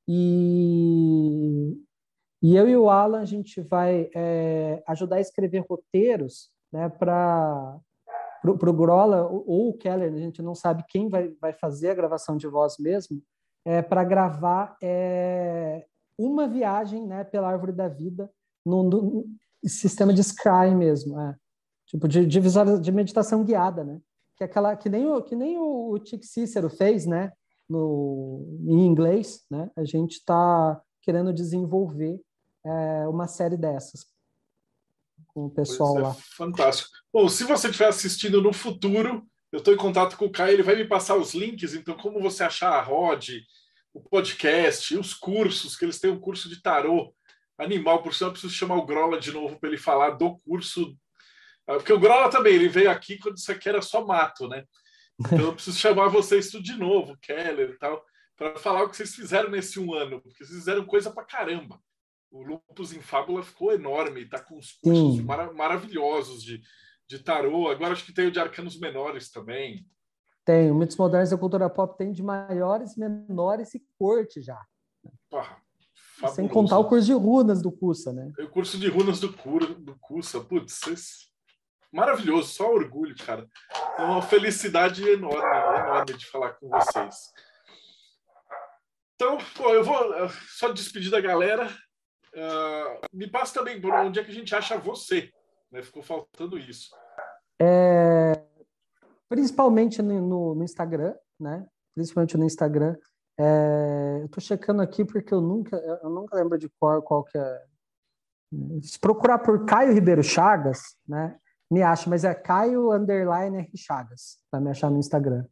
E, 0.08 1.76
e 2.42 2.56
eu 2.56 2.68
e 2.68 2.76
o 2.76 2.90
Alan 2.90 3.20
a 3.20 3.24
gente 3.24 3.60
vai 3.60 4.10
é, 4.14 4.82
ajudar 4.86 5.16
a 5.16 5.20
escrever 5.20 5.64
roteiros 5.68 6.50
né, 6.72 6.88
para 6.88 7.80
o 8.44 8.72
Grola 8.72 9.26
ou 9.28 9.70
o 9.70 9.78
Keller, 9.78 10.12
a 10.12 10.18
gente 10.18 10.42
não 10.42 10.54
sabe 10.54 10.84
quem 10.88 11.08
vai, 11.08 11.28
vai 11.40 11.52
fazer 11.52 11.90
a 11.90 11.94
gravação 11.94 12.36
de 12.36 12.48
voz 12.48 12.78
mesmo, 12.78 13.22
é, 13.64 13.80
para 13.80 14.02
gravar 14.02 14.76
é, 14.82 15.86
uma 16.18 16.48
viagem 16.48 17.06
né, 17.06 17.22
pela 17.22 17.48
árvore 17.48 17.72
da 17.72 17.88
vida 17.88 18.30
no, 18.64 18.82
no 18.82 19.26
sistema 19.64 20.12
de 20.12 20.22
Scry 20.22 20.74
mesmo, 20.74 21.20
é. 21.20 21.36
Tipo 21.92 22.08
de, 22.08 22.26
de, 22.26 22.40
visual, 22.40 22.80
de 22.80 22.90
meditação 22.90 23.44
guiada, 23.44 23.84
né? 23.84 24.00
Que, 24.36 24.44
é 24.44 24.46
aquela, 24.46 24.74
que 24.74 24.88
nem 24.88 25.06
o, 25.06 25.22
que 25.22 25.36
nem 25.36 25.58
o, 25.58 26.00
Chick 26.04 26.26
Cícero 26.26 26.68
fez, 26.68 27.06
né? 27.06 27.32
No, 27.68 28.58
em 28.66 28.86
inglês, 28.86 29.44
né? 29.50 29.70
A 29.76 29.84
gente 29.84 30.12
está 30.12 30.80
querendo 31.02 31.32
desenvolver 31.32 32.20
é, 32.64 33.08
uma 33.08 33.28
série 33.28 33.56
dessas 33.56 34.06
com 35.28 35.46
o 35.46 35.50
pessoal 35.50 35.98
é, 35.98 36.02
lá. 36.02 36.14
Fantástico. 36.36 36.90
Bom, 37.12 37.28
se 37.28 37.44
você 37.44 37.68
estiver 37.68 37.88
assistindo 37.88 38.42
no 38.42 38.52
futuro, 38.52 39.26
eu 39.50 39.58
estou 39.58 39.72
em 39.72 39.78
contato 39.78 40.16
com 40.16 40.26
o 40.26 40.32
Caio, 40.32 40.54
ele 40.54 40.62
vai 40.62 40.76
me 40.76 40.86
passar 40.86 41.16
os 41.16 41.34
links. 41.34 41.74
Então, 41.74 41.96
como 41.96 42.20
você 42.20 42.42
achar 42.42 42.72
a 42.72 42.82
Rod, 42.82 43.28
o 43.92 44.00
podcast, 44.00 44.96
os 44.96 45.14
cursos, 45.14 45.76
que 45.76 45.84
eles 45.84 46.00
têm 46.00 46.10
um 46.10 46.20
curso 46.20 46.48
de 46.48 46.60
tarô 46.60 47.14
animal, 47.58 48.02
por 48.02 48.14
sinal, 48.14 48.30
eu 48.30 48.32
preciso 48.32 48.54
chamar 48.54 48.76
o 48.76 48.86
Grola 48.86 49.18
de 49.18 49.30
novo 49.30 49.58
para 49.58 49.68
ele 49.68 49.78
falar 49.78 50.10
do 50.10 50.36
curso. 50.38 50.96
Ah, 51.66 51.74
porque 51.74 51.92
o 51.92 52.00
Grola 52.00 52.30
também, 52.30 52.54
ele 52.54 52.68
veio 52.68 52.90
aqui 52.90 53.18
quando 53.18 53.36
isso 53.36 53.50
aqui 53.50 53.68
era 53.68 53.80
só 53.82 54.04
mato, 54.04 54.48
né? 54.48 54.64
Então 55.18 55.38
eu 55.38 55.52
preciso 55.54 55.78
chamar 55.78 56.08
vocês 56.08 56.50
tudo 56.50 56.64
de 56.64 56.76
novo, 56.76 57.16
Keller 57.20 57.70
e 57.70 57.78
tal, 57.78 58.04
para 58.36 58.56
falar 58.56 58.82
o 58.82 58.88
que 58.88 58.96
vocês 58.96 59.14
fizeram 59.14 59.50
nesse 59.50 59.78
um 59.78 59.94
ano, 59.94 60.20
porque 60.20 60.44
vocês 60.44 60.58
fizeram 60.58 60.84
coisa 60.84 61.10
para 61.10 61.24
caramba 61.24 61.80
o 62.32 62.42
Lupus 62.42 62.92
em 62.92 63.00
Fábula 63.00 63.42
ficou 63.42 63.72
enorme, 63.72 64.22
está 64.22 64.40
com 64.40 64.56
uns 64.56 64.72
cursos 64.72 65.20
mar 65.20 65.52
maravilhosos 65.52 66.42
de, 66.42 66.62
de 67.06 67.18
tarô. 67.18 67.68
Agora 67.68 67.92
acho 67.92 68.06
que 68.06 68.12
tem 68.12 68.26
o 68.26 68.30
de 68.30 68.40
arcanos 68.40 68.80
menores 68.80 69.30
também. 69.30 69.86
Tem, 70.44 70.70
o 70.70 70.74
Mitos 70.74 70.96
Modernos 70.96 71.30
da 71.30 71.36
Cultura 71.36 71.70
Pop 71.70 71.96
tem 71.96 72.10
de 72.10 72.22
maiores, 72.22 72.96
menores 72.96 73.74
e 73.74 73.86
corte 73.98 74.40
já. 74.40 74.60
Sem 76.34 76.48
contar 76.48 76.78
o 76.78 76.88
curso 76.88 77.06
de 77.06 77.12
runas 77.12 77.62
do 77.62 77.70
Cussa, 77.70 78.12
né? 78.12 78.32
o 78.38 78.48
curso 78.48 78.78
de 78.78 78.88
runas 78.88 79.20
do, 79.20 79.32
Cura, 79.32 79.66
do 79.66 79.96
Cussa. 80.00 80.40
Putz, 80.40 80.80
maravilhoso, 81.92 82.48
só 82.48 82.72
orgulho, 82.72 83.14
cara. 83.16 83.46
É 83.98 84.02
uma 84.02 84.22
felicidade 84.22 85.06
enorme, 85.08 85.38
enorme 85.38 86.14
de 86.14 86.26
falar 86.26 86.54
com 86.54 86.68
vocês. 86.68 87.32
Então, 89.14 89.38
pô, 89.56 89.68
eu 89.70 89.84
vou 89.84 90.14
eh, 90.14 90.28
só 90.48 90.72
despedir 90.72 91.10
da 91.10 91.20
galera. 91.20 91.68
Uh, 92.34 93.06
me 93.12 93.30
passa 93.30 93.54
também 93.54 93.80
por 93.80 93.92
onde 93.92 94.18
é 94.18 94.24
que 94.24 94.30
a 94.30 94.34
gente 94.34 94.54
acha 94.54 94.78
você. 94.78 95.30
Né? 95.70 95.82
Ficou 95.82 96.02
faltando 96.02 96.58
isso. 96.58 96.90
É, 97.60 98.42
principalmente 99.28 100.02
no, 100.02 100.54
no, 100.54 100.64
Instagram, 100.64 101.14
né? 101.38 101.64
Principalmente 101.94 102.36
no 102.36 102.44
Instagram. 102.44 102.96
É, 103.38 104.18
eu 104.20 104.26
estou 104.26 104.42
checando 104.42 104.82
aqui 104.82 105.04
porque 105.04 105.32
eu 105.32 105.40
nunca, 105.40 105.76
eu 106.02 106.10
nunca 106.10 106.36
lembro 106.36 106.58
de 106.58 106.68
qual, 106.80 107.00
qual 107.02 107.22
que 107.22 107.38
é. 107.38 107.62
Se 108.82 108.98
procurar 108.98 109.38
por 109.38 109.64
Caio 109.64 109.94
Ribeiro 109.94 110.22
Chagas, 110.22 110.96
né? 111.06 111.38
Me 111.72 111.82
acha, 111.82 112.10
mas 112.10 112.22
é 112.22 112.34
Caio 112.34 112.92
Underline 112.92 113.56
R 113.56 113.70
Chagas, 113.74 114.36
para 114.50 114.60
me 114.60 114.68
achar 114.68 114.90
no 114.90 114.98
Instagram. 114.98 115.46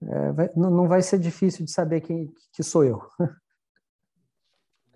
É, 0.00 0.32
vai, 0.32 0.50
não, 0.54 0.70
não 0.70 0.86
vai 0.86 1.02
ser 1.02 1.18
difícil 1.18 1.64
de 1.64 1.72
saber 1.72 2.02
quem 2.02 2.32
que 2.52 2.62
sou 2.62 2.84
eu. 2.84 3.02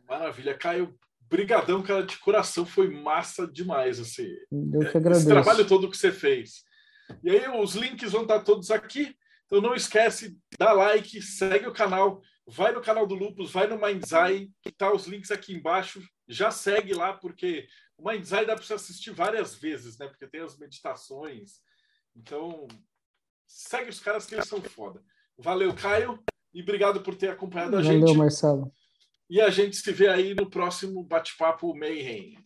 Maravilha. 0.08 0.56
Caio, 0.56 0.96
brigadão, 1.22 1.82
cara, 1.82 2.06
de 2.06 2.16
coração. 2.20 2.64
Foi 2.64 2.88
massa 2.88 3.48
demais, 3.48 3.98
assim. 3.98 4.28
Eu 4.52 4.88
que 4.92 4.96
agradeço. 4.96 5.22
Esse 5.22 5.26
trabalho 5.28 5.66
todo 5.66 5.90
que 5.90 5.96
você 5.96 6.12
fez. 6.12 6.62
E 7.24 7.28
aí, 7.28 7.48
os 7.60 7.74
links 7.74 8.12
vão 8.12 8.22
estar 8.22 8.44
todos 8.44 8.70
aqui. 8.70 9.12
Então, 9.46 9.60
não 9.60 9.74
esquece, 9.74 10.38
dá 10.56 10.72
like, 10.72 11.20
segue 11.20 11.66
o 11.66 11.72
canal, 11.72 12.20
vai 12.46 12.70
no 12.70 12.80
canal 12.80 13.08
do 13.08 13.16
Lupus, 13.16 13.50
vai 13.50 13.66
no 13.66 13.76
Mindzai, 13.76 14.48
que 14.62 14.70
tá 14.70 14.92
os 14.92 15.08
links 15.08 15.32
aqui 15.32 15.52
embaixo. 15.52 16.00
Já 16.28 16.52
segue 16.52 16.94
lá, 16.94 17.12
porque 17.12 17.66
o 17.98 18.08
Mindzai 18.08 18.44
dá 18.44 18.54
para 18.54 18.64
você 18.64 18.74
assistir 18.74 19.10
várias 19.10 19.54
vezes, 19.54 19.98
né? 19.98 20.06
Porque 20.06 20.26
tem 20.26 20.42
as 20.42 20.58
meditações. 20.58 21.60
Então, 22.14 22.66
segue 23.46 23.90
os 23.90 24.00
caras 24.00 24.26
que 24.26 24.34
eles 24.34 24.48
são 24.48 24.60
foda. 24.62 25.02
Valeu, 25.38 25.74
Caio, 25.74 26.22
e 26.52 26.62
obrigado 26.62 27.02
por 27.02 27.14
ter 27.14 27.30
acompanhado 27.30 27.76
a 27.76 27.82
Valeu, 27.82 27.92
gente. 27.92 28.00
Valeu, 28.00 28.14
Marcelo. 28.14 28.72
E 29.28 29.40
a 29.40 29.50
gente 29.50 29.76
se 29.76 29.92
vê 29.92 30.08
aí 30.08 30.34
no 30.34 30.48
próximo 30.48 31.02
bate-papo 31.02 31.74
Mayhem. 31.74 32.45